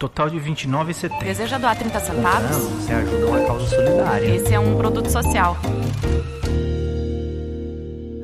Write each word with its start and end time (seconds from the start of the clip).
Total 0.00 0.30
de 0.30 0.38
R$29,70. 0.38 1.22
Deseja 1.22 1.58
doar 1.58 1.76
30 1.76 2.00
centavos? 2.00 2.56
Não, 2.56 2.70
você 2.70 2.92
ajuda 2.94 3.26
uma 3.26 3.40
causa 3.44 3.66
solidária. 3.66 4.34
Esse 4.34 4.54
é 4.54 4.58
um 4.58 4.74
produto 4.74 5.10
social. 5.10 5.58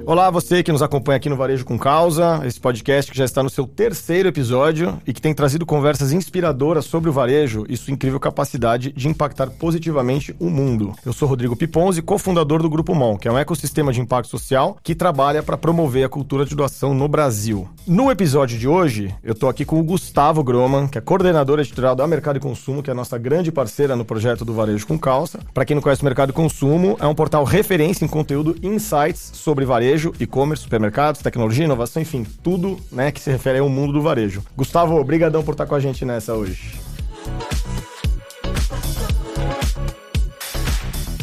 Olá, 0.08 0.30
você 0.30 0.62
que 0.62 0.70
nos 0.70 0.82
acompanha 0.82 1.16
aqui 1.16 1.28
no 1.28 1.34
Varejo 1.34 1.64
com 1.64 1.76
Causa, 1.76 2.40
esse 2.44 2.60
podcast 2.60 3.10
que 3.10 3.18
já 3.18 3.24
está 3.24 3.42
no 3.42 3.50
seu 3.50 3.66
terceiro 3.66 4.28
episódio 4.28 5.02
e 5.04 5.12
que 5.12 5.20
tem 5.20 5.34
trazido 5.34 5.66
conversas 5.66 6.12
inspiradoras 6.12 6.84
sobre 6.84 7.10
o 7.10 7.12
varejo 7.12 7.66
e 7.68 7.76
sua 7.76 7.92
incrível 7.92 8.20
capacidade 8.20 8.92
de 8.92 9.08
impactar 9.08 9.50
positivamente 9.50 10.32
o 10.38 10.48
mundo. 10.48 10.94
Eu 11.04 11.12
sou 11.12 11.26
Rodrigo 11.26 11.56
Piponzi, 11.56 12.02
cofundador 12.02 12.62
do 12.62 12.70
Grupo 12.70 12.94
MON, 12.94 13.16
que 13.16 13.26
é 13.26 13.32
um 13.32 13.36
ecossistema 13.36 13.92
de 13.92 14.00
impacto 14.00 14.28
social 14.28 14.76
que 14.80 14.94
trabalha 14.94 15.42
para 15.42 15.56
promover 15.56 16.04
a 16.04 16.08
cultura 16.08 16.46
de 16.46 16.54
doação 16.54 16.94
no 16.94 17.08
Brasil. 17.08 17.68
No 17.84 18.08
episódio 18.08 18.56
de 18.56 18.68
hoje, 18.68 19.12
eu 19.24 19.32
estou 19.32 19.48
aqui 19.48 19.64
com 19.64 19.80
o 19.80 19.82
Gustavo 19.82 20.44
Groman, 20.44 20.86
que 20.86 20.98
é 20.98 21.00
coordenador 21.00 21.58
editorial 21.58 21.96
da 21.96 22.06
Mercado 22.06 22.36
e 22.36 22.40
Consumo, 22.40 22.80
que 22.80 22.90
é 22.90 22.92
a 22.92 22.96
nossa 22.96 23.18
grande 23.18 23.50
parceira 23.50 23.96
no 23.96 24.04
projeto 24.04 24.44
do 24.44 24.54
Varejo 24.54 24.86
com 24.86 24.96
Causa. 24.96 25.40
Para 25.52 25.64
quem 25.64 25.74
não 25.74 25.82
conhece 25.82 26.02
o 26.02 26.04
Mercado 26.04 26.30
e 26.30 26.32
Consumo, 26.32 26.96
é 27.00 27.06
um 27.08 27.14
portal 27.14 27.42
referência 27.42 28.04
em 28.04 28.08
conteúdo 28.08 28.54
insights 28.62 29.32
sobre 29.34 29.64
varejo 29.64 29.95
varejo, 29.96 30.12
e-commerce, 30.20 30.62
supermercados, 30.62 31.22
tecnologia, 31.22 31.64
inovação, 31.64 32.02
enfim, 32.02 32.24
tudo 32.42 32.78
né, 32.92 33.10
que 33.10 33.20
se 33.20 33.30
refere 33.30 33.58
ao 33.58 33.68
mundo 33.68 33.94
do 33.94 34.02
varejo. 34.02 34.44
Gustavo, 34.54 34.94
obrigadão 34.94 35.42
por 35.42 35.52
estar 35.52 35.66
com 35.66 35.74
a 35.74 35.80
gente 35.80 36.04
nessa 36.04 36.34
hoje. 36.34 36.74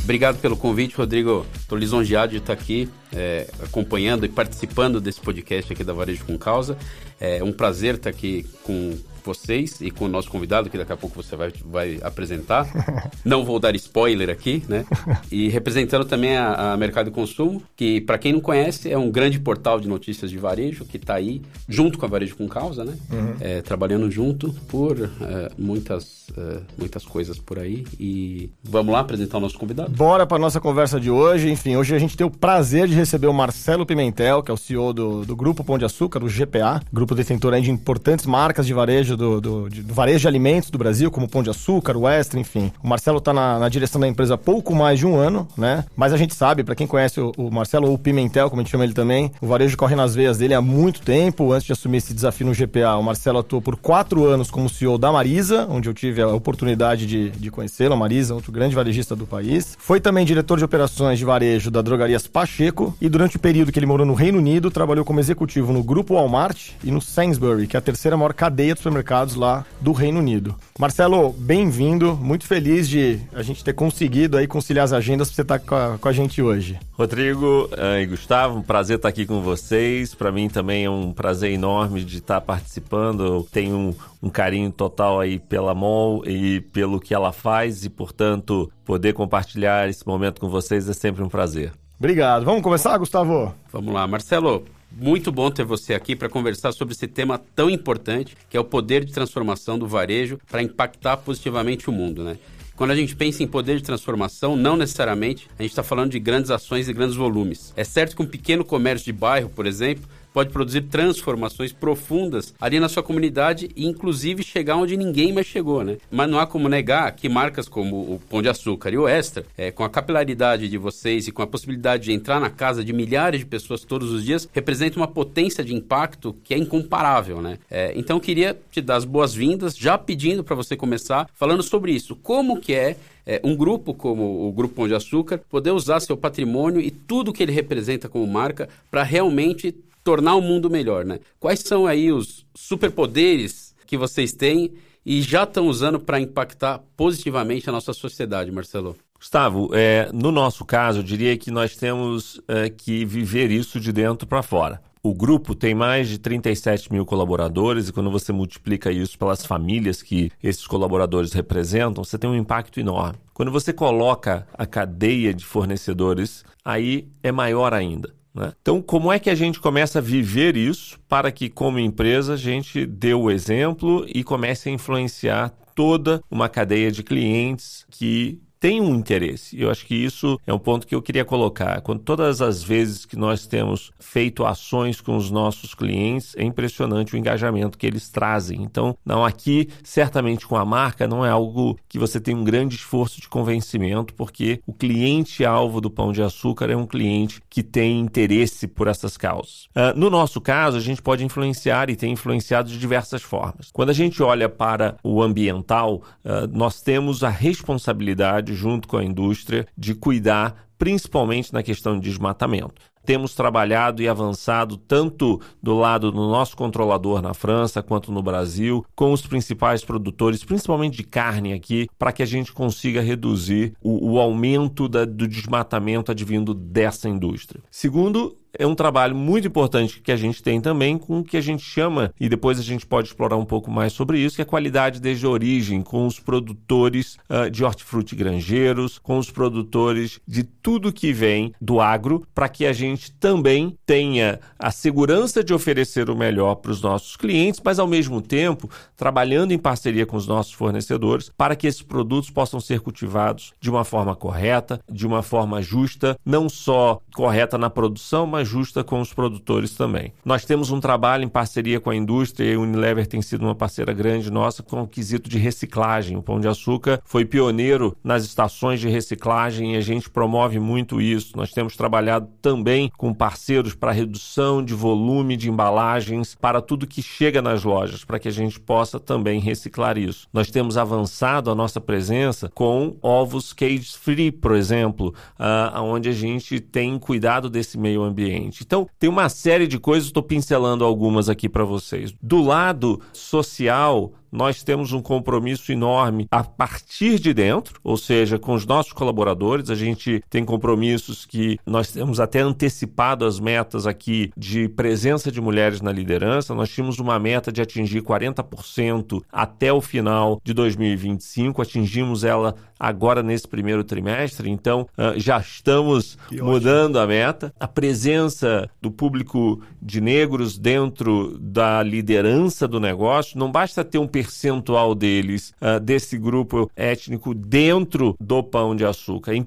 Obrigado 0.04 0.40
pelo 0.40 0.58
convite, 0.58 0.96
Rodrigo. 0.96 1.46
Estou 1.56 1.78
lisonjeado 1.78 2.32
de 2.32 2.40
estar 2.40 2.54
aqui 2.54 2.90
é, 3.14 3.48
acompanhando 3.64 4.26
e 4.26 4.30
participando 4.30 5.00
desse 5.00 5.22
podcast 5.22 5.72
aqui 5.72 5.84
da 5.84 5.94
Varejo 5.94 6.26
com 6.26 6.38
Causa. 6.38 6.78
É 7.22 7.44
um 7.44 7.54
prazer 7.54 7.96
estar 7.96 8.10
aqui 8.10 8.46
com 8.64 8.98
vocês 9.26 9.80
e 9.82 9.92
com 9.92 10.06
o 10.06 10.08
nosso 10.08 10.30
convidado, 10.30 10.70
que 10.70 10.78
daqui 10.78 10.92
a 10.92 10.98
pouco 10.98 11.22
você 11.22 11.36
vai, 11.36 11.54
vai 11.66 12.00
apresentar. 12.02 12.68
não 13.24 13.44
vou 13.46 13.60
dar 13.60 13.76
spoiler 13.76 14.30
aqui, 14.30 14.64
né? 14.68 14.86
E 15.32 15.50
representando 15.50 16.06
também 16.06 16.36
a, 16.36 16.74
a 16.74 16.78
Mercado 16.78 17.12
Consumo, 17.12 17.64
que, 17.76 18.02
para 18.02 18.18
quem 18.18 18.34
não 18.34 18.42
conhece, 18.42 18.92
é 18.92 18.98
um 18.98 19.10
grande 19.10 19.40
portal 19.40 19.80
de 19.80 19.88
notícias 19.88 20.30
de 20.30 20.38
varejo 20.38 20.86
que 20.86 20.98
está 20.98 21.16
aí, 21.16 21.42
junto 21.68 21.98
com 21.98 22.06
a 22.06 22.10
Varejo 22.10 22.36
com 22.36 22.48
Causa, 22.48 22.84
né? 22.84 22.94
Uhum. 23.12 23.36
É, 23.40 23.62
trabalhando 23.62 24.10
junto 24.12 24.52
por 24.68 25.00
é, 25.00 25.52
muitas, 25.58 26.28
é, 26.38 26.60
muitas 26.78 27.06
coisas 27.06 27.40
por 27.40 27.60
aí. 27.60 27.86
E 28.00 28.50
vamos 28.64 28.94
lá 28.94 29.00
apresentar 29.00 29.38
o 29.38 29.42
nosso 29.42 29.58
convidado? 29.58 29.92
Bora 29.92 30.26
para 30.26 30.38
nossa 30.38 30.60
conversa 30.60 31.00
de 31.00 31.10
hoje. 31.10 31.50
Enfim, 31.50 31.76
hoje 31.76 31.96
a 31.96 32.00
gente 32.00 32.18
tem 32.18 32.26
o 32.26 32.32
prazer 32.32 32.88
de 32.88 32.94
receber 32.94 33.28
o 33.28 33.34
Marcelo 33.34 33.86
Pimentel, 33.86 34.44
que 34.44 34.52
é 34.52 34.54
o 34.54 34.58
CEO 34.58 34.94
do, 34.94 35.26
do 35.26 35.36
Grupo 35.36 35.64
Pão 35.64 35.78
de 35.78 35.86
Açúcar, 35.86 36.24
o 36.24 36.28
GPA, 36.28 36.82
grupo 36.92 37.16
detentor 37.16 37.54
de 37.62 37.70
importantes 37.70 38.26
marcas 38.26 38.66
de 38.66 38.74
varejo 38.74 39.13
varejo 39.14 39.18
do, 39.18 39.42
do, 39.42 39.70
de, 39.70 39.82
do, 39.82 39.94
varejo 39.94 40.20
de 40.20 40.28
alimentos 40.28 40.70
do 40.70 40.78
Brasil, 40.78 41.10
como 41.12 41.28
Pão 41.28 41.44
de 41.44 41.50
Açúcar, 41.50 41.96
Extra, 42.12 42.40
enfim. 42.40 42.72
O 42.84 42.88
Marcelo 42.88 43.18
está 43.18 43.34
na, 43.34 43.60
na, 43.60 43.70
direção 43.70 44.00
da 44.00 44.08
empresa 44.08 44.36
há 44.36 44.38
pouco 44.38 44.76
mais 44.76 45.00
de 45.00 45.06
um 45.06 45.16
ano, 45.16 45.48
né? 45.58 45.86
Mas 45.96 46.14
a 46.14 46.18
gente 46.18 46.36
sabe, 46.36 46.64
para 46.64 46.76
quem 46.76 46.88
conhece 46.88 47.20
o, 47.20 47.32
o, 47.38 47.52
Marcelo, 47.52 47.88
ou 47.88 47.96
o 47.96 47.98
Pimentel, 47.98 48.50
como 48.50 48.62
a 48.62 48.64
gente 48.64 48.72
chama 48.72 48.84
ele 48.84 48.94
também, 48.94 49.32
o 49.42 49.48
varejo 49.48 49.78
corre 49.78 49.96
nas 49.96 50.14
veias 50.16 50.38
dele 50.38 50.54
há 50.54 50.62
muito 50.62 51.02
tempo. 51.02 51.52
Antes 51.52 51.66
de 51.66 51.74
assumir 51.74 51.98
esse 51.98 52.14
desafio 52.14 52.46
no 52.46 52.54
GPA, 52.54 52.96
o 52.98 53.04
Marcelo 53.04 53.40
atuou 53.40 53.62
por 53.62 53.76
quatro 53.76 54.26
anos 54.26 54.52
como 54.52 54.70
CEO 54.70 54.98
da 54.98 55.12
Marisa, 55.12 55.68
onde 55.70 55.90
eu 55.90 55.94
tive 55.94 56.22
a 56.22 56.28
oportunidade 56.28 57.06
de, 57.06 57.30
de 57.30 57.52
conhecê-lo. 57.52 57.94
A 57.94 57.98
Marisa, 57.98 58.34
outro 58.34 58.52
grande 58.52 58.76
varejista 58.76 59.16
do 59.16 59.26
país. 59.26 59.78
Foi 59.80 60.00
também 60.00 60.26
diretor 60.26 60.58
de 60.58 60.66
operações 60.66 61.20
de 61.20 61.26
varejo 61.26 61.70
da 61.70 61.82
Drogarias 61.82 62.28
Pacheco 62.28 62.96
e 63.00 63.10
durante 63.10 63.38
o 63.38 63.40
período 63.40 63.72
que 63.72 63.80
ele 63.80 63.86
morou 63.86 64.06
no 64.06 64.14
Reino 64.14 64.38
Unido, 64.38 64.72
trabalhou 64.72 65.06
como 65.06 65.20
executivo 65.20 65.72
no 65.72 65.84
Grupo 65.84 66.16
Walmart 66.16 66.72
e 66.84 66.92
no 66.92 67.02
Sainsbury, 67.02 67.68
que 67.68 67.76
é 67.76 67.80
a 67.80 67.82
terceira 67.82 68.18
maior 68.18 68.34
cadeia 68.34 68.74
de 68.74 68.80
supermercados 68.80 69.03
lá 69.36 69.66
do 69.82 69.92
Reino 69.92 70.20
Unido. 70.20 70.56
Marcelo, 70.80 71.32
bem-vindo. 71.32 72.16
Muito 72.16 72.46
feliz 72.46 72.88
de 72.88 73.20
a 73.34 73.44
gente 73.44 73.64
ter 73.64 73.74
conseguido 73.74 74.38
aí 74.38 74.48
conciliar 74.48 74.86
as 74.86 74.94
agendas 74.94 75.30
para 75.30 75.36
você 75.36 75.42
estar 75.42 75.60
tá 75.60 75.66
com 75.66 75.76
a, 75.76 75.98
com 75.98 76.08
a, 76.08 76.12
gente 76.12 76.42
hoje. 76.42 76.80
Rodrigo 76.94 77.70
uh, 77.72 78.00
e 78.02 78.06
Gustavo, 78.06 78.58
um 78.58 78.62
prazer 78.62 78.98
estar 78.98 79.10
aqui 79.10 79.26
com 79.26 79.42
vocês. 79.42 80.16
Para 80.16 80.32
mim 80.32 80.50
também 80.50 80.86
é 80.86 80.90
um 80.90 81.12
prazer 81.12 81.52
enorme 81.52 82.04
de 82.04 82.18
estar 82.18 82.42
participando. 82.42 83.26
Eu 83.26 83.48
tenho 83.52 83.76
um, 83.76 83.96
um 84.24 84.30
carinho 84.30 84.72
total 84.72 85.20
aí 85.20 85.40
pela 85.40 85.76
MOL 85.76 86.24
e 86.26 86.62
pelo 86.62 87.00
que 87.00 87.14
ela 87.14 87.32
faz 87.32 87.84
e, 87.86 87.90
portanto, 87.90 88.72
poder 88.86 89.14
compartilhar 89.14 89.90
esse 89.90 90.08
momento 90.08 90.40
com 90.40 90.50
vocês 90.50 90.88
é 90.88 90.94
sempre 90.94 91.24
um 91.24 91.30
prazer. 91.30 91.74
Obrigado. 92.00 92.44
Vamos 92.44 92.62
começar, 92.62 92.98
Gustavo? 92.98 93.54
Vamos 93.72 93.94
lá, 93.94 94.06
Marcelo. 94.08 94.66
Muito 94.96 95.32
bom 95.32 95.50
ter 95.50 95.66
você 95.66 95.96
aqui 95.96 96.16
para 96.16 96.30
conversar 96.30 96.72
sobre 96.72 96.94
esse 96.94 97.08
tema 97.08 97.42
tão 97.56 97.68
importante, 97.68 98.38
que 98.48 98.56
é 98.56 98.60
o 98.60 98.64
poder 98.64 99.04
de 99.04 99.12
transformação 99.12 99.78
do 99.78 99.88
varejo 99.88 100.40
para 100.48 100.62
impactar 100.62 101.18
positivamente 101.18 101.90
o 101.90 101.92
mundo, 101.92 102.24
né? 102.24 102.38
Quando 102.76 102.92
a 102.92 102.96
gente 102.96 103.16
pensa 103.16 103.42
em 103.42 103.48
poder 103.48 103.78
de 103.78 103.84
transformação, 103.84 104.56
não 104.56 104.78
necessariamente 104.78 105.48
a 105.58 105.64
gente 105.64 105.72
está 105.72 105.84
falando 105.84 106.12
de 106.12 106.20
grandes 106.20 106.52
ações 106.52 106.88
e 106.88 106.94
grandes 106.94 107.16
volumes. 107.16 107.74
É 107.76 107.84
certo 107.84 108.16
que 108.16 108.22
um 108.22 108.28
pequeno 108.28 108.64
comércio 108.64 109.06
de 109.06 109.14
bairro, 109.14 109.50
por 109.50 109.66
exemplo, 109.66 110.08
pode 110.34 110.50
produzir 110.50 110.82
transformações 110.82 111.72
profundas 111.72 112.54
ali 112.60 112.80
na 112.80 112.90
sua 112.90 113.04
comunidade 113.04 113.70
e 113.76 113.86
inclusive 113.86 114.44
chegar 114.44 114.76
onde 114.76 114.98
ninguém 114.98 115.32
mais 115.32 115.46
chegou, 115.46 115.84
né? 115.84 115.98
Mas 116.12 116.30
não 116.30 116.40
há 116.40 116.48
como 116.48 116.68
negar 116.68 117.12
que 117.12 117.30
marcas 117.30 117.70
como 117.70 117.96
o 118.16 118.22
Pão 118.30 118.42
de 118.42 118.50
Açúcar 118.50 118.92
e 118.92 118.98
o 118.98 119.08
Extra, 119.08 119.46
é, 119.58 119.72
com 119.72 119.84
a 119.84 119.90
capilaridade 119.90 120.68
de 120.68 120.78
vocês 120.78 121.28
e 121.28 121.32
com 121.32 121.42
a 121.42 121.48
possibilidade 121.48 122.06
de 122.06 122.12
entrar 122.12 122.40
na 122.40 122.50
casa 122.50 122.84
de 122.84 122.92
milhares 122.92 123.40
de 123.42 123.46
pessoas 123.46 123.84
todos 123.86 124.12
os 124.12 124.24
dias, 124.24 124.50
representam 124.52 125.02
uma 125.02 125.08
potência 125.08 125.64
de 125.64 125.74
impacto 125.74 126.36
que 126.44 126.54
é 126.54 126.58
incomparável, 126.58 127.42
né? 127.42 127.60
É, 127.70 127.94
então 127.96 128.20
queria 128.20 128.58
te 128.72 128.82
dar 128.82 128.96
as 128.96 129.06
boas-vindas, 129.06 129.78
já 129.78 129.98
pedindo 129.98 130.44
para 130.44 130.56
você 130.56 130.76
começar 130.76 131.30
falando 131.36 131.62
sobre 131.62 131.92
isso. 131.92 132.16
Como 132.16 132.60
que 132.60 132.74
é 132.74 132.98
é, 133.26 133.40
um 133.44 133.56
grupo 133.56 133.94
como 133.94 134.48
o 134.48 134.52
Grupo 134.52 134.76
Pão 134.76 134.88
de 134.88 134.94
Açúcar 134.94 135.40
poder 135.50 135.72
usar 135.72 136.00
seu 136.00 136.18
patrimônio 136.18 136.82
e 136.82 136.92
tudo 136.92 137.32
que 137.32 137.42
ele 137.42 137.52
representa 137.52 138.10
como 138.10 138.28
marca 138.28 138.68
para 138.92 139.04
realmente 139.04 139.74
tornar 140.04 140.36
o 140.36 140.42
mundo 140.42 140.70
melhor, 140.70 141.06
né? 141.06 141.20
Quais 141.40 141.60
são 141.60 141.88
aí 141.88 142.12
os 142.12 142.46
superpoderes 142.54 143.74
que 143.86 143.98
vocês 143.98 144.34
têm 144.34 144.74
e 145.06 145.22
já 145.22 145.44
estão 145.44 145.68
usando 145.68 146.00
para 146.00 146.20
impactar 146.20 146.82
positivamente 146.96 147.70
a 147.70 147.74
nossa 147.74 147.94
sociedade, 147.94 148.52
Marcelo? 148.52 148.96
Gustavo, 149.18 149.70
é, 149.74 150.10
no 150.14 150.32
nosso 150.32 150.66
caso, 150.66 151.00
eu 151.00 151.04
diria 151.04 151.38
que 151.38 151.50
nós 151.50 151.78
temos 151.78 152.42
é, 152.48 152.70
que 152.70 153.06
viver 153.06 153.52
isso 153.52 153.80
de 153.80 153.94
dentro 153.94 154.28
para 154.28 154.44
fora. 154.44 154.82
O 155.02 155.14
grupo 155.14 155.54
tem 155.54 155.76
mais 155.76 156.08
de 156.08 156.18
37 156.18 156.92
mil 156.92 157.06
colaboradores 157.06 157.90
e 157.90 157.94
quando 157.94 158.10
você 158.10 158.32
multiplica 158.32 158.90
isso 158.90 159.20
pelas 159.20 159.46
famílias 159.46 160.02
que 160.02 160.32
esses 160.42 160.66
colaboradores 160.66 161.34
representam, 161.34 162.04
você 162.04 162.18
tem 162.18 162.30
um 162.30 162.36
impacto 162.36 162.80
enorme. 162.80 163.20
Quando 163.34 163.52
você 163.52 163.74
coloca 163.74 164.48
a 164.54 164.66
cadeia 164.66 165.34
de 165.34 165.44
fornecedores, 165.44 166.46
aí 166.64 167.10
é 167.22 167.34
maior 167.34 167.74
ainda. 167.74 168.14
Né? 168.34 168.54
Então, 168.62 168.82
como 168.82 169.12
é 169.12 169.20
que 169.20 169.30
a 169.30 169.36
gente 169.36 169.60
começa 169.60 170.00
a 170.00 170.02
viver 170.02 170.58
isso 170.58 171.00
para 171.08 171.32
que, 171.32 171.50
como 171.50 171.78
empresa, 171.78 172.34
a 172.34 172.38
gente 172.38 172.86
dê 172.86 173.14
o 173.14 173.30
exemplo 173.30 174.06
e 174.08 174.24
comece 174.24 174.70
a 174.70 174.72
influenciar 174.72 175.50
toda 175.76 176.22
uma 176.30 176.50
cadeia 176.50 176.92
de 176.92 177.04
clientes 177.04 177.86
que 177.90 178.40
tem 178.64 178.80
um 178.80 178.96
interesse. 178.96 179.60
Eu 179.60 179.70
acho 179.70 179.86
que 179.86 179.94
isso 179.94 180.40
é 180.48 180.54
um 180.54 180.58
ponto 180.58 180.88
que 180.88 180.96
eu 180.96 181.02
queria 181.02 181.26
colocar. 181.26 181.82
Quando 181.82 182.00
todas 182.00 182.42
as 182.42 182.64
vezes 182.64 183.06
que 183.06 183.18
nós 183.18 183.46
temos 183.46 183.92
feito 184.00 184.46
ações 184.46 185.02
com 185.02 185.18
os 185.18 185.30
nossos 185.30 185.76
clientes, 185.76 186.34
é 186.38 186.46
impressionante 186.46 187.14
o 187.14 187.18
engajamento 187.18 187.78
que 187.78 187.86
eles 187.86 188.08
trazem. 188.08 188.64
Então, 188.64 188.96
não 189.06 189.26
aqui, 189.26 189.68
certamente 189.84 190.48
com 190.48 190.56
a 190.56 190.64
marca, 190.64 191.06
não 191.06 191.26
é 191.26 191.30
algo 191.30 191.78
que 191.90 192.00
você 192.00 192.22
tem 192.22 192.34
um 192.34 192.44
grande 192.46 192.76
esforço 192.76 193.20
de 193.20 193.28
convencimento, 193.28 194.14
porque 194.14 194.62
o 194.66 194.72
cliente 194.72 195.44
alvo 195.44 195.82
do 195.82 195.92
Pão 195.92 196.14
de 196.14 196.24
Açúcar 196.24 196.70
é 196.70 196.76
um 196.78 196.88
cliente 196.88 197.42
que 197.50 197.64
tem 197.64 198.00
interesse 198.00 198.66
por 198.66 198.88
essas 198.88 199.18
causas. 199.18 199.66
Uh, 199.76 199.92
no 199.94 200.10
nosso 200.10 200.40
caso, 200.40 200.78
a 200.78 200.80
gente 200.80 201.02
pode 201.02 201.26
influenciar 201.26 201.90
e 201.90 201.98
tem 201.98 202.14
influenciado 202.14 202.70
de 202.70 202.80
diversas 202.80 203.24
formas. 203.24 203.72
Quando 203.74 203.90
a 203.90 203.94
gente 203.94 204.24
olha 204.24 204.48
para 204.48 204.96
o 205.04 205.22
ambiental, 205.22 206.02
uh, 206.24 206.48
nós 206.50 206.82
temos 206.82 207.26
a 207.26 207.30
responsabilidade 207.30 208.53
junto 208.54 208.88
com 208.88 208.98
a 208.98 209.04
indústria, 209.04 209.68
de 209.78 209.96
cuidar 209.96 210.68
principalmente 210.78 211.54
na 211.54 211.64
questão 211.64 212.00
de 212.00 212.10
desmatamento. 212.10 212.82
Temos 213.06 213.36
trabalhado 213.36 214.02
e 214.02 214.08
avançado 214.08 214.78
tanto 214.78 215.42
do 215.62 215.76
lado 215.76 216.10
do 216.10 216.22
nosso 216.22 216.56
controlador 216.56 217.22
na 217.22 217.34
França 217.34 217.84
quanto 217.84 218.12
no 218.12 218.24
Brasil, 218.24 218.86
com 218.96 219.12
os 219.12 219.22
principais 219.22 219.84
produtores, 219.84 220.44
principalmente 220.44 220.98
de 220.98 221.04
carne 221.04 221.52
aqui, 221.52 221.88
para 222.00 222.14
que 222.14 222.24
a 222.24 222.26
gente 222.26 222.54
consiga 222.54 223.02
reduzir 223.02 223.74
o, 223.82 224.14
o 224.14 224.20
aumento 224.20 224.88
da, 224.88 225.04
do 225.04 225.28
desmatamento 225.28 226.12
advindo 226.12 226.54
dessa 226.54 227.10
indústria. 227.10 227.62
Segundo, 227.70 228.38
é 228.58 228.68
um 228.68 228.76
trabalho 228.76 229.16
muito 229.16 229.48
importante 229.48 230.02
que 230.02 230.12
a 230.12 230.16
gente 230.16 230.42
tem 230.44 230.62
também 230.62 230.98
com 230.98 231.20
o 231.20 231.24
que 231.24 231.38
a 231.38 231.42
gente 231.42 231.64
chama, 231.64 232.14
e 232.20 232.30
depois 232.30 232.60
a 232.60 232.64
gente 232.64 232.86
pode 232.86 233.08
explorar 233.08 233.38
um 233.38 233.46
pouco 233.46 233.72
mais 233.72 233.94
sobre 233.94 234.20
isso, 234.20 234.36
que 234.36 234.42
é 234.42 234.44
a 234.44 234.48
qualidade 234.48 235.00
desde 235.00 235.26
a 235.26 235.30
origem, 235.30 235.82
com 235.82 236.06
os 236.06 236.20
produtores 236.20 237.18
uh, 237.30 237.50
de 237.50 237.64
hortifruti 237.64 238.16
granjeiros, 238.16 239.00
com 239.00 239.18
os 239.18 239.32
produtores 239.32 240.20
de 240.28 240.44
tudo 240.44 240.94
que 240.94 241.12
vem 241.12 241.54
do 241.60 241.82
agro, 241.82 242.26
para 242.34 242.50
que 242.50 242.66
a 242.66 242.74
gente 242.74 243.12
também 243.12 243.78
tenha 243.86 244.40
a 244.58 244.72
segurança 244.72 245.44
de 245.44 245.54
oferecer 245.54 246.10
o 246.10 246.16
melhor 246.16 246.56
para 246.56 246.72
os 246.72 246.82
nossos 246.82 247.16
clientes, 247.16 247.62
mas 247.64 247.80
ao 247.80 247.88
mesmo 247.88 248.22
tempo 248.22 248.70
trabalhando 248.96 249.52
em 249.52 249.58
parceria 249.58 250.06
com 250.06 250.18
os 250.18 250.28
nossos 250.28 250.54
fornecedores 250.54 251.32
para 251.38 251.56
que 251.56 251.68
esses 251.68 251.82
produtos 251.82 252.30
possam 252.30 252.60
ser 252.60 252.80
cultivados 252.80 253.54
de 253.60 253.70
uma 253.70 253.84
forma 253.84 254.16
correta, 254.16 254.80
de 254.90 255.06
uma 255.06 255.22
forma 255.22 255.62
justa, 255.62 256.18
não 256.26 256.48
só 256.48 257.02
correta 257.14 257.58
na 257.58 257.70
produção, 257.70 258.26
mas 258.26 258.43
justa 258.44 258.84
com 258.84 259.02
os 259.02 259.14
produtores 259.14 259.72
também. 259.76 260.14
Nós 260.24 260.46
temos 260.46 260.72
um 260.72 260.80
trabalho 260.80 261.24
em 261.24 261.30
parceria 261.30 261.80
com 261.80 261.90
a 261.90 261.96
indústria 261.96 262.52
e 262.52 262.56
a 262.56 262.60
Unilever 262.60 263.08
tem 263.08 263.22
sido 263.22 263.44
uma 263.44 263.56
parceira 263.56 263.94
grande 263.94 264.32
nossa 264.32 264.64
com 264.64 264.82
o 264.82 264.88
quesito 264.88 265.30
de 265.30 265.38
reciclagem. 265.38 266.18
O 266.18 266.22
Pão 266.22 266.40
de 266.40 266.48
Açúcar 266.48 267.02
foi 267.06 267.26
pioneiro 267.26 267.96
nas 268.04 268.24
estações 268.24 268.80
de 268.80 268.90
reciclagem 268.90 269.74
e 269.74 269.78
a 269.78 269.82
gente 269.82 270.10
promove 270.10 270.60
muito 270.60 271.02
isso. 271.02 271.36
Nós 271.36 271.52
temos 271.52 271.76
trabalhado 271.76 272.28
também 272.42 272.92
com 272.98 273.14
parceiros 273.14 273.76
para 273.76 273.92
redução 273.92 274.64
de 274.64 274.74
volume 274.74 275.38
de 275.38 275.50
embalagens 275.50 276.36
para 276.36 276.62
tudo 276.62 276.88
que 276.88 277.02
chega 277.02 277.42
nas 277.42 277.64
lojas, 277.64 278.04
para 278.04 278.20
que 278.20 278.28
a 278.28 278.32
gente 278.32 278.60
possa 278.60 279.00
também 279.00 279.40
reciclar 279.40 279.98
isso. 279.98 280.28
Nós 280.34 280.50
temos 280.50 280.78
avançado 280.78 281.50
a 281.50 281.56
nossa 281.56 281.80
presença 281.80 282.50
com 282.54 282.98
ovos 283.02 283.54
cage 283.54 283.94
free, 283.98 284.32
por 284.32 284.54
exemplo, 284.56 285.14
uh, 285.40 285.82
onde 285.82 286.10
a 286.10 286.14
gente 286.14 286.60
tem 286.60 286.98
cuidado 286.98 287.50
desse 287.50 287.78
meio 287.78 288.04
ambiente. 288.04 288.33
Então, 288.64 288.88
tem 289.00 289.10
uma 289.10 289.30
série 289.30 289.68
de 289.68 289.80
coisas, 289.80 290.08
estou 290.08 290.24
pincelando 290.24 290.84
algumas 290.84 291.30
aqui 291.30 291.48
para 291.48 291.64
vocês. 291.64 292.14
Do 292.22 292.42
lado 292.42 293.02
social, 293.12 294.14
nós 294.34 294.64
temos 294.64 294.92
um 294.92 295.02
compromisso 295.02 295.72
enorme 295.72 296.28
a 296.32 296.44
partir 296.44 297.20
de 297.20 297.36
dentro, 297.36 297.80
ou 297.84 297.96
seja, 297.96 298.40
com 298.40 298.56
os 298.56 298.66
nossos 298.66 298.92
colaboradores. 298.92 299.70
A 299.70 299.76
gente 299.76 300.24
tem 300.28 300.44
compromissos 300.44 301.24
que 301.24 301.60
nós 301.68 301.92
temos 301.92 302.20
até 302.20 302.40
antecipado 302.40 303.26
as 303.26 303.40
metas 303.40 303.86
aqui 303.86 304.32
de 304.36 304.68
presença 304.68 305.32
de 305.32 305.40
mulheres 305.40 305.82
na 305.82 305.92
liderança. 305.92 306.56
Nós 306.56 306.70
tínhamos 306.70 306.98
uma 306.98 307.20
meta 307.20 307.52
de 307.52 307.62
atingir 307.62 308.02
40% 308.02 309.22
até 309.32 309.72
o 309.72 309.80
final 309.80 310.42
de 310.44 310.52
2025. 310.52 311.62
Atingimos 311.62 312.24
ela 312.24 312.56
agora 312.84 313.24
nesse 313.24 313.48
primeiro 313.48 313.82
trimestre, 313.82 314.50
então 314.50 314.82
uh, 314.98 315.18
já 315.18 315.40
estamos 315.40 316.18
mudando 316.30 317.00
a 317.00 317.08
meta. 317.08 317.54
A 317.58 317.66
presença 317.66 318.70
do 318.82 318.92
público 318.92 319.62
de 319.82 320.02
negros 320.02 320.58
dentro 320.58 321.38
da 321.40 321.82
liderança 321.82 322.68
do 322.68 322.82
negócio, 322.82 323.40
não 323.40 323.50
basta 323.50 323.86
ter 323.86 324.00
um 324.00 324.08
percentual 324.08 324.94
deles, 324.94 325.54
uh, 325.62 325.80
desse 325.80 326.18
grupo 326.18 326.70
étnico, 326.76 327.34
dentro 327.34 328.18
do 328.20 328.44
pão 328.44 328.76
de 328.76 328.86
açúcar. 328.86 329.34
É, 329.34 329.38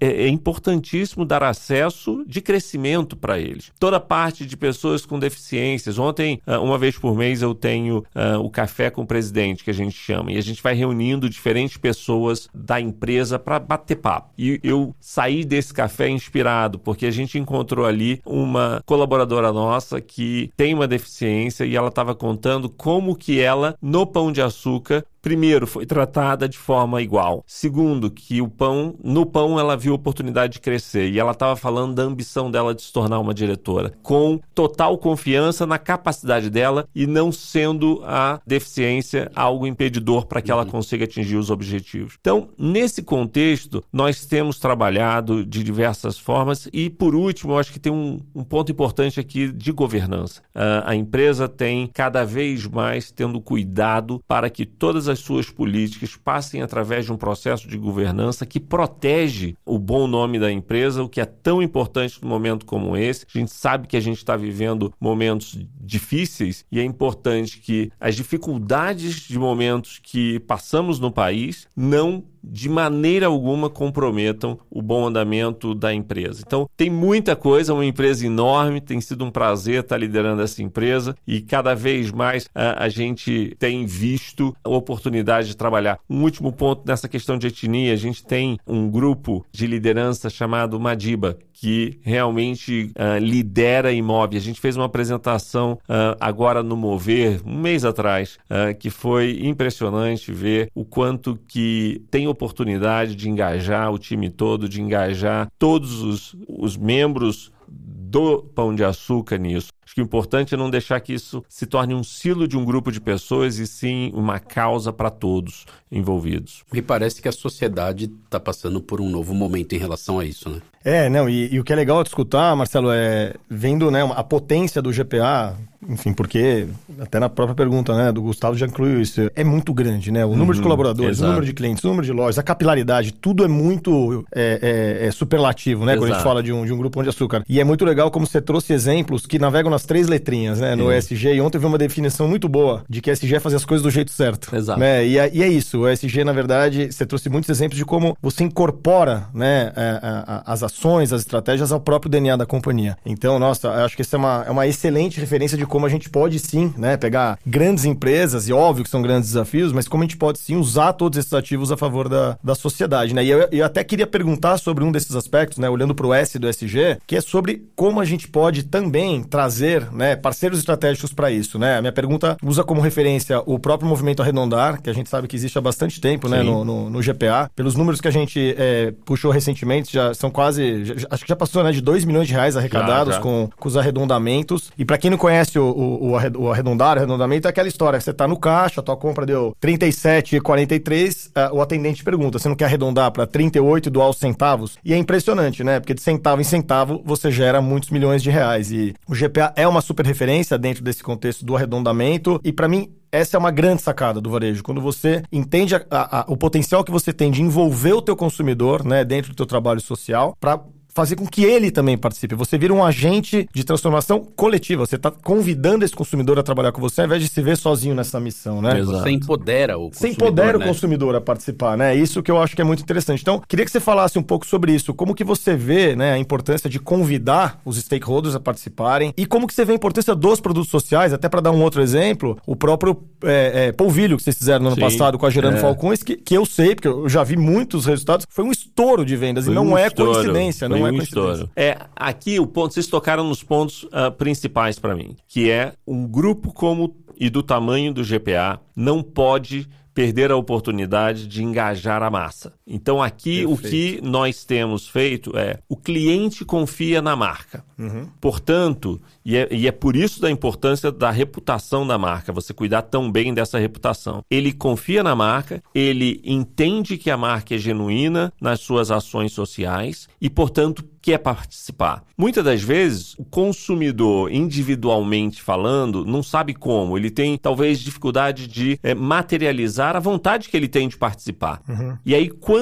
é, 0.00 0.24
é 0.24 0.28
importantíssimo 0.28 1.24
dar 1.24 1.42
acesso 1.42 2.24
de 2.26 2.40
crescimento 2.40 3.16
para 3.16 3.38
eles. 3.38 3.72
Toda 3.78 3.98
parte 3.98 4.46
de 4.46 4.56
pessoas 4.56 5.04
com 5.04 5.18
deficiências. 5.18 5.98
Ontem, 5.98 6.40
uh, 6.46 6.62
uma 6.62 6.78
vez 6.78 6.98
por 6.98 7.16
mês, 7.16 7.42
eu 7.42 7.54
tenho 7.54 7.98
uh, 7.98 8.38
o 8.40 8.50
café 8.50 8.90
com 8.90 9.02
o 9.02 9.06
presidente, 9.06 9.64
que 9.64 9.70
a 9.70 9.74
gente 9.74 9.96
chama, 9.96 10.32
e 10.32 10.38
a 10.38 10.42
gente 10.42 10.62
vai 10.62 10.74
reunindo 10.74 11.28
diferentes 11.28 11.76
pessoas 11.76 12.48
da 12.54 12.80
empresa 12.80 13.38
para 13.38 13.58
bater 13.58 13.96
papo. 13.96 14.32
E 14.38 14.60
eu 14.62 14.94
saí 15.00 15.44
desse 15.44 15.72
café 15.72 16.08
inspirado, 16.08 16.78
porque 16.78 17.06
a 17.06 17.10
gente 17.10 17.38
encontrou 17.38 17.86
ali 17.86 18.20
uma 18.24 18.82
colaboradora 18.84 19.52
nossa 19.52 20.00
que 20.00 20.50
tem 20.56 20.74
uma 20.74 20.86
deficiência 20.86 21.64
e 21.64 21.76
ela 21.76 21.88
estava 21.88 22.14
contando 22.14 22.68
como 22.68 23.16
que 23.16 23.40
ela, 23.40 23.76
no 23.80 24.06
pão 24.06 24.30
de 24.30 24.40
açúcar 24.40 25.04
Primeiro, 25.26 25.66
foi 25.66 25.84
tratada 25.84 26.48
de 26.48 26.56
forma 26.56 27.02
igual. 27.02 27.42
Segundo, 27.48 28.12
que 28.12 28.40
o 28.40 28.48
pão, 28.48 28.94
no 29.02 29.26
pão 29.26 29.58
ela 29.58 29.76
viu 29.76 29.92
oportunidade 29.92 30.52
de 30.52 30.60
crescer 30.60 31.10
e 31.10 31.18
ela 31.18 31.32
estava 31.32 31.56
falando 31.56 31.96
da 31.96 32.04
ambição 32.04 32.48
dela 32.48 32.72
de 32.72 32.82
se 32.82 32.92
tornar 32.92 33.18
uma 33.18 33.34
diretora, 33.34 33.92
com 34.04 34.38
total 34.54 34.96
confiança 34.96 35.66
na 35.66 35.78
capacidade 35.78 36.48
dela 36.48 36.86
e 36.94 37.08
não 37.08 37.32
sendo 37.32 38.04
a 38.04 38.40
deficiência 38.46 39.28
algo 39.34 39.66
impedidor 39.66 40.26
para 40.26 40.40
que 40.40 40.48
ela 40.48 40.62
uhum. 40.62 40.70
consiga 40.70 41.06
atingir 41.06 41.34
os 41.34 41.50
objetivos. 41.50 42.16
Então, 42.20 42.50
nesse 42.56 43.02
contexto, 43.02 43.82
nós 43.92 44.26
temos 44.26 44.60
trabalhado 44.60 45.44
de 45.44 45.64
diversas 45.64 46.16
formas 46.16 46.68
e, 46.72 46.88
por 46.88 47.16
último, 47.16 47.54
eu 47.54 47.58
acho 47.58 47.72
que 47.72 47.80
tem 47.80 47.92
um, 47.92 48.20
um 48.32 48.44
ponto 48.44 48.70
importante 48.70 49.18
aqui 49.18 49.50
de 49.50 49.72
governança. 49.72 50.40
Uh, 50.54 50.86
a 50.86 50.94
empresa 50.94 51.48
tem 51.48 51.90
cada 51.92 52.24
vez 52.24 52.64
mais 52.68 53.10
tendo 53.10 53.40
cuidado 53.40 54.22
para 54.28 54.48
que 54.48 54.64
todas 54.64 55.08
as 55.08 55.15
as 55.16 55.20
suas 55.20 55.50
políticas 55.50 56.14
passem 56.14 56.60
através 56.60 57.06
de 57.06 57.12
um 57.12 57.16
processo 57.16 57.66
de 57.66 57.78
governança 57.78 58.44
que 58.44 58.60
protege 58.60 59.56
o 59.64 59.78
bom 59.78 60.06
nome 60.06 60.38
da 60.38 60.52
empresa, 60.52 61.02
o 61.02 61.08
que 61.08 61.20
é 61.20 61.24
tão 61.24 61.62
importante 61.62 62.22
num 62.22 62.28
momento 62.28 62.66
como 62.66 62.96
esse. 62.96 63.26
A 63.34 63.38
gente 63.38 63.50
sabe 63.50 63.88
que 63.88 63.96
a 63.96 64.00
gente 64.00 64.18
está 64.18 64.36
vivendo 64.36 64.92
momentos 65.00 65.58
difíceis 65.80 66.64
e 66.70 66.78
é 66.78 66.84
importante 66.84 67.58
que 67.58 67.90
as 67.98 68.14
dificuldades 68.14 69.20
de 69.20 69.38
momentos 69.38 69.98
que 70.02 70.38
passamos 70.40 71.00
no 71.00 71.10
país 71.10 71.66
não 71.74 72.22
de 72.46 72.68
maneira 72.68 73.26
alguma 73.26 73.68
comprometam 73.68 74.58
o 74.70 74.80
bom 74.80 75.06
andamento 75.06 75.74
da 75.74 75.92
empresa. 75.92 76.42
Então, 76.46 76.68
tem 76.76 76.88
muita 76.88 77.34
coisa, 77.34 77.74
uma 77.74 77.84
empresa 77.84 78.26
enorme, 78.26 78.80
tem 78.80 79.00
sido 79.00 79.24
um 79.24 79.30
prazer 79.30 79.80
estar 79.80 79.96
liderando 79.96 80.42
essa 80.42 80.62
empresa 80.62 81.16
e 81.26 81.40
cada 81.40 81.74
vez 81.74 82.10
mais 82.12 82.48
a, 82.54 82.84
a 82.84 82.88
gente 82.88 83.56
tem 83.58 83.84
visto 83.84 84.54
a 84.62 84.70
oportunidade 84.70 85.48
de 85.48 85.56
trabalhar. 85.56 85.98
Um 86.08 86.22
último 86.22 86.52
ponto 86.52 86.82
nessa 86.86 87.08
questão 87.08 87.36
de 87.36 87.48
etnia, 87.48 87.92
a 87.92 87.96
gente 87.96 88.24
tem 88.24 88.58
um 88.66 88.88
grupo 88.90 89.44
de 89.50 89.66
liderança 89.66 90.30
chamado 90.30 90.78
Madiba, 90.78 91.38
que 91.58 91.98
realmente 92.02 92.92
uh, 92.98 93.18
lidera 93.18 93.90
move. 94.02 94.36
A 94.36 94.40
gente 94.40 94.60
fez 94.60 94.76
uma 94.76 94.84
apresentação 94.84 95.78
uh, 95.88 96.14
agora 96.20 96.62
no 96.62 96.76
Mover, 96.76 97.40
um 97.46 97.58
mês 97.58 97.82
atrás, 97.82 98.38
uh, 98.50 98.76
que 98.78 98.90
foi 98.90 99.40
impressionante 99.42 100.30
ver 100.30 100.70
o 100.74 100.84
quanto 100.84 101.38
que 101.48 102.04
tem 102.10 102.28
oportunidade 102.28 103.16
de 103.16 103.30
engajar 103.30 103.90
o 103.90 103.98
time 103.98 104.28
todo, 104.28 104.68
de 104.68 104.82
engajar 104.82 105.48
todos 105.58 106.02
os, 106.02 106.36
os 106.46 106.76
membros 106.76 107.50
do 107.66 108.42
Pão 108.54 108.74
de 108.74 108.84
Açúcar 108.84 109.38
nisso. 109.38 109.68
Acho 109.86 109.94
que 109.94 110.00
o 110.00 110.04
importante 110.04 110.52
é 110.52 110.56
não 110.58 110.68
deixar 110.68 110.98
que 110.98 111.14
isso 111.14 111.44
se 111.48 111.64
torne 111.64 111.94
um 111.94 112.02
silo 112.02 112.48
de 112.48 112.56
um 112.56 112.64
grupo 112.64 112.90
de 112.90 113.00
pessoas 113.00 113.58
e 113.58 113.68
sim 113.68 114.10
uma 114.12 114.40
causa 114.40 114.92
para 114.92 115.10
todos 115.10 115.64
envolvidos. 115.92 116.64
Me 116.72 116.82
parece 116.82 117.22
que 117.22 117.28
a 117.28 117.32
sociedade 117.32 118.10
está 118.24 118.40
passando 118.40 118.80
por 118.80 119.00
um 119.00 119.08
novo 119.08 119.32
momento 119.32 119.74
em 119.74 119.78
relação 119.78 120.18
a 120.18 120.24
isso, 120.24 120.48
né? 120.48 120.60
É, 120.84 121.08
não, 121.08 121.28
e, 121.28 121.52
e, 121.52 121.58
o 121.58 121.64
que 121.64 121.72
é 121.72 121.76
legal 121.76 122.00
de 122.04 122.10
escutar, 122.10 122.54
Marcelo, 122.54 122.92
é 122.92 123.34
vendo 123.50 123.90
né, 123.90 124.08
a 124.14 124.22
potência 124.22 124.80
do 124.80 124.92
GPA, 124.92 125.56
enfim, 125.88 126.12
porque 126.12 126.68
até 127.00 127.18
na 127.18 127.28
própria 127.28 127.56
pergunta 127.56 127.92
né, 127.92 128.12
do 128.12 128.22
Gustavo 128.22 128.56
já 128.56 128.66
incluiu 128.66 129.00
isso, 129.00 129.28
é 129.34 129.42
muito 129.42 129.74
grande, 129.74 130.12
né? 130.12 130.24
O 130.24 130.36
número 130.36 130.52
de 130.52 130.58
uhum, 130.58 130.62
colaboradores, 130.62 131.18
exato. 131.18 131.24
o 131.24 131.28
número 131.28 131.46
de 131.46 131.52
clientes, 131.52 131.82
o 131.82 131.88
número 131.88 132.06
de 132.06 132.12
lojas, 132.12 132.38
a 132.38 132.42
capilaridade, 132.42 133.12
tudo 133.12 133.44
é 133.44 133.48
muito 133.48 134.24
é, 134.32 135.00
é, 135.02 135.06
é 135.08 135.10
superlativo, 135.10 135.84
né? 135.84 135.94
Exato. 135.94 136.00
Quando 136.02 136.12
a 136.12 136.14
gente 136.14 136.24
fala 136.24 136.40
de 136.40 136.52
um, 136.52 136.64
de 136.64 136.72
um 136.72 136.78
grupo 136.78 137.02
de 137.02 137.08
açúcar. 137.08 137.42
E 137.48 137.60
é 137.60 137.64
muito 137.64 137.84
legal 137.84 138.08
como 138.08 138.24
você 138.24 138.40
trouxe 138.40 138.72
exemplos 138.72 139.26
que 139.26 139.40
navegam 139.40 139.70
nas 139.76 139.84
três 139.84 140.08
letrinhas, 140.08 140.58
né? 140.58 140.74
No 140.74 140.90
ESG, 140.90 141.34
e 141.34 141.40
ontem 141.40 141.58
eu 141.58 141.60
vi 141.60 141.66
uma 141.66 141.76
definição 141.76 142.26
muito 142.26 142.48
boa 142.48 142.82
de 142.88 143.02
que 143.02 143.10
ESG 143.10 143.36
é 143.36 143.40
fazer 143.40 143.56
as 143.56 143.64
coisas 143.64 143.82
do 143.82 143.90
jeito 143.90 144.10
certo. 144.10 144.56
Exato. 144.56 144.80
Né? 144.80 145.06
E, 145.06 145.18
é, 145.18 145.30
e 145.32 145.42
é 145.42 145.48
isso, 145.48 145.80
o 145.80 145.88
ESG, 145.88 146.24
na 146.24 146.32
verdade, 146.32 146.90
você 146.90 147.04
trouxe 147.04 147.28
muitos 147.28 147.50
exemplos 147.50 147.76
de 147.76 147.84
como 147.84 148.16
você 148.22 148.42
incorpora 148.42 149.28
né, 149.34 149.72
é, 149.76 150.00
as 150.46 150.62
ações 150.62 151.12
as 151.12 151.20
estratégias 151.20 151.70
ao 151.72 151.80
próprio 151.80 152.10
DNA 152.10 152.36
da 152.36 152.46
companhia. 152.46 152.96
Então, 153.04 153.38
nossa, 153.38 153.70
acho 153.84 153.94
que 153.94 154.02
isso 154.02 154.16
é 154.16 154.18
uma, 154.18 154.44
é 154.46 154.50
uma 154.50 154.66
excelente 154.66 155.20
referência 155.20 155.58
de 155.58 155.66
como 155.66 155.84
a 155.84 155.88
gente 155.90 156.08
pode 156.08 156.38
sim, 156.38 156.72
né, 156.78 156.96
pegar 156.96 157.38
grandes 157.46 157.84
empresas, 157.84 158.48
e 158.48 158.52
óbvio 158.52 158.84
que 158.84 158.90
são 158.90 159.02
grandes 159.02 159.28
desafios, 159.28 159.72
mas 159.72 159.86
como 159.86 160.02
a 160.02 160.06
gente 160.06 160.16
pode 160.16 160.38
sim 160.38 160.56
usar 160.56 160.94
todos 160.94 161.18
esses 161.18 161.32
ativos 161.34 161.70
a 161.70 161.76
favor 161.76 162.08
da, 162.08 162.38
da 162.42 162.54
sociedade, 162.54 163.14
né? 163.14 163.22
E 163.22 163.28
eu, 163.28 163.46
eu 163.52 163.64
até 163.64 163.84
queria 163.84 164.06
perguntar 164.06 164.56
sobre 164.56 164.82
um 164.82 164.90
desses 164.90 165.14
aspectos, 165.14 165.58
né, 165.58 165.68
olhando 165.68 165.94
para 165.94 166.06
o 166.06 166.14
S 166.14 166.38
do 166.38 166.48
SG, 166.48 166.98
que 167.06 167.16
é 167.16 167.20
sobre 167.20 167.66
como 167.76 168.00
a 168.00 168.04
gente 168.04 168.26
pode 168.28 168.62
também 168.62 169.22
trazer 169.22 169.65
trazer 169.66 169.92
né, 169.92 170.14
parceiros 170.14 170.58
estratégicos 170.58 171.12
para 171.12 171.30
isso. 171.30 171.58
Né? 171.58 171.76
A 171.76 171.80
minha 171.80 171.92
pergunta 171.92 172.36
usa 172.42 172.62
como 172.62 172.80
referência 172.80 173.42
o 173.44 173.58
próprio 173.58 173.88
movimento 173.88 174.22
Arredondar, 174.22 174.80
que 174.80 174.88
a 174.88 174.92
gente 174.92 175.08
sabe 175.08 175.26
que 175.26 175.34
existe 175.34 175.58
há 175.58 175.60
bastante 175.60 176.00
tempo 176.00 176.28
né, 176.28 176.42
no, 176.42 176.64
no, 176.64 176.88
no, 176.88 177.00
GPA. 177.00 177.50
Pelos 177.54 177.74
números 177.74 178.00
que 178.00 178.08
a 178.08 178.10
gente 178.10 178.54
é, 178.56 178.92
puxou 179.04 179.30
recentemente, 179.30 179.92
já 179.92 180.14
são 180.14 180.30
quase. 180.30 180.84
Já, 180.84 180.94
acho 181.10 181.24
que 181.24 181.28
já 181.28 181.36
passou 181.36 181.64
né, 181.64 181.72
de 181.72 181.80
2 181.80 182.04
milhões 182.04 182.28
de 182.28 182.34
reais 182.34 182.56
arrecadados 182.56 183.14
já, 183.14 183.20
já. 183.20 183.20
Com, 183.20 183.50
com 183.56 183.68
os 183.68 183.76
arredondamentos. 183.76 184.70
E 184.78 184.84
para 184.84 184.98
quem 184.98 185.10
não 185.10 185.18
conhece 185.18 185.58
o, 185.58 185.64
o, 185.64 186.10
o 186.12 186.50
arredondar, 186.50 186.96
o 186.96 186.98
arredondamento 186.98 187.48
é 187.48 187.50
aquela 187.50 187.68
história: 187.68 188.00
você 188.00 188.10
está 188.10 188.28
no 188.28 188.38
caixa, 188.38 188.80
a 188.80 188.84
tua 188.84 188.96
compra 188.96 189.26
deu 189.26 189.54
37,43, 189.62 191.28
uh, 191.28 191.56
o 191.56 191.60
atendente 191.60 192.04
pergunta: 192.04 192.38
você 192.38 192.48
não 192.48 192.56
quer 192.56 192.66
arredondar 192.66 193.10
para 193.10 193.26
38 193.26 193.88
e 193.88 193.90
doar 193.90 194.10
os 194.10 194.18
centavos? 194.18 194.78
E 194.84 194.92
é 194.92 194.96
impressionante, 194.96 195.64
né? 195.64 195.80
Porque 195.80 195.94
de 195.94 196.02
centavo 196.02 196.40
em 196.40 196.44
centavo 196.44 197.02
você 197.04 197.30
gera 197.30 197.60
muitos 197.60 197.90
milhões 197.90 198.22
de 198.22 198.30
reais. 198.30 198.70
E 198.70 198.94
o 199.06 199.14
GPA 199.14 199.52
é 199.56 199.66
uma 199.66 199.80
super 199.80 200.04
referência 200.04 200.58
dentro 200.58 200.84
desse 200.84 201.02
contexto 201.02 201.44
do 201.44 201.56
arredondamento. 201.56 202.38
E 202.44 202.52
para 202.52 202.68
mim, 202.68 202.92
essa 203.10 203.36
é 203.36 203.38
uma 203.38 203.50
grande 203.50 203.82
sacada 203.82 204.20
do 204.20 204.30
varejo. 204.30 204.62
Quando 204.62 204.80
você 204.80 205.22
entende 205.32 205.74
a, 205.74 205.84
a, 205.90 206.24
o 206.28 206.36
potencial 206.36 206.84
que 206.84 206.90
você 206.90 207.12
tem 207.12 207.30
de 207.30 207.42
envolver 207.42 207.94
o 207.94 208.02
teu 208.02 208.14
consumidor 208.14 208.84
né, 208.84 209.04
dentro 209.04 209.32
do 209.32 209.36
teu 209.36 209.46
trabalho 209.46 209.80
social 209.80 210.36
para 210.38 210.60
fazer 210.96 211.14
com 211.14 211.26
que 211.26 211.44
ele 211.44 211.70
também 211.70 211.98
participe. 211.98 212.34
Você 212.34 212.56
vira 212.56 212.72
um 212.72 212.82
agente 212.82 213.46
de 213.52 213.64
transformação 213.64 214.26
coletiva. 214.34 214.86
Você 214.86 214.96
está 214.96 215.10
convidando 215.10 215.84
esse 215.84 215.94
consumidor 215.94 216.38
a 216.38 216.42
trabalhar 216.42 216.72
com 216.72 216.80
você, 216.80 217.02
ao 217.02 217.06
invés 217.06 217.22
de 217.22 217.28
se 217.28 217.42
ver 217.42 217.58
sozinho 217.58 217.94
nessa 217.94 218.18
missão, 218.18 218.62
né? 218.62 218.78
Exato. 218.78 219.00
Você 219.00 219.10
empodera 219.10 219.76
o 219.76 219.90
consumidor. 219.90 220.00
Você 220.00 220.08
empodera 220.08 220.58
né? 220.58 220.64
o 220.64 220.68
consumidor 220.68 221.14
a 221.14 221.20
participar, 221.20 221.76
né? 221.76 221.94
Isso 221.94 222.22
que 222.22 222.30
eu 222.30 222.40
acho 222.40 222.56
que 222.56 222.62
é 222.62 222.64
muito 222.64 222.82
interessante. 222.82 223.20
Então, 223.20 223.42
queria 223.46 223.66
que 223.66 223.70
você 223.70 223.78
falasse 223.78 224.18
um 224.18 224.22
pouco 224.22 224.46
sobre 224.46 224.72
isso. 224.72 224.94
Como 224.94 225.14
que 225.14 225.22
você 225.22 225.54
vê 225.54 225.94
né, 225.94 226.12
a 226.12 226.18
importância 226.18 226.70
de 226.70 226.80
convidar 226.80 227.60
os 227.62 227.76
stakeholders 227.76 228.34
a 228.34 228.40
participarem 228.40 229.12
e 229.18 229.26
como 229.26 229.46
que 229.46 229.52
você 229.52 229.66
vê 229.66 229.72
a 229.72 229.76
importância 229.76 230.14
dos 230.14 230.40
produtos 230.40 230.70
sociais, 230.70 231.12
até 231.12 231.28
para 231.28 231.42
dar 231.42 231.50
um 231.50 231.60
outro 231.62 231.82
exemplo, 231.82 232.38
o 232.46 232.56
próprio 232.56 232.96
é, 233.22 233.66
é, 233.66 233.72
polvilho 233.72 234.16
que 234.16 234.22
vocês 234.22 234.38
fizeram 234.38 234.60
no 234.60 234.66
ano 234.68 234.76
Sim, 234.76 234.80
passado 234.80 235.18
com 235.18 235.26
a 235.26 235.30
Gerando 235.30 235.58
é. 235.58 235.60
Falcões, 235.60 236.02
que, 236.02 236.16
que 236.16 236.34
eu 236.34 236.46
sei, 236.46 236.74
porque 236.74 236.88
eu 236.88 237.06
já 237.06 237.22
vi 237.22 237.36
muitos 237.36 237.84
resultados, 237.84 238.26
foi 238.30 238.46
um 238.46 238.50
estouro 238.50 239.04
de 239.04 239.14
vendas 239.14 239.44
foi 239.44 239.52
e 239.52 239.54
não 239.54 239.66
um 239.66 239.76
é 239.76 239.88
estouro. 239.88 240.14
coincidência, 240.14 240.66
não 240.70 240.85
é 240.88 240.92
um 240.92 241.02
estouro. 241.02 241.50
É, 241.56 241.78
aqui 241.94 242.38
o 242.38 242.46
ponto, 242.46 242.74
vocês 242.74 242.86
tocaram 242.86 243.24
nos 243.24 243.42
pontos 243.42 243.84
uh, 243.84 244.12
principais 244.16 244.78
para 244.78 244.94
mim, 244.94 245.16
que 245.28 245.50
é 245.50 245.72
um 245.86 246.06
grupo 246.06 246.52
como 246.52 246.94
e 247.18 247.30
do 247.30 247.42
tamanho 247.42 247.92
do 247.92 248.04
GPA 248.04 248.60
não 248.74 249.02
pode 249.02 249.68
perder 249.94 250.30
a 250.30 250.36
oportunidade 250.36 251.26
de 251.26 251.42
engajar 251.42 252.02
a 252.02 252.10
massa. 252.10 252.52
Então 252.66 253.02
aqui 253.02 253.46
Perfeito. 253.46 253.52
o 253.52 253.70
que 253.70 254.00
nós 254.02 254.44
temos 254.44 254.88
feito 254.88 255.36
é 255.36 255.60
o 255.68 255.76
cliente 255.76 256.44
confia 256.44 257.00
na 257.00 257.14
marca. 257.14 257.64
Uhum. 257.78 258.08
Portanto, 258.20 259.00
e 259.24 259.36
é, 259.36 259.48
e 259.50 259.66
é 259.68 259.72
por 259.72 259.94
isso 259.94 260.20
da 260.20 260.30
importância 260.30 260.90
da 260.90 261.10
reputação 261.10 261.86
da 261.86 261.96
marca, 261.96 262.32
você 262.32 262.52
cuidar 262.52 262.82
tão 262.82 263.10
bem 263.10 263.32
dessa 263.32 263.58
reputação. 263.58 264.22
Ele 264.30 264.52
confia 264.52 265.02
na 265.02 265.14
marca, 265.14 265.62
ele 265.74 266.20
entende 266.24 266.96
que 266.96 267.10
a 267.10 267.16
marca 267.16 267.54
é 267.54 267.58
genuína 267.58 268.32
nas 268.40 268.60
suas 268.60 268.90
ações 268.90 269.32
sociais 269.32 270.08
e, 270.20 270.28
portanto, 270.28 270.84
quer 271.06 271.18
participar. 271.18 272.02
Muitas 272.18 272.44
das 272.44 272.62
vezes, 272.62 273.14
o 273.16 273.24
consumidor, 273.24 274.32
individualmente 274.32 275.40
falando, 275.40 276.04
não 276.04 276.20
sabe 276.20 276.52
como. 276.52 276.98
Ele 276.98 277.10
tem 277.10 277.38
talvez 277.38 277.78
dificuldade 277.78 278.48
de 278.48 278.76
é, 278.82 278.92
materializar 278.92 279.94
a 279.94 280.00
vontade 280.00 280.48
que 280.48 280.56
ele 280.56 280.66
tem 280.66 280.88
de 280.88 280.96
participar. 280.96 281.62
Uhum. 281.68 281.96
E 282.04 282.12
aí, 282.12 282.28
quando 282.28 282.55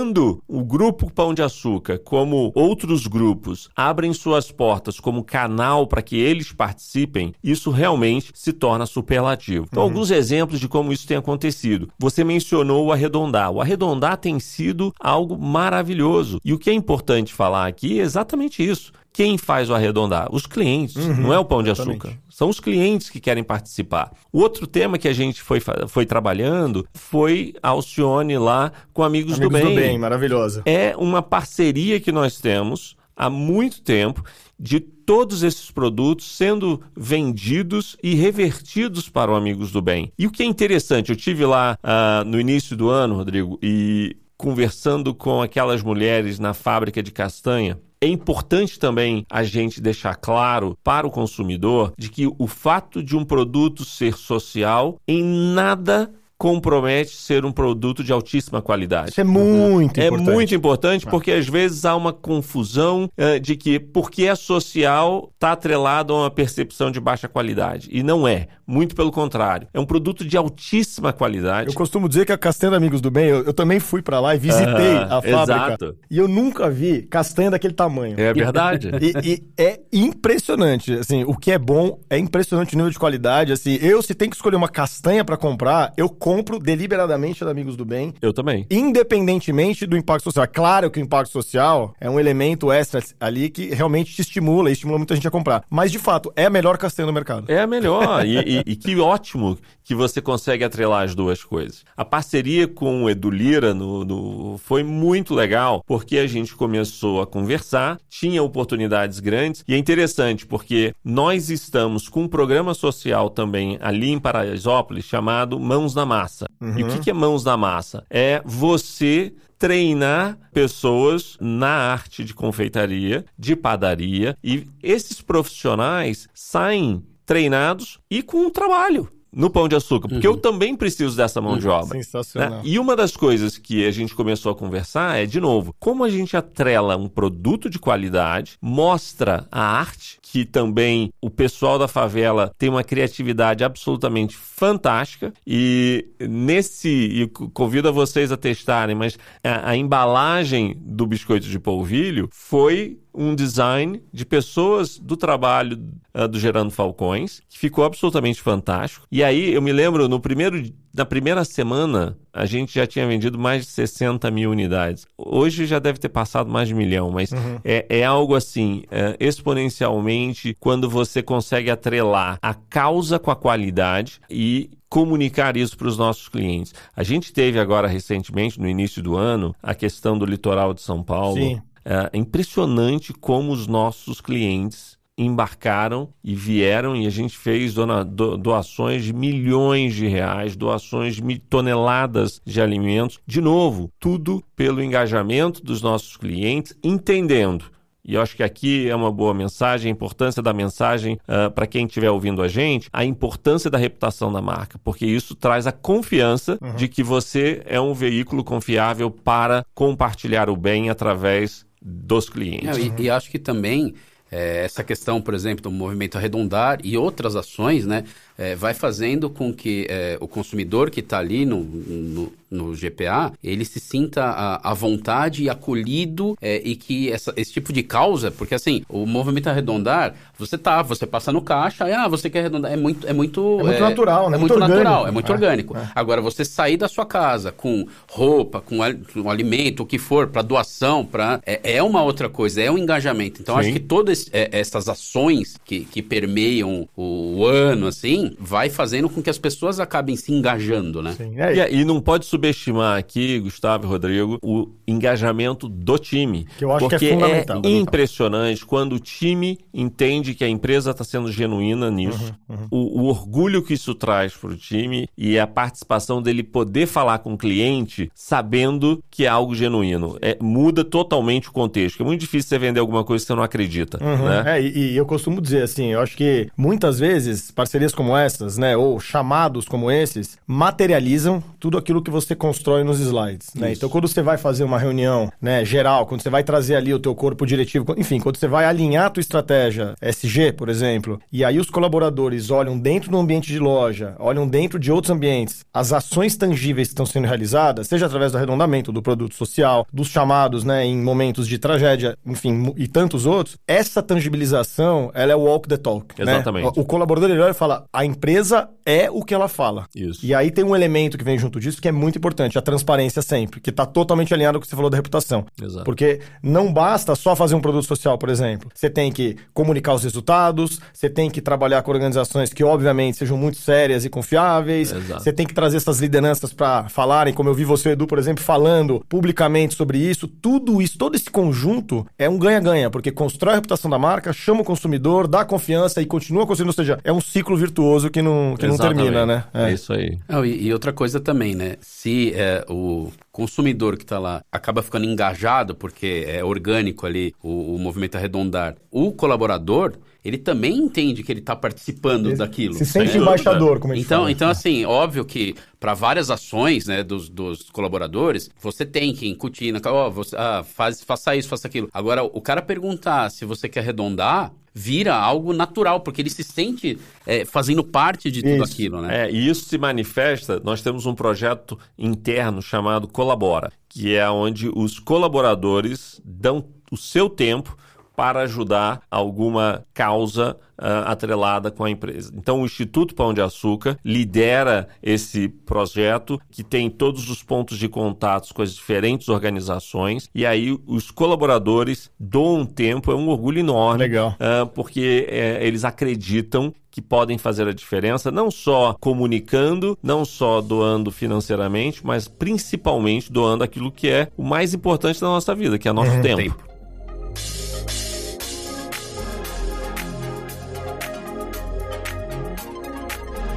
o 0.47 0.65
grupo 0.65 1.11
Pão 1.11 1.33
de 1.33 1.43
Açúcar, 1.43 1.99
como 1.99 2.53
outros 2.55 3.07
grupos, 3.07 3.69
abrem 3.75 4.13
suas 4.13 4.51
portas 4.51 5.01
como 5.01 5.25
canal 5.25 5.87
para 5.87 6.03
que 6.03 6.17
eles 6.17 6.53
participem, 6.53 7.33
isso 7.43 7.71
realmente 7.71 8.31
se 8.35 8.53
torna 8.53 8.87
superlativo. 8.87 9.67
Então, 9.69 9.83
uhum. 9.83 9.89
alguns 9.89 10.11
exemplos 10.11 10.61
de 10.61 10.69
como 10.69 10.93
isso 10.93 11.07
tem 11.07 11.17
acontecido. 11.17 11.89
Você 11.99 12.25
mencionou 12.25 12.87
o 12.87 12.93
arredondar. 12.93 13.51
O 13.51 13.61
arredondar 13.61 14.17
tem 14.17 14.39
sido 14.39 14.93
algo 15.01 15.39
maravilhoso. 15.39 16.41
E 16.45 16.53
o 16.53 16.59
que 16.59 16.71
é 16.71 16.73
importante 16.73 17.33
falar 17.33 17.67
aqui 17.67 17.99
é 17.99 18.03
exatamente 18.03 18.25
exatamente 18.35 18.65
isso. 18.67 18.93
Quem 19.13 19.39
faz 19.39 19.71
o 19.71 19.75
arredondar? 19.75 20.29
Os 20.33 20.45
clientes, 20.45 20.97
uhum, 20.97 21.15
não 21.15 21.33
é 21.33 21.39
o 21.39 21.45
pão 21.45 21.63
de 21.63 21.71
açúcar. 21.71 22.19
São 22.35 22.49
os 22.49 22.59
clientes 22.59 23.11
que 23.11 23.21
querem 23.21 23.45
participar. 23.45 24.11
O 24.33 24.41
outro 24.41 24.67
tema 24.67 24.99
que 24.99 25.07
a 25.07 25.13
gente 25.13 25.41
foi, 25.41 25.61
foi 25.87 26.05
trabalhando 26.05 26.85
foi 26.93 27.55
a 27.63 27.69
Alcione 27.69 28.37
lá 28.39 28.73
com 28.93 29.05
Amigos, 29.05 29.35
Amigos 29.35 29.53
do 29.53 29.65
Bem. 29.65 29.73
do 29.73 29.81
Bem, 29.81 29.99
maravilhosa. 30.01 30.63
É 30.67 30.97
uma 30.97 31.23
parceria 31.23 32.01
que 32.01 32.11
nós 32.11 32.41
temos 32.41 32.97
há 33.15 33.31
muito 33.31 33.81
tempo 33.83 34.25
de 34.59 34.81
todos 34.81 35.45
esses 35.45 35.71
produtos 35.71 36.27
sendo 36.37 36.83
vendidos 36.97 37.97
e 38.03 38.17
revertidos 38.17 39.09
para 39.09 39.31
o 39.31 39.37
Amigos 39.37 39.71
do 39.71 39.81
Bem. 39.81 40.11
E 40.19 40.27
o 40.27 40.31
que 40.33 40.43
é 40.43 40.47
interessante, 40.47 41.11
eu 41.11 41.17
tive 41.17 41.47
lá 41.47 41.79
uh, 41.85 42.25
no 42.25 42.41
início 42.41 42.77
do 42.77 42.89
ano, 42.89 43.15
Rodrigo, 43.15 43.61
e 43.63 44.17
conversando 44.37 45.15
com 45.15 45.41
aquelas 45.41 45.85
mulheres 45.85 46.41
na 46.41 46.53
fábrica 46.53 47.01
de 47.01 47.13
castanha, 47.13 47.79
é 48.05 48.09
importante 48.09 48.79
também 48.79 49.25
a 49.31 49.43
gente 49.43 49.81
deixar 49.81 50.15
claro 50.15 50.77
para 50.85 51.07
o 51.07 51.11
consumidor 51.11 51.93
de 51.99 52.11
que 52.11 52.27
o 52.39 52.47
fato 52.47 53.03
de 53.03 53.17
um 53.17 53.25
produto 53.25 53.85
ser 53.85 54.15
social 54.15 54.99
em 55.09 55.23
nada 55.23 56.13
compromete 56.37 57.13
ser 57.13 57.45
um 57.45 57.53
produto 57.53 58.03
de 58.05 58.13
altíssima 58.13 58.61
qualidade. 58.61 59.11
Isso 59.11 59.21
é 59.21 59.25
muito 59.25 59.99
é 59.99 60.09
importante. 60.09 60.31
É 60.31 60.35
muito 60.35 60.55
importante 60.55 61.07
porque 61.07 61.33
às 61.33 61.49
vezes 61.49 61.87
há 61.87 61.97
uma 61.97 62.13
confusão 62.13 63.09
uh, 63.17 63.41
de 63.41 63.57
que 63.57 63.79
porque 63.79 64.25
é 64.25 64.35
social 64.35 65.31
está 65.33 65.53
atrelado 65.53 66.13
a 66.13 66.23
uma 66.23 66.31
percepção 66.31 66.91
de 66.91 67.01
baixa 67.01 67.29
qualidade. 67.29 67.89
E 67.91 68.03
não 68.03 68.29
é. 68.29 68.49
Muito 68.67 68.95
pelo 68.95 69.13
contrário. 69.13 69.69
É 69.73 69.81
um 69.81 69.87
produto 69.87 70.25
de 70.25 70.37
altíssima 70.37 71.13
qualidade. 71.13 71.69
Eu 71.69 71.75
costumo 71.75 72.09
dizer 72.09 72.25
que 72.25 72.33
a 72.33 72.39
Castanha 72.39 72.77
Amigos 72.77 73.01
do 73.01 73.11
Bem, 73.11 73.27
eu, 73.27 73.45
eu 73.45 73.53
também 73.53 73.79
fui 73.79 74.03
para 74.03 74.21
lá 74.21 74.35
e 74.35 74.39
visitei 74.39 74.97
a 74.97 75.21
fábrica. 75.21 75.43
Exato. 75.43 75.97
E 76.11 76.19
eu 76.19 76.27
nunca 76.27 76.71
vi 76.71 77.03
castanha 77.03 77.51
daquele 77.51 77.75
tamanho. 77.75 78.19
É 78.19 78.33
verdade. 78.33 78.91
e, 79.01 79.33
e, 79.33 79.43
é 79.57 79.81
impressionante. 79.93 80.93
Assim, 80.95 81.25
o 81.25 81.37
que 81.37 81.53
é 81.53 81.59
bom 81.59 81.99
é 82.09 82.19
impressionante 82.19 82.75
o 82.75 82.77
nível 82.77 82.91
de 82.91 82.99
qualidade. 82.99 83.53
Assim, 83.53 83.79
eu, 83.81 84.03
se 84.03 84.15
tem 84.15 84.29
que 84.31 84.37
escolher 84.37 84.57
uma 84.57 84.69
castanha 84.69 85.25
para 85.25 85.37
comprar, 85.37 85.93
eu 85.97 86.09
compro 86.09 86.59
deliberadamente 86.59 87.45
da 87.45 87.51
Amigos 87.51 87.77
do 87.77 87.85
Bem. 87.85 88.15
Eu 88.21 88.33
também. 88.33 88.67
Independentemente 88.71 89.87
do 89.87 89.97
impacto 89.97 90.25
social. 90.25 90.47
Claro 90.53 90.91
que 90.91 91.01
o 91.01 91.03
impacto 91.03 91.31
social 91.31 91.95
é 92.01 92.09
um 92.09 92.19
elemento 92.19 92.73
extra 92.73 93.01
ali 93.21 93.49
que 93.49 93.75
realmente 93.75 94.15
te 94.15 94.23
estimula 94.23 94.71
e 94.71 94.73
estimula 94.73 94.99
muita 94.99 95.15
gente 95.15 95.29
a 95.29 95.31
comprar. 95.31 95.65
Mas, 95.71 95.93
de 95.93 95.99
fato, 95.99 96.33
é 96.35 96.47
a 96.47 96.51
melhor 96.51 96.77
castanha 96.79 97.07
do 97.07 97.13
mercado. 97.13 97.51
É 97.51 97.61
a 97.61 97.67
melhor. 97.67 98.25
e, 98.27 98.54
e, 98.57 98.73
e, 98.73 98.77
que 98.77 98.99
ótimo 98.99 99.59
que 99.83 99.95
você 99.95 100.21
consegue 100.21 100.65
atrelar 100.65 101.05
as 101.05 101.15
duas 101.15 101.45
coisas. 101.45 101.85
A 101.97 102.05
parceria 102.05 102.67
com 102.67 103.05
o 103.05 103.11
Edu 103.11 103.31
Lira 103.31 103.75
no, 103.75 104.05
no, 104.05 104.59
foi 104.59 104.83
muito 104.83 105.35
legal, 105.35 105.83
porque 105.87 106.19
a 106.19 106.27
gente 106.27 106.55
começou 106.55 107.21
a 107.21 107.27
conversar, 107.27 107.99
tinha 108.09 108.43
oportunidades 108.43 109.21
grandes, 109.21 109.63
e 109.69 109.75
é 109.75 109.79
interessante 109.79 110.47
porque 110.47 110.95
nós 111.05 111.51
estamos 111.51 112.09
com 112.09 112.23
um 112.23 112.29
programa 112.29 112.75
social 112.75 113.29
também 113.29 113.79
ali 113.81 114.11
em 114.11 114.19
Paraisópolis 114.19 115.05
chamado 115.05 115.59
Mãos 115.61 115.95
na 115.95 116.07
Massa. 116.07 116.47
Uhum. 116.61 116.79
E 116.79 116.85
o 116.85 116.89
que, 116.89 116.99
que 117.01 117.11
é 117.11 117.15
Mãos 117.15 117.45
na 117.45 117.57
Massa? 117.57 118.05
É 118.09 118.43
você 118.45 119.33
treinar 119.59 120.39
pessoas 120.53 121.37
na 121.41 121.69
arte 121.69 122.25
de 122.25 122.35
confeitaria, 122.35 123.25
de 123.39 123.57
padaria, 123.57 124.37
e 124.43 124.67
esses 124.83 125.23
profissionais 125.23 126.29
saem 126.35 127.03
treinados 127.25 127.99
e 128.11 128.23
com 128.23 128.39
um 128.39 128.51
trabalho 128.51 129.09
no 129.35 129.51
pão 129.51 129.67
de 129.67 129.75
açúcar, 129.75 130.09
porque 130.09 130.29
uhum. 130.29 130.35
eu 130.35 130.41
também 130.41 130.77
preciso 130.77 131.17
dessa 131.17 131.41
mão 131.41 131.55
uhum. 131.55 131.59
de 131.59 131.69
obra. 131.69 131.99
Sensacional. 131.99 132.51
Né? 132.51 132.63
E 132.65 132.79
uma 132.79 132.95
das 132.95 133.17
coisas 133.17 133.59
que 133.59 133.85
a 133.85 133.91
gente 133.91 134.15
começou 134.15 134.53
a 134.53 134.55
conversar 134.55 135.19
é, 135.19 135.27
de 135.27 135.41
novo, 135.41 135.75
como 135.79 136.05
a 136.05 136.09
gente 136.09 136.37
atrela 136.37 136.97
um 136.97 137.09
produto 137.09 137.69
de 137.69 137.79
qualidade, 137.79 138.57
mostra 138.63 139.47
a 139.51 139.61
arte, 139.61 140.19
que 140.35 140.45
também 140.45 141.13
o 141.23 141.31
pessoal 141.31 141.79
da 141.79 141.87
favela 141.87 142.53
tem 142.59 142.69
uma 142.69 142.83
criatividade 142.83 143.63
absolutamente 143.63 144.37
fantástica, 144.37 145.33
e 145.47 146.09
nesse, 146.19 146.89
e 146.89 147.29
convido 147.29 147.87
a 147.87 147.93
vocês 147.93 148.33
a 148.33 148.37
testarem, 148.37 148.97
mas 148.97 149.17
a, 149.45 149.71
a 149.71 149.77
embalagem 149.77 150.77
do 150.81 151.07
biscoito 151.07 151.47
de 151.47 151.61
polvilho 151.61 152.29
foi 152.33 152.99
um 153.15 153.33
design 153.33 154.03
de 154.13 154.27
pessoas 154.27 154.99
do 154.99 155.17
trabalho 155.17 155.79
uh, 156.13 156.27
do 156.27 156.41
Gerando 156.41 156.73
Falcões, 156.73 157.41
que 157.49 157.57
ficou 157.57 157.85
absolutamente 157.85 158.43
fantástico. 158.43 159.07
E 159.13 159.23
aí 159.23 159.55
eu 159.55 159.63
me 159.63 159.73
lembro, 159.73 160.09
no 160.09 160.19
primeiro, 160.19 160.61
na 160.95 161.05
primeira 161.05 161.45
semana, 161.45 162.17
a 162.33 162.47
gente 162.47 162.75
já 162.75 162.87
tinha 162.87 163.05
vendido 163.05 163.37
mais 163.37 163.67
de 163.67 163.73
60 163.73 164.31
mil 164.31 164.51
unidades. 164.51 165.07
Hoje 165.19 165.67
já 165.67 165.81
deve 165.81 165.99
ter 165.99 166.09
passado 166.09 166.49
mais 166.49 166.69
de 166.69 166.75
um 166.75 166.77
milhão, 166.77 167.11
mas 167.11 167.33
uhum. 167.33 167.59
é, 167.65 167.85
é, 167.89 168.05
algo 168.05 168.37
assim, 168.37 168.85
é, 168.93 169.17
exponencialmente, 169.19 170.57
quando 170.61 170.89
você 170.89 171.21
consegue 171.21 171.69
atrelar 171.69 172.39
a 172.41 172.55
causa 172.55 173.19
com 173.19 173.33
a 173.33 173.37
qualidade 173.37 174.21
e 174.31 174.71
comunicar 174.89 175.57
isso 175.57 175.77
para 175.77 175.89
os 175.89 175.99
nossos 175.99 176.29
clientes. 176.29 176.73
A 176.97 177.03
gente 177.03 177.33
teve 177.33 177.59
agora 177.59 177.89
recentemente, 177.89 178.61
no 178.61 178.69
início 178.69 179.03
do 179.03 179.17
ano, 179.17 179.53
a 179.61 179.75
questão 179.75 180.17
do 180.17 180.25
litoral 180.25 180.73
de 180.73 180.83
São 180.83 181.03
Paulo. 181.03 181.37
Sim 181.37 181.61
é 181.85 182.17
impressionante 182.17 183.13
como 183.13 183.53
os 183.53 183.67
nossos 183.67 184.19
clientes 184.21 184.94
embarcaram 185.17 186.09
e 186.23 186.35
vieram 186.35 186.97
e 186.97 187.07
a 187.07 187.11
gente 187.11 187.37
fez 187.37 187.75
dona, 187.75 188.05
do, 188.05 188.37
doações 188.37 189.05
de 189.05 189.13
milhões 189.13 189.95
de 189.95 190.07
reais, 190.07 190.57
doações 190.57 191.17
de 191.17 191.39
toneladas 191.39 192.41
de 192.45 192.61
alimentos. 192.61 193.19
De 193.27 193.41
novo, 193.41 193.91
tudo 193.99 194.43
pelo 194.57 194.83
engajamento 194.83 195.63
dos 195.63 195.81
nossos 195.81 196.17
clientes, 196.17 196.77
entendendo 196.83 197.73
e 198.07 198.15
eu 198.15 198.21
acho 198.21 198.37
que 198.37 198.43
aqui 198.43 198.89
é 198.89 198.95
uma 198.95 199.11
boa 199.11 199.33
mensagem, 199.33 199.91
a 199.91 199.93
importância 199.93 200.43
da 200.43 200.53
mensagem 200.53 201.19
uh, 201.27 201.51
para 201.51 201.67
quem 201.67 201.87
estiver 201.87 202.11
ouvindo 202.11 202.43
a 202.43 202.49
gente, 202.49 202.91
a 202.93 203.03
importância 203.03 203.71
da 203.71 203.79
reputação 203.79 204.31
da 204.31 204.43
marca, 204.43 204.79
porque 204.85 205.07
isso 205.07 205.35
traz 205.35 205.67
a 205.67 205.73
confiança 205.73 206.59
uhum. 206.61 206.77
de 206.77 206.87
que 206.87 207.03
você 207.03 207.63
é 207.65 207.81
um 207.81 207.95
veículo 207.95 208.45
confiável 208.45 209.11
para 209.11 209.65
compartilhar 209.75 210.51
o 210.51 210.57
bem 210.57 210.91
através 210.91 211.65
dos 211.81 212.29
clientes. 212.29 212.77
e, 212.77 213.03
e 213.05 213.11
acho 213.11 213.31
que 213.31 213.39
também 213.39 213.95
é, 214.35 214.65
essa 214.65 214.83
questão, 214.83 215.23
por 215.23 215.33
exemplo, 215.33 215.63
do 215.63 215.71
movimento 215.71 216.19
arredondar 216.19 216.81
e 216.83 216.97
outras 216.97 217.37
ações, 217.37 217.87
né, 217.87 218.03
é, 218.37 218.55
vai 218.55 218.75
fazendo 218.75 219.31
com 219.31 219.53
que 219.53 219.87
é, 219.89 220.17
o 220.21 220.27
consumidor 220.27 220.91
que 220.91 221.01
está 221.01 221.19
ali 221.19 221.47
no, 221.47 221.61
no, 221.63 222.33
no, 222.51 222.75
GPA, 222.75 223.33
ele 223.43 223.65
se 223.65 223.79
sinta 223.79 224.25
à, 224.63 224.75
vontade 224.75 225.45
e 225.45 225.51
acolhido 225.51 226.37
é, 226.41 226.61
e 226.65 226.75
que 226.75 227.11
essa, 227.11 227.33
esse 227.37 227.53
tipo 227.53 227.73
de 227.73 227.83
causa, 227.83 228.31
porque 228.31 228.55
assim, 228.55 228.83
o 228.89 229.07
movimento 229.07 229.49
arredondar, 229.49 230.15
você 230.39 230.59
tá, 230.59 230.83
você 230.83 231.07
passa 231.07 231.33
no 231.33 231.43
caixa, 231.43 231.89
e, 231.89 231.93
ah, 231.93 232.09
você 232.09 232.29
quer 232.29 232.41
arredondar, 232.41 232.73
é 232.73 232.77
muito... 232.77 233.07
É 233.07 233.13
muito, 233.13 233.59
é 233.61 233.65
muito 233.65 233.81
natural, 233.81 234.31
né? 234.31 234.37
É 234.37 234.41
muito, 234.41 234.59
muito 234.59 234.69
natural, 234.69 235.07
é 235.07 235.11
muito 235.11 235.31
é, 235.31 235.35
orgânico. 235.35 235.77
É. 235.77 235.89
Agora, 235.95 236.21
você 236.21 236.45
sair 236.45 236.77
da 236.77 236.89
sua 236.89 237.07
casa 237.07 237.53
com 237.53 237.87
roupa, 238.11 238.61
com, 238.61 238.79
com 239.13 239.31
alimento, 239.31 239.83
o 239.83 239.87
que 239.87 239.99
for, 239.99 240.29
para 240.29 240.43
doação, 240.43 241.05
para 241.05 241.41
é, 241.47 241.77
é, 241.77 241.83
uma 241.83 242.03
outra 242.03 242.29
coisa, 242.29 242.63
é 242.63 242.71
um 242.71 242.79
engajamento. 242.79 243.41
Então, 243.41 243.55
Sim. 243.55 243.61
acho 243.61 243.73
que 243.73 243.81
todas 243.81 244.29
essas 244.33 244.89
ações 244.89 245.57
que, 245.65 245.81
que 245.81 246.03
permeiam 246.03 246.89
o, 246.97 247.39
o 247.39 247.47
ano, 247.47 247.87
assim, 247.87 248.24
vai 248.39 248.71
fazendo 248.71 249.09
com 249.09 249.23
que 249.23 249.31
as 249.31 249.39
pessoas 249.39 249.81
acabem 249.81 250.17
se 250.17 250.33
engajando, 250.33 251.03
né? 251.03 251.13
Sim, 251.13 251.39
é 251.39 251.71
e, 251.71 251.81
e, 251.81 251.85
não 251.85 252.01
pode 252.01 252.27
subestimar 252.27 252.99
aqui, 252.99 253.39
Gustavo 253.41 253.87
e 253.87 253.89
Rodrigo, 253.89 254.39
o 254.43 254.69
engajamento 254.87 255.69
do 255.69 255.99
time. 255.99 256.47
Que 256.59 256.65
eu 256.65 256.73
acho 256.73 256.81
porque 256.81 256.99
que 256.99 257.07
é 257.07 257.15
fundamental. 257.15 257.63
É 257.65 257.71
impressionante 257.71 258.65
quando 258.65 258.95
o 258.95 258.99
time 258.99 259.59
entende 259.73 260.35
que 260.35 260.45
a 260.45 260.49
empresa 260.49 260.91
está 260.91 261.05
sendo 261.05 261.31
genuína 261.31 261.91
nisso, 261.91 262.35
uhum, 262.49 262.57
uhum. 262.57 262.67
O, 262.71 263.01
o, 263.03 263.05
orgulho 263.07 263.63
que 263.63 263.75
isso 263.75 263.95
traz 263.95 264.35
para 264.35 264.51
o 264.51 264.57
time 264.57 265.09
e 265.17 265.39
a 265.39 265.47
participação 265.47 266.21
dele 266.21 266.43
poder 266.43 266.87
falar 266.87 267.19
com 267.19 267.35
o 267.35 267.39
cliente 267.39 268.11
sabendo 268.15 269.03
que 269.11 269.25
é 269.25 269.29
algo 269.29 269.55
genuíno. 269.55 270.17
É, 270.21 270.37
muda 270.41 270.85
totalmente 270.85 271.49
o 271.49 271.53
contexto. 271.53 272.03
É 272.03 272.07
muito 272.07 272.21
difícil 272.21 272.49
você 272.49 272.59
vender 272.59 272.81
alguma 272.81 273.05
coisa 273.05 273.23
que 273.23 273.27
você 273.27 273.35
não 273.35 273.43
acredita. 273.43 274.03
Uhum, 274.03 274.29
né? 274.29 274.43
É, 274.47 274.63
e, 274.63 274.93
e 274.93 274.97
eu 274.97 275.07
costumo 275.07 275.41
dizer 275.41 275.63
assim, 275.63 275.93
eu 275.93 276.01
acho 276.01 276.17
que 276.17 276.49
muitas 276.57 276.99
vezes 276.99 277.51
parcerias 277.51 277.95
como 277.95 278.14
como 278.15 278.17
essas, 278.17 278.57
né, 278.57 278.77
ou 278.77 279.01
chamados 279.01 279.67
como 279.67 279.91
esses, 279.91 280.39
materializam 280.47 281.43
tudo 281.59 281.77
aquilo 281.77 282.03
que 282.03 282.11
você 282.11 282.35
constrói 282.35 282.85
nos 282.85 283.01
slides, 283.01 283.51
né? 283.55 283.73
Então, 283.73 283.89
quando 283.89 284.07
você 284.07 284.23
vai 284.23 284.39
fazer 284.39 284.63
uma 284.63 284.79
reunião, 284.79 285.33
né, 285.41 285.65
geral, 285.65 286.07
quando 286.07 286.23
você 286.23 286.31
vai 286.31 286.45
trazer 286.45 286.77
ali 286.77 286.95
o 286.95 286.99
teu 286.99 287.15
corpo 287.15 287.45
diretivo, 287.45 287.95
enfim, 287.97 288.21
quando 288.21 288.37
você 288.37 288.47
vai 288.47 288.67
alinhar 288.67 289.07
a 289.07 289.11
tua 289.11 289.21
estratégia 289.21 289.95
SG, 290.01 290.53
por 290.53 290.69
exemplo, 290.69 291.21
e 291.33 291.45
aí 291.45 291.59
os 291.59 291.71
colaboradores 291.71 292.51
olham 292.51 292.79
dentro 292.79 293.11
do 293.11 293.19
ambiente 293.19 293.51
de 293.51 293.59
loja, 293.59 294.15
olham 294.19 294.47
dentro 294.47 294.79
de 294.79 294.93
outros 294.93 295.11
ambientes, 295.11 295.65
as 295.73 295.93
ações 295.93 296.37
tangíveis 296.37 296.89
que 296.89 296.93
estão 296.93 297.07
sendo 297.07 297.27
realizadas, 297.27 297.89
seja 297.89 298.07
através 298.07 298.33
do 298.33 298.37
arredondamento 298.37 298.93
do 298.93 299.03
produto 299.03 299.35
social, 299.35 299.87
dos 299.93 300.09
chamados, 300.09 300.63
né, 300.63 300.85
em 300.85 300.97
momentos 300.97 301.49
de 301.49 301.59
tragédia, 301.59 302.17
enfim, 302.25 302.73
e 302.77 302.87
tantos 302.87 303.27
outros, 303.27 303.57
essa 303.67 304.03
tangibilização, 304.03 305.11
ela 305.15 305.33
é 305.33 305.37
o 305.37 305.41
walk 305.41 305.69
the 305.69 305.77
talk, 305.77 306.07
né? 306.23 306.35
Exatamente. 306.35 306.65
Né? 306.65 306.73
O, 306.77 306.81
o 306.81 306.85
colaborador 306.85 307.31
ele 307.31 307.41
olha 307.41 307.51
e 307.51 307.55
fala, 307.55 307.87
a 307.93 308.04
empresa 308.05 308.69
é 308.85 309.11
o 309.11 309.23
que 309.23 309.35
ela 309.35 309.49
fala. 309.49 309.87
Isso. 309.95 310.25
E 310.25 310.35
aí 310.35 310.51
tem 310.51 310.65
um 310.65 310.75
elemento 310.75 311.17
que 311.17 311.25
vem 311.25 311.39
junto 311.39 311.59
disso 311.59 311.81
que 311.81 311.89
é 311.89 311.93
muito 311.93 312.19
importante, 312.19 312.59
a 312.59 312.63
transparência 312.63 313.23
sempre, 313.23 313.61
que 313.61 313.71
está 313.71 313.87
totalmente 313.87 314.35
alinhado 314.35 314.59
com 314.59 314.63
o 314.63 314.63
que 314.63 314.69
você 314.69 314.77
falou 314.77 314.91
da 314.91 314.97
reputação. 314.97 315.47
Exato. 315.61 315.85
Porque 315.85 316.21
não 316.43 316.73
basta 316.73 317.15
só 317.15 317.35
fazer 317.35 317.55
um 317.55 317.61
produto 317.61 317.87
social, 317.87 318.19
por 318.19 318.29
exemplo. 318.29 318.71
Você 318.75 318.91
tem 318.91 319.11
que 319.11 319.37
comunicar 319.53 319.95
os 319.95 320.03
resultados, 320.05 320.81
você 320.93 321.09
tem 321.09 321.31
que 321.31 321.41
trabalhar 321.41 321.83
com 321.83 321.91
organizações 321.91 322.53
que, 322.53 322.63
obviamente, 322.63 323.19
sejam 323.19 323.37
muito 323.37 323.59
sérias 323.59 324.05
e 324.05 324.11
confiáveis. 324.11 324.93
Exato. 324.93 325.23
Você 325.23 325.33
tem 325.33 325.47
que 325.47 325.55
trazer 325.55 325.79
essas 325.79 326.01
lideranças 326.01 326.53
para 326.53 326.89
falarem, 326.89 327.33
como 327.33 327.49
eu 327.49 327.55
vi 327.55 327.65
você, 327.65 327.91
Edu, 327.91 328.07
por 328.07 328.19
exemplo, 328.19 328.43
falando 328.45 329.05
publicamente 329.09 329.75
sobre 329.75 329.99
isso. 329.99 330.29
Tudo 330.29 330.83
isso, 330.83 330.99
todo 330.99 331.15
esse 331.15 331.31
conjunto 331.31 332.07
é 332.19 332.29
um 332.29 332.39
ganha-ganha, 332.39 332.91
porque 332.91 333.11
constrói 333.11 333.53
a 333.53 333.57
reputação 333.57 333.91
da 333.91 333.99
marca, 333.99 334.33
chama 334.33 334.61
o 334.61 334.65
consumidor, 334.65 335.27
dá 335.27 335.45
confiança 335.45 336.03
e 336.03 336.07
continua 336.07 336.47
construindo. 336.47 336.69
Ou 336.69 336.75
seja, 336.75 336.99
é 337.03 337.13
um 337.13 337.21
ciclo 337.21 337.57
virtuoso 337.57 337.94
que 338.11 338.23
não, 338.23 338.57
que 338.57 338.67
não 338.67 338.77
termina, 338.77 339.27
né? 339.27 339.45
É, 339.53 339.71
é 339.71 339.73
isso 339.73 339.93
aí. 339.93 340.19
Não, 340.29 340.45
e, 340.45 340.67
e, 340.67 340.73
outra 340.73 340.93
coisa 340.93 341.21
também, 341.21 341.55
né? 341.55 341.77
Se 341.81 342.33
é, 342.35 342.65
o 342.69 343.11
consumidor 343.33 343.97
que 343.97 344.05
está 344.05 344.19
lá 344.19 344.43
acaba 344.51 344.83
ficando 344.83 345.05
engajado, 345.05 345.75
porque 345.75 346.25
é 346.27 346.45
orgânico 346.45 347.07
ali 347.07 347.35
o, 347.43 347.75
o 347.75 347.79
movimento 347.79 348.17
arredondar, 348.17 348.77
o 348.91 349.13
colaborador 349.13 349.95
ele 350.25 350.39
também 350.39 350.79
entende 350.79 351.23
que 351.23 351.31
ele 351.31 351.41
está 351.41 351.55
participando 351.55 352.29
ele 352.29 352.37
daquilo. 352.37 352.75
Se 352.75 352.87
sente 352.87 353.19
embaixador, 353.19 353.79
como 353.79 353.93
a 353.93 353.97
gente 353.97 354.07
então, 354.07 354.21
fala. 354.21 354.33
Então, 354.33 354.49
assim, 354.49 354.85
óbvio 354.87 355.23
que 355.23 355.55
para 355.79 355.93
várias 355.93 356.31
ações 356.31 356.87
né, 356.87 357.03
dos, 357.03 357.29
dos, 357.29 357.69
colaboradores, 357.69 358.51
você 358.59 358.87
tem 358.87 359.13
que 359.13 359.29
incutir, 359.29 359.71
na, 359.71 359.81
oh, 359.93 360.11
você, 360.11 360.35
ah, 360.35 360.65
faz, 360.65 361.03
faça 361.03 361.37
isso, 361.37 361.47
faça 361.47 361.69
aquilo. 361.69 361.91
Agora, 361.93 362.25
o 362.25 362.41
cara 362.41 362.63
perguntar 362.63 363.31
se 363.31 363.45
você 363.45 363.69
quer 363.69 363.81
arredondar, 363.81 364.51
vira 364.75 365.15
algo 365.15 365.53
natural, 365.53 366.01
porque 366.01 366.21
ele 366.21 366.31
se 366.31 366.43
sente 366.43 366.99
é, 367.25 367.45
fazendo 367.45 367.85
parte 367.85 368.31
de 368.31 368.43
tudo 368.43 368.65
isso. 368.65 368.65
aquilo, 368.65 369.01
né? 369.01 369.27
É, 369.27 369.31
e 369.31 369.49
isso 369.49 369.67
se 369.67 369.79
manifesta, 369.79 370.61
nós 370.65 370.83
temos 370.83 371.07
um 371.07 371.15
projeto 371.15 371.79
interno 371.97 372.61
chamado 372.61 373.07
Colabora, 373.07 373.71
que 373.89 374.17
é 374.17 374.29
onde 374.29 374.69
os 374.75 374.99
colaboradores 374.99 376.21
dão 376.25 376.65
o 376.91 376.97
seu 376.97 377.31
tempo 377.31 377.77
para 378.17 378.41
ajudar 378.41 379.03
alguma 379.11 379.85
causa 379.93 380.57
uh, 380.79 381.07
atrelada 381.07 381.71
com 381.71 381.85
a 381.85 381.91
empresa. 381.91 382.33
Então, 382.35 382.63
o 382.63 382.65
Instituto 382.65 383.15
Pão 383.15 383.33
de 383.33 383.41
Açúcar 383.41 383.99
lidera 384.05 384.89
esse 385.03 385.49
projeto 385.49 386.41
que 386.51 386.63
tem 386.63 386.89
todos 386.89 387.29
os 387.29 387.43
pontos 387.43 387.79
de 387.79 387.89
contatos 387.89 388.53
com 388.53 388.63
as 388.63 388.75
diferentes 388.75 389.29
organizações 389.29 390.29
e 390.35 390.47
aí 390.47 390.79
os 390.87 391.11
colaboradores 391.11 392.11
doam 392.19 392.65
tempo, 392.65 393.11
é 393.11 393.15
um 393.15 393.29
orgulho 393.29 393.59
enorme. 393.59 394.05
Legal. 394.05 394.37
Uh, 394.41 394.67
porque 394.67 395.27
uh, 395.29 395.65
eles 395.65 395.85
acreditam 395.85 396.73
que 396.91 397.03
podem 397.03 397.37
fazer 397.37 397.67
a 397.67 397.73
diferença, 397.73 398.31
não 398.31 398.53
só 398.53 398.97
comunicando, 399.01 399.99
não 400.01 400.25
só 400.25 400.61
doando 400.61 401.11
financeiramente, 401.11 402.07
mas 402.07 402.29
principalmente 402.29 403.33
doando 403.33 403.65
aquilo 403.65 403.91
que 403.91 404.09
é 404.09 404.29
o 404.37 404.45
mais 404.45 404.73
importante 404.73 405.21
da 405.21 405.27
nossa 405.27 405.53
vida, 405.57 405.77
que 405.77 405.89
é 405.89 405.93
nosso 405.93 406.13
uhum. 406.13 406.23
tempo. 406.23 406.37
tempo. 406.37 407.64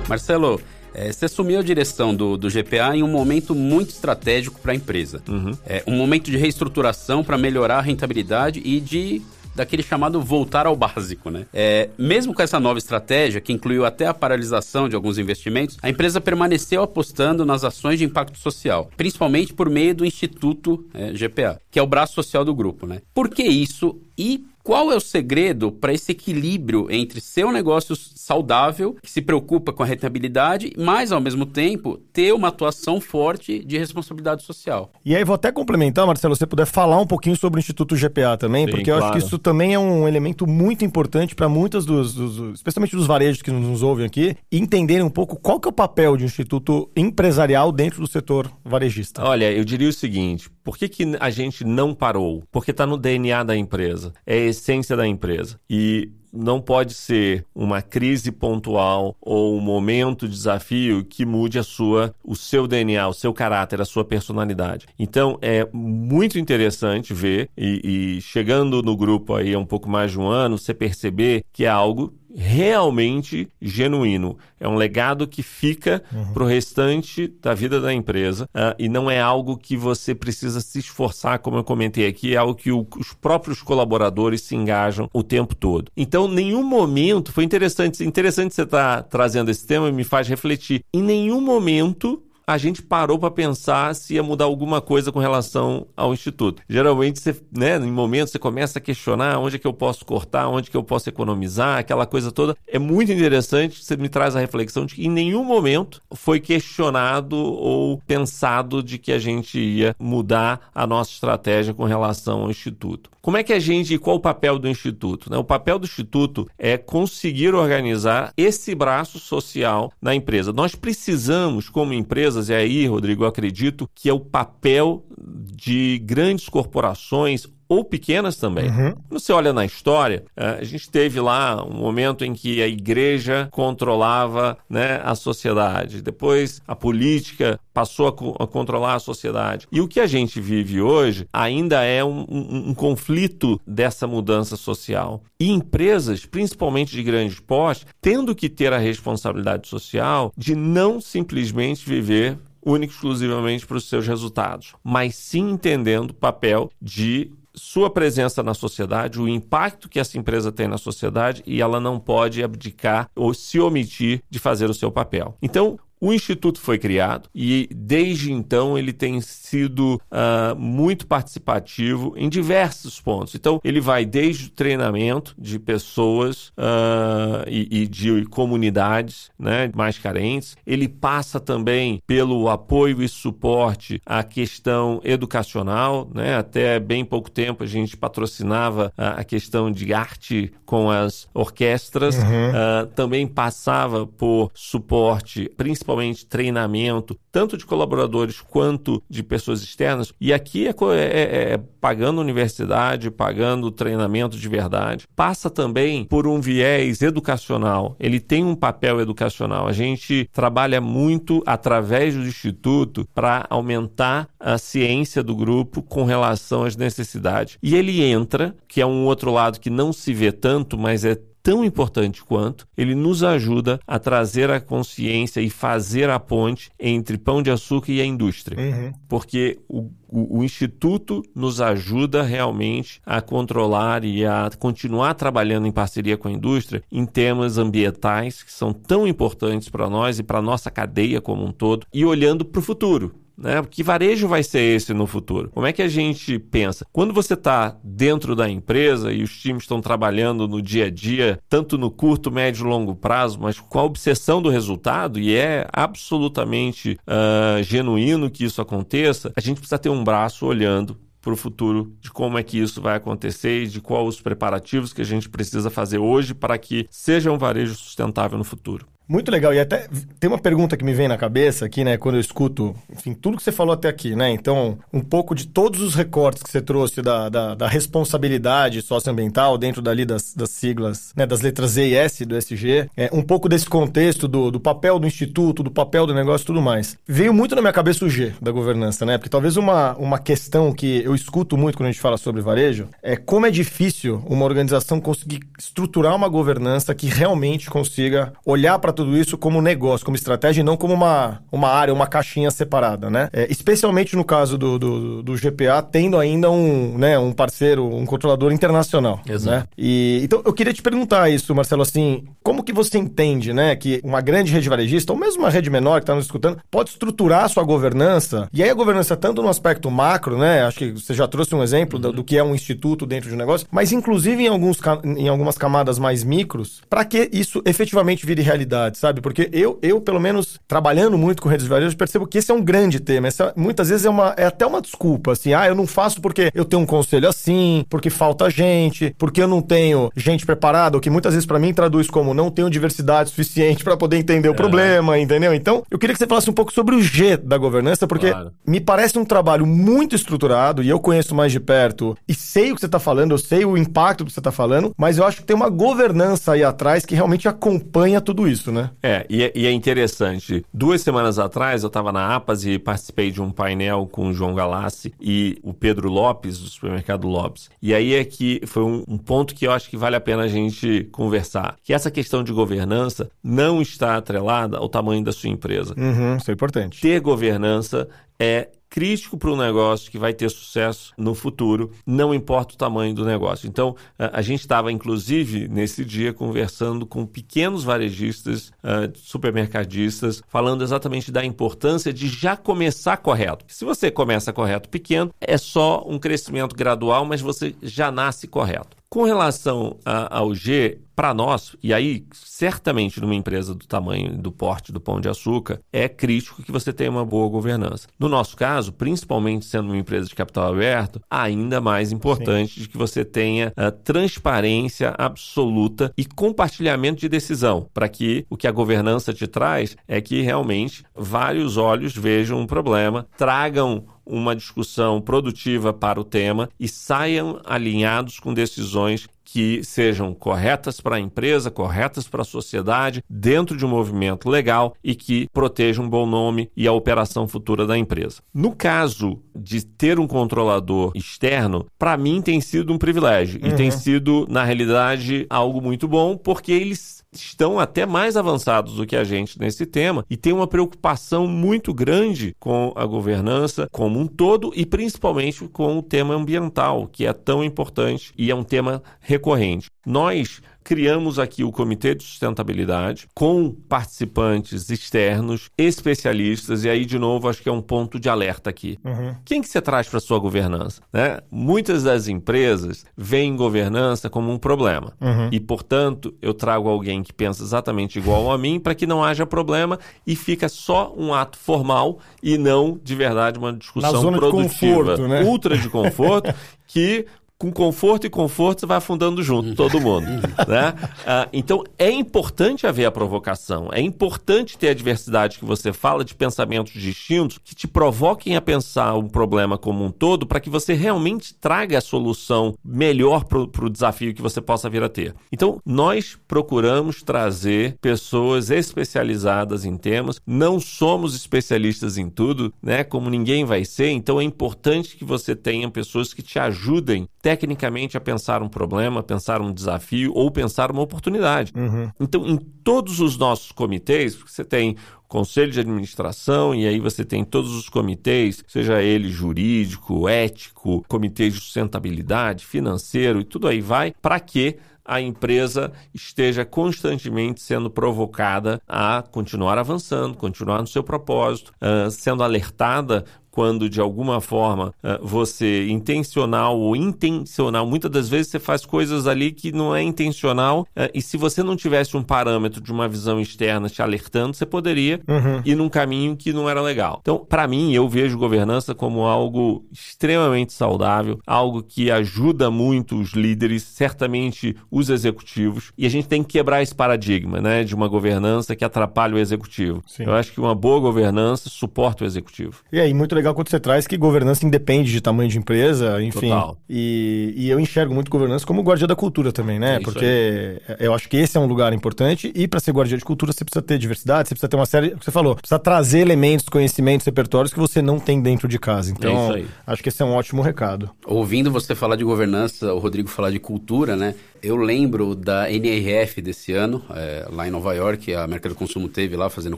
Marcelo, 0.08 0.60
é, 0.94 1.12
você 1.12 1.26
assumiu 1.26 1.60
a 1.60 1.64
direção 1.64 2.16
do, 2.16 2.38
do 2.38 2.50
GPA 2.50 2.96
em 2.96 3.04
um 3.04 3.08
momento 3.08 3.54
muito 3.54 3.90
estratégico 3.90 4.60
para 4.60 4.72
a 4.72 4.76
empresa. 4.76 5.22
Uhum. 5.28 5.52
É, 5.66 5.84
um 5.86 5.96
momento 5.96 6.32
de 6.32 6.38
reestruturação 6.38 7.24
para 7.24 7.38
melhorar 7.38 7.78
a 7.78 7.82
rentabilidade 7.82 8.62
e 8.64 8.80
de 8.80 9.22
daquele 9.58 9.82
chamado 9.82 10.22
voltar 10.22 10.68
ao 10.68 10.76
básico, 10.76 11.32
né? 11.32 11.48
É, 11.52 11.90
mesmo 11.98 12.32
com 12.32 12.44
essa 12.44 12.60
nova 12.60 12.78
estratégia, 12.78 13.42
que 13.42 13.52
incluiu 13.52 13.86
até 13.86 14.06
a 14.06 14.14
paralisação 14.14 14.88
de 14.88 14.96
alguns 14.96 15.18
investimentos, 15.18 15.78
a 15.82 15.90
empresa 15.90 16.22
permaneceu 16.22 16.84
apostando 16.84 17.44
nas 17.44 17.64
ações 17.64 17.98
de 17.98 18.06
impacto 18.06 18.38
social, 18.38 18.92
principalmente 18.96 19.54
por 19.54 19.68
meio 19.68 19.96
do 19.96 20.06
Instituto 20.06 20.86
é, 20.94 21.12
GPA, 21.12 21.60
que 21.72 21.80
é 21.80 21.82
o 21.82 21.88
braço 21.88 22.14
social 22.14 22.46
do 22.46 22.54
grupo, 22.54 22.86
né? 22.86 23.02
Por 23.16 23.30
que 23.30 23.44
isso 23.44 24.00
e 24.16 24.46
qual 24.68 24.92
é 24.92 24.98
o 24.98 25.00
segredo 25.00 25.72
para 25.72 25.94
esse 25.94 26.12
equilíbrio 26.12 26.88
entre 26.90 27.22
ser 27.22 27.46
um 27.46 27.54
negócio 27.54 27.96
saudável, 27.96 28.98
que 29.02 29.10
se 29.10 29.22
preocupa 29.22 29.72
com 29.72 29.82
a 29.82 29.86
rentabilidade, 29.86 30.74
mas 30.78 31.14
ao 31.14 31.22
mesmo 31.22 31.46
tempo 31.46 31.98
ter 32.12 32.34
uma 32.34 32.50
atuação 32.50 33.00
forte 33.00 33.64
de 33.64 33.78
responsabilidade 33.78 34.44
social? 34.44 34.92
E 35.06 35.16
aí 35.16 35.24
vou 35.24 35.36
até 35.36 35.54
complementar, 35.54 36.06
Marcelo, 36.06 36.36
se 36.36 36.40
você 36.40 36.46
puder 36.46 36.66
falar 36.66 37.00
um 37.00 37.08
pouquinho 37.08 37.38
sobre 37.38 37.60
o 37.60 37.62
Instituto 37.62 37.96
GPA 37.96 38.36
também, 38.38 38.66
Sim, 38.66 38.72
porque 38.72 38.92
eu 38.92 38.98
claro. 38.98 39.06
acho 39.06 39.14
que 39.14 39.26
isso 39.26 39.40
também 39.40 39.74
é 39.74 39.80
um 39.80 40.06
elemento 40.06 40.46
muito 40.46 40.84
importante 40.84 41.34
para 41.34 41.48
muitas 41.48 41.86
dos, 41.86 42.14
dos, 42.14 42.56
especialmente 42.56 42.94
dos 42.94 43.08
varejos 43.08 43.42
que 43.42 43.50
nos 43.50 43.82
ouvem 43.82 44.06
aqui, 44.06 44.36
entenderem 44.52 45.04
um 45.04 45.10
pouco 45.10 45.38
qual 45.38 45.62
que 45.62 45.68
é 45.70 45.72
o 45.72 45.74
papel 45.74 46.18
de 46.18 46.24
um 46.24 46.28
instituto 46.28 46.92
empresarial 46.94 47.72
dentro 47.72 48.02
do 48.02 48.08
setor 48.08 48.52
varejista. 48.66 49.24
Olha, 49.24 49.50
eu 49.50 49.64
diria 49.64 49.88
o 49.88 49.94
seguinte, 49.94 50.50
por 50.62 50.78
que, 50.78 50.90
que 50.90 51.16
a 51.22 51.30
gente 51.30 51.64
não 51.64 51.94
parou? 51.94 52.44
Porque 52.52 52.72
está 52.72 52.86
no 52.86 52.98
DNA 52.98 53.42
da 53.44 53.56
empresa. 53.56 54.12
É 54.26 54.38
essência 54.58 54.96
da 54.96 55.08
empresa. 55.08 55.60
E 55.70 56.12
não 56.32 56.62
pode 56.62 56.94
ser 56.94 57.46
uma 57.56 57.82
crise 57.82 58.32
pontual 58.32 59.16
ou 59.22 59.58
um 59.58 59.62
momento 59.62 60.28
de 60.28 60.36
desafio 60.36 61.04
que 61.04 61.26
mude 61.26 61.58
a 61.58 61.64
sua, 61.64 62.14
o 62.24 62.36
seu 62.36 62.68
DNA, 62.68 63.08
o 63.08 63.14
seu 63.14 63.34
caráter, 63.34 63.82
a 63.82 63.86
sua 63.86 64.06
personalidade. 64.06 64.88
Então 65.00 65.38
é 65.42 65.68
muito 65.74 66.38
interessante 66.38 67.14
ver 67.14 67.50
e, 67.58 68.18
e 68.18 68.22
chegando 68.22 68.84
no 68.84 68.96
grupo 68.96 69.36
aí 69.36 69.54
há 69.54 69.60
um 69.60 69.66
pouco 69.66 69.90
mais 69.90 70.12
de 70.12 70.20
um 70.20 70.28
ano, 70.28 70.58
você 70.58 70.74
perceber 70.74 71.44
que 71.52 71.66
é 71.66 71.70
algo 71.70 72.14
realmente 72.40 73.50
genuíno. 73.60 74.38
É 74.60 74.68
um 74.68 74.76
legado 74.76 75.28
que 75.28 75.42
fica 75.42 76.04
uhum. 76.14 76.34
para 76.34 76.44
o 76.44 76.46
restante 76.46 77.28
da 77.42 77.56
vida 77.56 77.82
da 77.82 77.92
empresa 77.92 78.46
uh, 78.46 78.76
e 78.78 78.88
não 78.88 79.10
é 79.10 79.20
algo 79.20 79.58
que 79.58 79.76
você 79.76 80.14
precisa 80.14 80.62
se 80.62 80.78
esforçar, 80.78 81.40
como 81.40 81.58
eu 81.58 81.64
comentei 81.64 82.08
aqui, 82.08 82.36
é 82.36 82.38
algo 82.38 82.54
que 82.54 82.72
o, 82.72 82.86
os 82.98 83.12
próprios 83.14 83.64
colaboradores 83.64 84.42
se 84.42 84.56
engajam 84.56 85.10
o 85.12 85.24
tempo 85.24 85.56
todo. 85.56 85.92
Então, 85.98 86.28
nenhum 86.28 86.64
momento, 86.64 87.32
foi 87.32 87.44
interessante, 87.44 88.04
interessante 88.04 88.54
você 88.54 88.64
estar 88.64 88.98
tá 88.98 89.04
trazendo 89.04 89.50
esse 89.50 89.66
tema 89.66 89.90
e 89.90 89.92
me 89.92 90.04
faz 90.04 90.28
refletir. 90.28 90.82
Em 90.94 91.02
nenhum 91.02 91.42
momento 91.42 92.22
a 92.48 92.58
gente 92.58 92.82
parou 92.82 93.20
para 93.20 93.30
pensar 93.30 93.94
se 93.94 94.14
ia 94.14 94.24
mudar 94.24 94.46
alguma 94.46 94.80
coisa 94.80 95.12
com 95.12 95.20
relação 95.20 95.86
ao 95.98 96.14
instituto. 96.14 96.64
Geralmente, 96.70 97.20
você, 97.20 97.36
né, 97.52 97.76
em 97.76 97.92
momentos 97.92 98.32
você 98.32 98.40
começa 98.40 98.80
a 98.80 98.82
questionar 98.82 99.38
onde 99.38 99.58
é 99.58 99.60
que 99.60 99.68
eu 99.68 99.74
posso 99.74 100.06
cortar, 100.06 100.48
onde 100.48 100.70
é 100.70 100.72
que 100.72 100.78
eu 100.78 100.84
posso 100.84 101.10
economizar, 101.10 101.78
aquela 101.78 102.06
coisa 102.06 102.32
toda. 102.32 102.56
É 102.66 102.80
muito 102.80 103.12
interessante, 103.12 103.84
você 103.84 103.98
me 103.98 104.08
traz 104.08 104.34
a 104.34 104.40
reflexão 104.40 104.86
de 104.86 104.96
que 104.96 105.06
em 105.06 105.10
nenhum 105.10 105.44
momento 105.44 106.02
foi 106.14 106.40
questionado 106.40 107.36
ou 107.36 107.98
pensado 108.08 108.82
de 108.82 108.98
que 108.98 109.12
a 109.12 109.20
gente 109.20 109.60
ia 109.60 109.94
mudar 110.00 110.70
a 110.74 110.88
nossa 110.88 111.12
estratégia 111.12 111.74
com 111.74 111.84
relação 111.84 112.44
ao 112.44 112.50
instituto. 112.50 113.10
Como 113.28 113.36
é 113.36 113.44
que 113.44 113.52
a 113.52 113.60
gente, 113.60 113.98
qual 113.98 114.16
o 114.16 114.22
papel 114.22 114.58
do 114.58 114.70
instituto? 114.70 115.30
Né? 115.30 115.38
O 115.38 115.44
papel 115.44 115.78
do 115.78 115.84
instituto 115.84 116.48
é 116.58 116.78
conseguir 116.78 117.54
organizar 117.54 118.32
esse 118.38 118.74
braço 118.74 119.20
social 119.20 119.92
na 120.02 120.16
empresa. 120.16 120.54
Nós 120.54 120.76
precisamos, 120.76 121.68
como 121.68 121.92
empresa 121.92 122.37
empresas, 122.38 122.50
e 122.50 122.54
aí, 122.54 122.86
Rodrigo, 122.88 123.24
eu 123.24 123.28
acredito 123.28 123.90
que 123.94 124.10
é 124.10 124.14
o 124.14 124.20
papel 124.20 125.06
de 125.20 126.00
grandes 126.00 126.48
corporações 126.48 127.48
ou 127.70 127.84
pequenas 127.84 128.38
também. 128.38 128.70
Uhum. 128.70 128.94
Quando 129.08 129.20
você 129.20 129.34
olha 129.34 129.54
na 129.54 129.66
história, 129.66 130.24
eh, 130.36 130.58
a 130.62 130.64
gente 130.64 130.90
teve 130.90 131.20
lá 131.20 131.64
um 131.64 131.74
momento 131.74 132.24
em 132.24 132.34
que 132.34 132.62
a 132.62 132.68
igreja 132.68 133.48
controlava 133.52 134.58
né, 134.70 135.02
a 135.04 135.16
sociedade, 135.16 136.02
depois 136.02 136.62
a 136.68 136.76
política 136.76 137.60
passou 137.74 138.08
a, 138.08 138.12
co 138.12 138.36
a, 138.40 138.48
controlar 138.48 138.96
a 138.96 139.00
sociedade. 139.00 139.68
E 139.72 139.82
o 139.82 139.88
que 139.88 140.00
a 140.00 140.08
gente 140.08 140.40
vive 140.40 140.82
hoje 140.82 141.28
ainda 141.32 141.84
é 141.84 142.04
um, 142.04 142.26
um, 142.30 142.70
um 142.70 142.74
conflito 142.74 143.60
dessa 143.68 144.08
mudança 144.08 144.56
social. 144.56 145.22
E 145.40 145.52
empresas, 145.52 146.26
principalmente 146.26 146.92
de 146.96 147.04
grande 147.04 147.40
porte, 147.42 147.86
tendo 148.02 148.34
que 148.34 148.50
ter 148.50 148.74
a 148.74 148.78
responsabilidade 148.78 149.68
social 149.68 150.32
de 150.36 150.56
não 150.56 151.00
simplesmente 151.00 151.88
viver 151.88 152.38
único 152.68 152.94
exclusivamente 152.94 153.66
para 153.66 153.78
os 153.78 153.88
seus 153.88 154.06
resultados, 154.06 154.74
mas 154.84 155.16
sim 155.16 155.52
entendendo 155.52 156.12
o 156.12 156.16
papel 156.16 156.70
de 156.82 157.32
sua 157.58 157.90
presença 157.90 158.44
na 158.44 158.54
sociedade, 158.54 159.20
o 159.20 159.28
impacto 159.28 159.90
que 159.90 160.00
essa 160.00 160.18
empresa 160.18 160.52
tem 160.52 160.68
na 160.68 160.78
sociedade 160.78 161.44
e 161.46 161.62
ela 161.62 161.80
não 161.80 162.00
pode 162.00 162.44
abdicar 162.44 163.10
ou 163.16 163.34
se 163.34 163.60
omitir 163.60 164.22
de 164.30 164.40
fazer 164.40 164.70
o 164.70 164.74
seu 164.74 164.92
papel. 164.92 165.36
Então, 165.42 165.80
o 166.00 166.14
Instituto 166.14 166.60
foi 166.60 166.78
criado 166.78 167.30
e, 167.34 167.68
desde 167.72 168.32
então, 168.32 168.78
ele 168.78 168.94
tem 168.94 169.20
sido 169.22 170.00
uh, 170.12 170.56
muito 170.58 171.08
participativo 171.08 172.14
em 172.16 172.30
diversos 172.30 173.02
pontos. 173.02 173.34
Então, 173.36 173.60
ele 173.64 173.82
vai 173.82 174.06
desde 174.06 174.48
o 174.48 174.50
treinamento 174.50 175.36
de 175.38 175.58
pessoas 175.58 176.50
uh, 176.50 177.48
e, 177.48 177.84
e, 177.84 177.88
de 177.88 178.26
comunidades 178.26 179.32
né, 179.38 179.72
mais 179.76 179.98
carentes, 179.98 180.56
ele 180.66 180.88
passa 180.88 181.40
também 181.40 182.02
pelo 182.06 182.50
apoio 182.50 183.02
e 183.02 183.10
suporte 183.10 184.00
à 184.06 184.24
questão 184.24 185.02
educacional. 185.04 186.10
Né? 186.14 186.36
Até 186.36 186.80
bem 186.80 187.04
pouco 187.04 187.32
tempo, 187.32 187.64
a 187.64 187.68
gente 187.68 187.98
patrocinava 187.98 188.94
a, 188.98 189.22
a 189.22 189.24
questão 189.24 189.72
de 189.72 189.94
arte 189.94 190.52
com 190.66 190.92
as 190.92 191.28
orquestras, 191.34 192.18
uhum. 192.18 192.50
uh, 192.50 192.88
também 192.88 193.26
passava 193.26 194.06
por 194.06 194.52
suporte, 194.54 195.50
principalmente 195.58 195.87
principalmente 195.88 196.26
treinamento, 196.26 197.18
tanto 197.32 197.58
de 197.58 197.66
colaboradores 197.66 198.42
quanto 198.42 199.02
de 199.10 199.24
pessoas 199.24 199.62
externas. 199.62 200.12
E 200.20 200.34
aqui 200.34 200.68
é, 200.68 200.72
é, 200.72 200.94
é, 200.94 201.54
é 201.54 201.60
pagando 201.80 202.20
universidade, 202.20 203.10
pagando 203.10 203.72
treinamento 203.72 204.38
de 204.38 204.50
verdade. 204.50 205.08
Passa 205.16 205.50
também 205.50 206.04
por 206.04 206.28
um 206.28 206.42
viés 206.42 207.02
educacional. 207.02 207.96
Ele 208.00 208.20
tem 208.20 208.44
um 208.44 208.56
papel 208.56 209.00
educacional. 209.00 209.68
A 209.68 209.72
gente 209.72 210.30
trabalha 210.34 210.82
muito 210.82 211.42
através 211.46 212.14
do 212.14 212.28
Instituto 212.28 213.08
para 213.16 213.46
aumentar 213.50 214.28
a 214.38 214.58
ciência 214.58 215.24
do 215.24 215.36
grupo 215.36 215.82
com 215.82 216.04
relação 216.04 216.66
às 216.66 216.76
necessidades. 216.76 217.58
E 217.64 217.76
ele 217.76 218.04
entra, 218.04 218.54
que 218.68 218.82
é 218.82 218.86
um 218.86 219.06
outro 219.06 219.32
lado 219.32 219.60
que 219.60 219.70
não 219.70 219.94
se 219.94 220.14
vê 220.14 220.32
tanto, 220.32 220.78
mas 220.78 221.06
é 221.06 221.18
tão 221.48 221.64
importante 221.64 222.26
quanto, 222.26 222.68
ele 222.78 222.94
nos 222.94 223.24
ajuda 223.24 223.80
a 223.88 223.98
trazer 223.98 224.52
a 224.52 224.60
consciência 224.60 225.40
e 225.40 225.50
fazer 225.50 226.10
a 226.10 226.20
ponte 226.20 226.70
entre 226.78 227.18
pão 227.18 227.42
de 227.42 227.50
açúcar 227.50 227.94
e 227.94 228.02
a 228.02 228.06
indústria. 228.06 228.60
Uhum. 228.60 228.92
Porque 229.08 229.58
o, 229.66 229.90
o, 230.10 230.40
o, 230.40 230.44
Instituto 230.44 231.24
nos 231.34 231.62
ajuda 231.62 232.22
realmente 232.22 233.00
a 233.06 233.22
controlar 233.22 234.04
e 234.04 234.26
a 234.26 234.50
continuar 234.60 235.14
trabalhando 235.14 235.66
em 235.66 235.72
parceria 235.72 236.18
com 236.18 236.28
a 236.28 236.32
indústria 236.34 236.84
em 236.92 237.06
temas 237.06 237.58
ambientais 237.58 238.44
que 238.44 238.52
são 238.52 238.74
tão 238.74 239.08
importantes 239.08 239.70
para 239.70 239.90
nós 239.90 240.20
e 240.20 240.24
para 240.24 240.40
a 240.40 240.42
nossa 240.42 240.70
cadeia 240.70 241.22
como 241.22 241.46
um 241.46 241.54
todo, 241.54 241.88
e 241.94 242.04
olhando 242.04 242.44
para 242.44 242.60
o 242.60 242.62
futuro 242.62 243.16
né? 243.38 243.62
Que 243.70 243.84
varejo 243.84 244.28
vai 244.28 244.44
ser 244.44 244.60
esse 244.60 244.94
no 244.94 245.06
futuro? 245.06 245.50
Como 245.54 245.66
é 245.66 245.72
que 245.72 245.82
a 245.82 245.88
gente 245.88 246.40
pensa? 246.40 246.86
Quando 246.92 247.14
você 247.14 247.36
está 247.36 247.78
dentro 247.84 248.36
da 248.36 248.50
empresa 248.50 249.12
e 249.14 249.24
os 249.24 249.40
times 249.40 249.64
estão 249.64 249.80
trabalhando 249.80 250.48
no 250.48 250.62
dia 250.62 250.86
a 250.86 250.90
dia, 250.90 251.40
tanto 251.48 251.78
no 251.78 251.92
curto, 251.92 252.32
médio 252.32 252.66
e 252.66 252.70
longo 252.70 252.96
prazo, 252.96 253.40
mas 253.40 253.60
com 253.60 253.80
a 253.80 253.84
obsessão 253.84 254.42
do 254.42 254.50
resultado, 254.50 255.20
e 255.20 255.36
é 255.36 255.68
absolutamente 255.72 256.98
uh, 257.08 257.62
genuíno 257.64 258.32
que 258.32 258.44
isso 258.44 258.62
aconteça, 258.62 259.32
a 259.36 259.42
gente 259.42 259.58
precisa 259.58 259.78
ter 259.78 259.90
um 259.90 260.04
braço 260.04 260.46
olhando 260.46 260.98
para 261.22 261.34
o 261.34 261.38
futuro 261.38 261.94
de 262.00 262.10
como 262.10 262.38
é 262.38 262.44
que 262.44 262.58
isso 262.58 262.82
vai 262.82 262.96
acontecer 262.96 263.64
e 263.64 263.68
de 263.68 263.82
quais 263.82 264.08
os 264.08 264.22
preparativos 264.22 264.94
que 264.94 265.02
a 265.02 265.06
gente 265.06 265.28
precisa 265.28 265.70
fazer 265.70 265.98
hoje 265.98 266.34
para 266.34 266.58
que 266.58 266.88
seja 266.90 267.32
um 267.32 267.38
varejo 267.38 267.76
sustentável 267.76 268.38
no 268.38 268.46
futuro. 268.46 268.88
Muito 269.08 269.32
legal. 269.32 269.54
E 269.54 269.60
até 269.60 269.88
tem 270.20 270.30
uma 270.30 270.38
pergunta 270.38 270.76
que 270.76 270.84
me 270.84 270.94
vem 270.94 271.08
na 271.08 271.18
cabeça 271.18 271.66
aqui, 271.66 271.84
né, 271.84 271.98
quando 271.98 272.16
eu 272.16 272.22
escuto, 272.22 272.76
enfim, 272.92 273.14
tudo 273.14 273.38
que 273.38 273.44
você 273.44 273.52
falou 273.52 273.74
até 273.74 273.88
aqui, 273.88 274.16
né? 274.16 274.30
Então, 274.32 274.78
um 274.92 275.00
pouco 275.00 275.34
de 275.34 275.48
todos 275.48 275.82
os 275.82 275.96
recortes 275.96 276.44
que 276.44 276.50
você 276.50 276.62
trouxe 276.62 277.02
da, 277.02 277.30
da, 277.30 277.56
da 277.56 277.68
responsabilidade 277.68 278.82
socioambiental 278.82 279.58
dentro 279.58 279.82
dali 279.82 280.06
das, 280.06 280.34
das 280.36 280.50
siglas, 280.50 281.14
né, 281.16 281.26
das 281.26 281.42
letras 281.42 281.72
Z 281.72 281.88
e 281.88 281.96
S 281.96 282.26
do 282.26 282.36
SG, 282.36 282.90
é, 282.98 283.10
um 283.14 283.22
pouco 283.22 283.48
desse 283.48 283.66
contexto 283.66 284.28
do, 284.28 284.52
do 284.52 284.60
papel 284.60 285.00
do 285.00 285.08
instituto, 285.08 285.64
do 285.64 285.72
papel 285.72 286.06
do 286.06 286.14
negócio 286.14 286.44
e 286.44 286.48
tudo 286.48 286.62
mais. 286.62 286.98
Veio 287.08 287.34
muito 287.34 287.56
na 287.56 287.62
minha 287.62 287.74
cabeça 287.74 288.04
o 288.04 288.10
G 288.10 288.34
da 288.42 288.52
governança, 288.52 289.06
né? 289.06 289.18
Porque 289.18 289.30
talvez 289.30 289.56
uma, 289.56 289.96
uma 289.96 290.20
questão 290.20 290.74
que 290.74 291.02
eu 291.04 291.16
escuto 291.16 291.56
muito 291.58 291.78
quando 291.78 291.88
a 291.88 291.92
gente 291.92 292.02
fala 292.02 292.18
sobre 292.18 292.42
varejo 292.42 292.90
é 293.02 293.16
como 293.16 293.46
é 293.46 293.52
difícil 293.52 294.22
uma 294.28 294.44
organização 294.44 295.00
conseguir 295.00 295.40
estruturar 295.58 296.16
uma 296.16 296.28
governança 296.28 296.94
que 296.94 297.08
realmente 297.08 297.70
consiga 297.70 298.34
olhar 298.46 298.78
para 298.80 298.97
tudo 298.98 299.16
isso 299.16 299.38
como 299.38 299.62
negócio, 299.62 300.04
como 300.04 300.18
estratégia 300.18 300.62
e 300.62 300.64
não 300.64 300.76
como 300.76 300.94
uma, 300.94 301.40
uma 301.52 301.70
área, 301.70 301.94
uma 301.94 302.08
caixinha 302.08 302.50
separada, 302.50 303.10
né? 303.10 303.30
É, 303.32 303.48
especialmente 303.50 304.16
no 304.16 304.26
caso 304.26 304.58
do, 304.58 304.80
do, 304.80 305.24
do, 305.24 305.36
GPA, 305.36 305.84
tendo 305.84 306.18
ainda 306.18 306.50
um, 306.50 306.98
né, 306.98 307.18
um 307.20 307.32
parceiro, 307.32 307.86
um 307.86 308.06
controlador 308.06 308.52
internacional. 308.52 309.22
Exato. 309.30 309.58
Né? 309.58 309.64
E, 309.78 310.22
então, 310.24 310.42
eu 310.44 310.52
queria 310.52 310.74
te 310.74 310.82
perguntar 310.82 311.30
isso, 311.30 311.54
Marcelo, 311.54 311.84
assim, 311.84 312.26
como 312.42 312.64
que 312.64 312.74
você 312.74 312.98
entende, 312.98 313.54
né, 313.54 313.76
que 313.76 314.02
uma 314.04 314.20
grande 314.20 314.52
rede 314.52 314.68
varejista, 314.68 315.14
ou 315.14 315.20
mesmo 315.20 315.44
uma 315.44 315.50
rede 315.50 315.70
menor 315.70 316.00
que 316.00 316.04
está 316.04 316.16
nos 316.16 316.26
escutando, 316.26 316.58
pode 316.72 316.90
estruturar 316.90 317.44
a 317.44 317.50
sua 317.50 317.64
governança, 317.64 318.50
e 318.52 318.64
aí 318.64 318.70
a 318.70 318.74
governança 318.74 319.16
tanto 319.16 319.44
no 319.44 319.50
aspecto 319.50 319.92
macro, 319.92 320.38
né, 320.38 320.64
acho 320.64 320.80
que 320.80 320.92
você 320.92 321.14
já 321.14 321.28
trouxe 321.28 321.54
um 321.54 321.62
exemplo 321.62 321.98
uhum. 321.98 322.02
do, 322.02 322.14
do, 322.14 322.24
que 322.24 322.38
é 322.38 322.44
um 322.44 322.56
instituto 322.56 323.06
dentro 323.06 323.30
de 323.30 323.36
um 323.36 323.38
negócio, 323.38 323.68
mas 323.70 323.92
inclusive 323.92 324.44
em, 324.44 324.48
alguns, 324.48 324.80
em 325.04 325.28
algumas 325.28 325.58
camadas 325.58 326.00
mais 326.00 326.24
micros, 326.24 326.82
para 326.90 327.06
que 327.06 327.30
isso 327.32 327.62
efetivamente 327.66 328.26
vire 328.26 328.42
realidade 328.42 328.87
sabe? 328.96 329.22
Porque 329.22 329.50
eu, 329.52 329.78
eu, 329.82 330.00
pelo 330.00 330.20
menos, 330.20 330.60
trabalhando 330.68 331.18
muito 331.18 331.42
com 331.42 331.50
redes 331.50 331.64
de 331.66 331.70
varejo, 331.70 331.98
percebo 331.98 332.28
que 332.28 332.38
esse 332.38 332.52
é 332.52 332.54
um 332.54 332.62
grande 332.64 333.00
tema. 333.00 333.28
Essa, 333.28 333.54
muitas 333.56 333.90
vezes 333.90 334.06
é, 334.06 334.10
uma, 334.10 334.34
é 334.38 334.46
até 334.46 334.66
uma 334.66 334.82
desculpa, 334.82 335.32
assim, 335.34 335.54
ah, 335.54 335.68
eu 335.68 335.76
não 335.76 335.88
faço 335.88 336.22
porque 336.22 336.52
eu 336.54 336.66
tenho 336.66 336.82
um 336.82 336.86
conselho 336.86 337.28
assim, 337.28 337.86
porque 337.90 338.10
falta 338.10 338.50
gente, 338.50 339.14
porque 339.18 339.42
eu 339.42 339.48
não 339.48 339.62
tenho 339.62 340.10
gente 340.16 340.46
preparada, 340.46 340.98
o 340.98 341.02
que 341.02 341.10
muitas 341.10 341.34
vezes 341.34 341.46
para 341.46 341.60
mim 341.60 341.74
traduz 341.74 342.10
como 342.10 342.34
não 342.34 342.50
tenho 342.50 342.70
diversidade 342.70 343.30
suficiente 343.30 343.84
para 343.84 343.98
poder 343.98 344.18
entender 344.18 344.50
o 344.50 344.56
problema, 344.56 345.18
entendeu? 345.18 345.54
Então, 345.54 345.84
eu 345.90 345.98
queria 345.98 346.14
que 346.14 346.20
você 346.20 346.28
falasse 346.28 346.50
um 346.50 346.54
pouco 346.54 346.72
sobre 346.74 346.96
o 346.96 347.02
G 347.02 347.38
da 347.38 347.58
governança, 347.58 348.08
porque 348.08 348.32
Claro. 348.32 348.52
me 348.66 348.80
parece 348.80 349.18
um 349.18 349.26
trabalho 349.26 349.66
muito 349.66 350.16
estruturado 350.16 350.84
e 350.84 350.90
eu 350.90 351.00
conheço 351.00 351.34
mais 351.36 351.52
de 351.52 351.60
perto 351.60 352.16
e 352.28 352.34
sei 352.34 352.72
o 352.72 352.76
que 352.76 352.82
você 352.82 352.86
está 352.86 353.00
falando, 353.00 353.32
eu 353.32 353.38
sei 353.38 353.66
o 353.66 353.78
impacto 353.78 354.26
que 354.26 354.32
você 354.32 354.40
está 354.40 354.52
falando, 354.52 354.94
mas 354.98 355.18
eu 355.18 355.26
acho 355.26 355.38
que 355.38 355.44
tem 355.44 355.56
uma 355.56 355.70
governança 355.70 356.54
aí 356.54 356.64
atrás 356.64 357.06
que 357.06 357.16
realmente 357.16 357.48
acompanha 357.48 358.22
tudo 358.22 358.48
isso, 358.48 358.72
né? 358.72 358.77
É, 359.02 359.26
e 359.30 359.44
é, 359.44 359.52
e 359.56 359.66
é 359.66 359.72
interessante. 359.72 360.66
Duas 360.74 361.02
semanas 361.02 361.40
atrás 361.40 361.84
eu 361.84 361.88
estava 361.88 362.12
na 362.12 362.36
APAS 362.36 362.66
e 362.66 362.80
participei 362.80 363.32
de 363.32 363.42
um 363.42 363.52
painel 363.52 364.08
com 364.12 364.30
o 364.30 364.34
João 364.34 364.54
Galassi 364.54 365.14
e 365.20 365.58
o 365.64 365.74
Pedro 365.74 366.10
Lopes, 366.10 366.60
do 366.60 366.68
supermercado 366.68 367.28
Lopes. 367.28 367.70
E 367.82 367.94
aí 367.94 368.14
é 368.14 368.24
que 368.24 368.62
foi 368.66 368.84
um, 368.84 369.04
um 369.08 369.18
ponto 369.18 369.56
que 369.56 369.66
eu 369.66 369.72
acho 369.72 369.90
que 369.90 369.98
vale 369.98 370.16
a 370.16 370.22
pena 370.22 370.44
a 370.44 370.48
gente 370.48 371.08
conversar. 371.12 371.78
Que 371.84 371.94
essa 371.94 372.12
questão 372.12 372.44
de 372.44 372.52
governança 372.52 373.30
não 373.44 373.82
está 373.82 374.18
atrelada 374.18 374.78
ao 374.78 374.90
tamanho 374.90 375.24
da 375.24 375.32
sua 375.32 375.50
empresa. 375.50 375.94
Uhum, 375.98 376.38
isso 376.38 376.52
é 376.52 376.54
importante. 376.54 377.02
Ter 377.02 377.20
governança 377.20 378.08
é 378.40 378.70
crítico 378.90 379.38
para 379.38 379.52
um 379.52 379.58
negócio 379.58 380.12
que 380.12 380.18
vai 380.18 380.34
ter 380.34 380.50
sucesso 380.50 381.14
no 381.18 381.34
futuro, 381.34 381.92
não 382.06 382.34
importa 382.34 382.74
o 382.74 382.78
tamanho 382.78 383.14
do 383.14 383.26
negócio. 383.26 383.68
Então, 383.68 383.96
a, 384.18 384.42
gente 384.42 384.62
estava, 384.62 384.92
inclusive, 384.92 385.68
nesse 385.68 386.04
dia, 386.04 386.34
conversando 386.34 387.06
com 387.06 387.26
pequenos 387.26 387.84
varejistas, 387.84 388.72
ah, 388.84 389.10
supermercadistas, 389.16 390.42
falando 390.48 390.84
exatamente 390.84 391.32
da 391.32 391.44
importância 391.44 392.12
de 392.12 392.28
já 392.28 392.56
começar 392.56 393.18
correto. 393.18 393.66
Se 393.68 393.86
você 393.86 394.10
começa 394.10 394.54
correto 394.54 394.90
pequeno, 394.90 395.34
é 395.40 395.58
só 395.58 396.04
um 396.08 396.18
crescimento 396.18 396.76
gradual, 396.76 397.26
mas 397.26 397.42
você 397.42 397.76
já 397.82 398.12
nasce 398.12 398.48
correto. 398.48 398.97
Com 399.10 399.24
relação 399.24 399.98
a- 400.06 400.38
ao 400.38 400.54
G, 400.54 401.00
para 401.16 401.34
nós, 401.34 401.76
e 401.82 401.94
aí 401.94 402.26
certamente 402.32 403.20
numa 403.20 403.34
empresa 403.34 403.74
do 403.74 403.88
tamanho 403.88 404.38
do 404.38 404.52
porte 404.52 404.92
do 404.92 405.00
Pão 405.00 405.20
de 405.20 405.28
Açúcar, 405.28 405.80
é 405.92 406.08
crítico 406.08 406.62
que 406.62 406.72
você 406.72 406.94
tenha 406.94 407.10
uma 407.10 407.26
boa 407.26 407.50
governança. 407.50 408.08
No 408.20 408.30
nosso 408.30 408.56
caso, 408.56 408.92
principalmente 408.94 409.66
sendo 409.66 409.86
uma 409.88 409.98
empresa 409.98 410.28
de 410.28 410.36
capital 410.36 410.72
aberto, 410.74 411.20
ainda 411.32 411.82
mais 411.82 412.12
importante 412.12 412.82
de 412.82 412.88
que 412.90 412.98
você 412.98 413.24
tenha 413.26 413.72
ah, 413.76 413.90
transparência 413.90 415.16
absoluta 415.18 416.12
e 416.18 416.24
compartilhamento 416.26 417.22
de 417.22 417.30
decisão, 417.30 417.90
para 417.94 418.08
que 418.10 418.46
o 418.50 418.58
que 418.58 418.68
a 418.68 418.72
governança 418.72 419.34
te 419.34 419.48
traz 419.48 419.96
é 420.08 420.22
que 420.22 420.42
realmente 420.42 421.04
vários 421.16 421.78
olhos 421.78 422.16
vejam 422.16 422.60
um 422.60 422.68
problema, 422.68 423.26
tragam 423.38 424.06
uma 424.30 424.56
discussão 424.56 425.22
produtiva 425.22 425.94
para 425.94 426.20
o 426.20 426.24
tema 426.24 426.70
e 426.80 426.88
saiam 426.88 427.60
alinhados 427.66 428.40
com 428.40 428.54
decisões 428.54 429.28
que 429.50 429.82
sejam 429.82 430.34
corretas 430.34 431.00
para 431.00 431.16
a 431.16 431.20
empresa, 431.22 431.72
corretas 431.72 432.28
para 432.28 432.42
a 432.42 432.46
sociedade, 432.46 433.24
dentro 433.30 433.78
de 433.78 433.86
um 433.86 433.90
movimento 433.90 434.50
legal 434.50 434.94
e 435.02 435.16
que 435.16 435.48
protejam 435.54 436.04
um 436.04 436.10
bom 436.10 436.26
nome 436.26 436.70
e 436.76 436.86
a 436.86 436.92
operação 436.92 437.48
futura 437.48 437.88
da 437.88 437.98
empresa. 437.98 438.42
No 438.54 438.76
caso 438.76 439.42
de 439.56 439.86
ter 439.86 440.20
um 440.20 440.28
controlador 440.28 441.14
externo, 441.16 441.86
para 441.98 442.18
mim 442.18 442.42
tem 442.42 442.60
sido 442.60 442.92
um 442.92 442.98
privilégio 442.98 443.62
e 443.66 443.74
tem 443.74 443.90
sido, 443.90 444.46
na 444.50 444.66
realidade, 444.66 445.48
algo 445.50 445.82
muito 445.82 446.10
bom, 446.10 446.36
porque 446.36 446.74
eles 446.74 447.24
estão 447.46 447.80
até 447.80 448.06
mais 448.06 448.38
avançados 448.38 448.96
do 448.96 449.06
que 449.06 449.16
a 449.16 449.24
gente 449.24 449.60
nesse 449.60 449.86
tema 449.86 450.26
e 450.30 450.38
tem 450.38 450.54
uma 450.54 450.68
preocupação 450.68 451.48
muito 451.48 451.94
grande 451.94 452.56
com 452.60 452.92
a 452.96 453.06
governança 453.06 453.88
como 453.92 454.20
um 454.20 454.28
todo 454.28 454.72
e 454.76 454.86
principalmente 454.86 455.68
com 455.68 455.98
o 455.98 456.04
tema 456.04 456.36
ambiental, 456.36 457.08
que 457.08 457.26
é 457.26 457.34
tão 457.34 457.64
importante 457.64 458.32
e 458.38 458.52
é 458.52 458.56
um 458.56 458.64
tema 458.64 459.02
recorrente. 459.20 459.90
Nós 460.06 460.62
criamos 460.88 461.38
aqui 461.38 461.66
o 461.66 461.72
Comitê 461.72 462.16
de 462.16 462.24
Sustentabilidade 462.24 463.28
com 463.36 463.70
participantes 463.90 464.90
externos, 464.90 465.70
especialistas, 465.78 466.86
e 466.86 466.90
aí, 466.90 467.04
de 467.04 467.20
novo, 467.20 467.50
acho 467.50 467.62
que 467.62 467.68
é 467.68 467.72
um 467.72 467.82
ponto 467.82 468.18
de 468.18 468.30
alerta 468.30 468.70
aqui. 468.70 468.98
Quem 469.44 469.62
que 469.62 469.68
você 469.68 469.82
traz 469.82 470.08
para 470.08 470.22
sua 470.22 470.40
governança? 470.40 471.02
Né? 471.12 471.40
Muitas 471.52 472.04
das 472.04 472.30
empresas 472.30 473.06
veem 473.18 473.58
governança 473.58 474.30
como 474.30 474.50
um 474.50 474.58
problema. 474.58 475.12
E, 475.52 475.60
portanto, 475.60 476.34
eu 476.42 476.54
trago 476.54 476.88
alguém 476.88 477.22
que 477.22 477.34
pensa 477.34 477.64
exatamente 477.64 478.18
igual 478.18 478.50
a 478.50 478.58
mim 478.58 478.80
para 478.80 478.96
que 478.96 479.06
não 479.06 479.22
haja 479.22 479.46
problema 479.46 480.00
e 480.26 480.38
fica 480.38 480.70
só 480.70 481.14
um 481.18 481.34
ato 481.34 481.58
formal 481.58 482.20
e 482.42 482.58
não, 482.58 482.98
de 483.04 483.14
verdade, 483.14 483.60
uma 483.60 483.74
discussão 483.74 484.22
zona 484.22 484.38
de 484.38 484.40
produtiva. 484.40 485.04
conforto, 485.04 485.28
né? 485.28 485.44
Ultra 485.44 485.78
de 485.78 485.90
conforto 485.90 486.56
que 486.88 487.26
com 487.58 487.72
conforto 487.72 488.28
e 488.28 488.30
conforto 488.30 488.82
você 488.82 488.86
vai 488.86 488.98
afundando 488.98 489.42
junto, 489.42 489.76
todo 489.76 490.00
mundo. 490.00 490.28
né? 490.68 490.94
Ah, 491.26 491.48
então 491.52 491.84
é 491.98 492.10
importante 492.10 492.86
haver 492.86 493.06
a 493.06 493.12
provocação, 493.12 493.90
é 493.92 494.02
importante 494.02 494.78
ter 494.78 494.90
a 494.90 494.94
diversidade 494.94 495.58
que 495.58 495.66
você 495.66 495.92
fala 495.92 496.24
de 496.24 496.36
pensamentos 496.36 496.94
distintos 496.94 497.58
que 497.64 497.76
te 497.76 497.88
provoquem 497.88 498.56
a 498.56 498.62
pensar 498.62 499.16
um 499.16 499.28
problema 499.28 499.78
como 499.78 500.06
um 500.06 500.12
todo 500.12 500.46
para 500.46 500.60
que 500.60 500.70
você 500.70 500.94
realmente 500.94 501.54
traga 501.56 501.98
a 501.98 502.02
solução 502.02 502.76
melhor 502.84 503.46
para 503.46 503.86
o 503.86 503.90
desafio 503.90 504.34
que 504.34 504.42
você 504.42 504.62
possa 504.62 504.90
vir 504.90 505.04
a 505.04 505.10
ter. 505.10 505.34
Então, 505.52 505.80
nós 505.86 506.38
procuramos 506.48 507.24
trazer 507.24 507.98
pessoas 508.02 508.70
especializadas 508.70 509.86
em 509.86 509.98
temas, 509.98 510.40
não 510.46 510.80
somos 510.80 511.36
especialistas 511.36 512.18
em 512.18 512.30
tudo, 512.30 512.74
né? 512.82 513.04
Como 513.04 513.30
ninguém 513.30 513.66
vai 513.66 513.84
ser, 513.84 514.10
então 514.10 514.40
é 514.40 514.44
importante 514.44 515.16
que 515.18 515.26
você 515.26 515.56
tenha 515.56 515.90
pessoas 515.90 516.34
que 516.34 516.42
te 516.42 516.60
ajudem 516.60 517.28
tecnicamente 517.48 518.18
a 518.18 518.20
pensar 518.20 518.62
um 518.62 518.68
problema, 518.68 519.24
pensar 519.24 519.62
um 519.62 519.72
desafio 519.72 520.34
ou 520.36 520.52
pensar 520.52 520.92
uma 520.92 521.02
oportunidade. 521.02 521.72
Então, 522.20 522.46
em 522.46 522.58
todos 522.58 523.22
os 523.22 523.38
nossos 523.38 523.72
comitês, 523.72 524.36
você 524.36 524.66
tem 524.66 524.98
conselho 525.30 525.72
de 525.72 525.80
administração 525.80 526.76
e 526.76 526.86
aí 526.86 527.00
você 527.00 527.24
tem 527.24 527.46
todos 527.46 527.74
os 527.74 527.88
comitês, 527.88 528.62
seja 528.68 529.02
ele 529.02 529.30
jurídico, 529.30 530.28
ético, 530.28 531.06
comitê 531.08 531.50
de 531.50 531.56
sustentabilidade, 531.56 532.66
financeiro 532.66 533.40
e 533.40 533.46
tudo 533.46 533.70
aí 533.70 533.80
vai, 533.80 534.14
para 534.22 534.42
que 534.42 534.76
a 535.06 535.22
empresa 535.22 535.94
esteja 536.14 536.66
constantemente 536.66 537.62
sendo 537.62 537.90
provocada 537.90 538.82
a 538.86 539.24
continuar 539.32 539.78
avançando, 539.78 540.36
continuar 540.36 540.82
no 540.82 540.88
seu 540.88 541.02
propósito, 541.02 541.72
sendo 542.12 542.44
alertada 542.44 543.24
quando 543.58 543.90
de 543.90 544.00
alguma 544.00 544.40
forma 544.40 544.94
ah, 545.02 545.18
você 545.20 545.88
intencional 545.88 546.80
ou 546.80 546.96
intencional, 546.96 547.88
muitas 547.88 548.12
das 548.12 548.30
vezes 548.30 548.52
você 548.52 548.60
faz 548.60 548.86
coisas 548.86 549.26
ali 549.26 549.52
que 549.52 549.72
não 549.72 549.96
é 549.96 550.04
intencional 550.04 550.86
ah, 550.96 551.10
e 551.12 551.24
se 551.24 551.38
você 551.38 551.64
não 551.64 551.76
tivesse 551.76 552.16
um 552.16 552.22
parâmetro 552.22 552.80
de 552.80 552.92
uma 552.92 553.10
visão 553.10 553.42
externa 553.42 553.90
te 553.90 554.00
alertando, 554.00 554.56
você 554.56 554.64
poderia 554.64 555.20
ir 555.66 555.74
num 555.74 555.90
caminho 555.90 556.36
que 556.38 556.54
não 556.54 556.70
era 556.70 556.80
legal. 556.84 557.18
Então, 557.20 557.40
para 557.40 557.68
mim, 557.68 557.96
eu 557.96 558.08
vejo 558.08 558.38
governança 558.38 558.94
como 558.94 559.22
algo 559.22 559.84
extremamente 559.92 560.72
saudável, 560.72 561.40
algo 561.48 561.82
que 561.82 562.12
ajuda 562.12 562.70
muito 562.70 563.20
os 563.20 563.34
líderes, 563.34 563.82
certamente 563.82 564.76
os 564.92 565.10
executivos, 565.10 565.92
e 565.98 566.06
a 566.06 566.10
gente 566.10 566.28
tem 566.28 566.44
que 566.44 566.50
quebrar 566.50 566.84
esse 566.84 566.94
paradigma, 566.94 567.60
né, 567.60 567.84
de 567.84 567.96
uma 567.96 568.08
governança 568.08 568.76
que 568.76 568.86
atrapalha 568.86 569.34
o 569.34 569.40
executivo. 569.40 570.04
Sim. 570.06 570.26
Eu 570.26 570.34
acho 570.34 570.52
que 570.52 570.60
uma 570.60 570.76
boa 570.76 571.00
governança 571.00 571.70
suporta 571.70 572.24
o 572.24 572.28
executivo. 572.28 572.84
E 572.92 573.00
aí, 573.00 573.16
muito 573.16 573.34
legal 573.34 573.47
quando 573.54 573.70
você 573.70 573.80
traz 573.80 574.08
que 574.08 574.18
governança 574.18 574.66
independe 574.66 575.12
de 575.12 575.22
tamanho 575.22 575.50
de 575.50 575.58
empresa, 575.58 576.22
enfim. 576.22 576.50
Total. 576.50 576.78
E, 576.90 577.54
e 577.56 577.70
eu 577.70 577.80
enxergo 577.80 578.14
muito 578.14 578.30
governança 578.30 578.66
como 578.66 578.82
guardia 578.82 579.08
da 579.08 579.16
cultura 579.16 579.52
também, 579.52 579.80
né? 579.80 579.96
É 579.96 580.00
Porque 580.00 580.82
eu 581.00 581.14
acho 581.14 581.28
que 581.30 581.38
esse 581.38 581.58
é 581.58 581.60
um 581.60 581.66
lugar 581.66 581.94
importante 581.94 582.52
e 582.56 582.68
para 582.68 582.80
ser 582.80 582.92
guardia 582.92 583.18
de 583.18 583.24
cultura 583.24 583.52
você 583.52 583.64
precisa 583.64 583.82
ter 583.82 583.98
diversidade, 583.98 584.50
você 584.50 584.56
precisa 584.56 584.70
ter 584.70 584.76
uma 584.76 584.86
série, 584.86 585.08
o 585.08 585.18
que 585.18 585.26
você 585.26 585.32
falou, 585.32 585.56
precisa 585.56 585.80
trazer 585.80 586.20
elementos, 586.20 586.68
conhecimentos, 586.70 587.26
repertórios 587.26 587.74
que 587.74 587.80
você 587.80 588.02
não 588.02 588.20
tem 588.20 588.42
dentro 588.42 588.68
de 588.68 588.80
casa. 588.80 589.12
Então, 589.12 589.32
É 589.32 589.44
isso 589.44 589.54
aí. 589.54 589.68
acho 589.86 590.04
que 590.04 590.10
esse 590.10 590.22
é 590.22 590.26
um 590.26 590.34
ótimo 590.34 590.62
recado. 590.62 591.10
Ouvindo 591.26 591.72
você 591.72 591.96
falar 591.96 592.16
de 592.16 592.24
governança, 592.24 592.94
o 592.94 593.00
Rodrigo 593.00 593.30
falar 593.30 593.52
de 593.52 593.60
cultura, 593.60 594.16
né? 594.16 594.36
Eu 594.62 594.76
lembro 594.76 595.36
da 595.36 595.72
NRF 595.72 596.42
desse 596.42 596.74
ano, 596.74 597.04
é, 597.12 597.48
lá 597.52 597.68
em 597.68 597.72
Nova 597.72 597.94
York, 597.94 598.34
a 598.34 598.44
América 598.44 598.68
do 598.68 598.76
Consumo 598.76 599.08
teve 599.08 599.36
lá 599.36 599.50
fazendo 599.50 599.78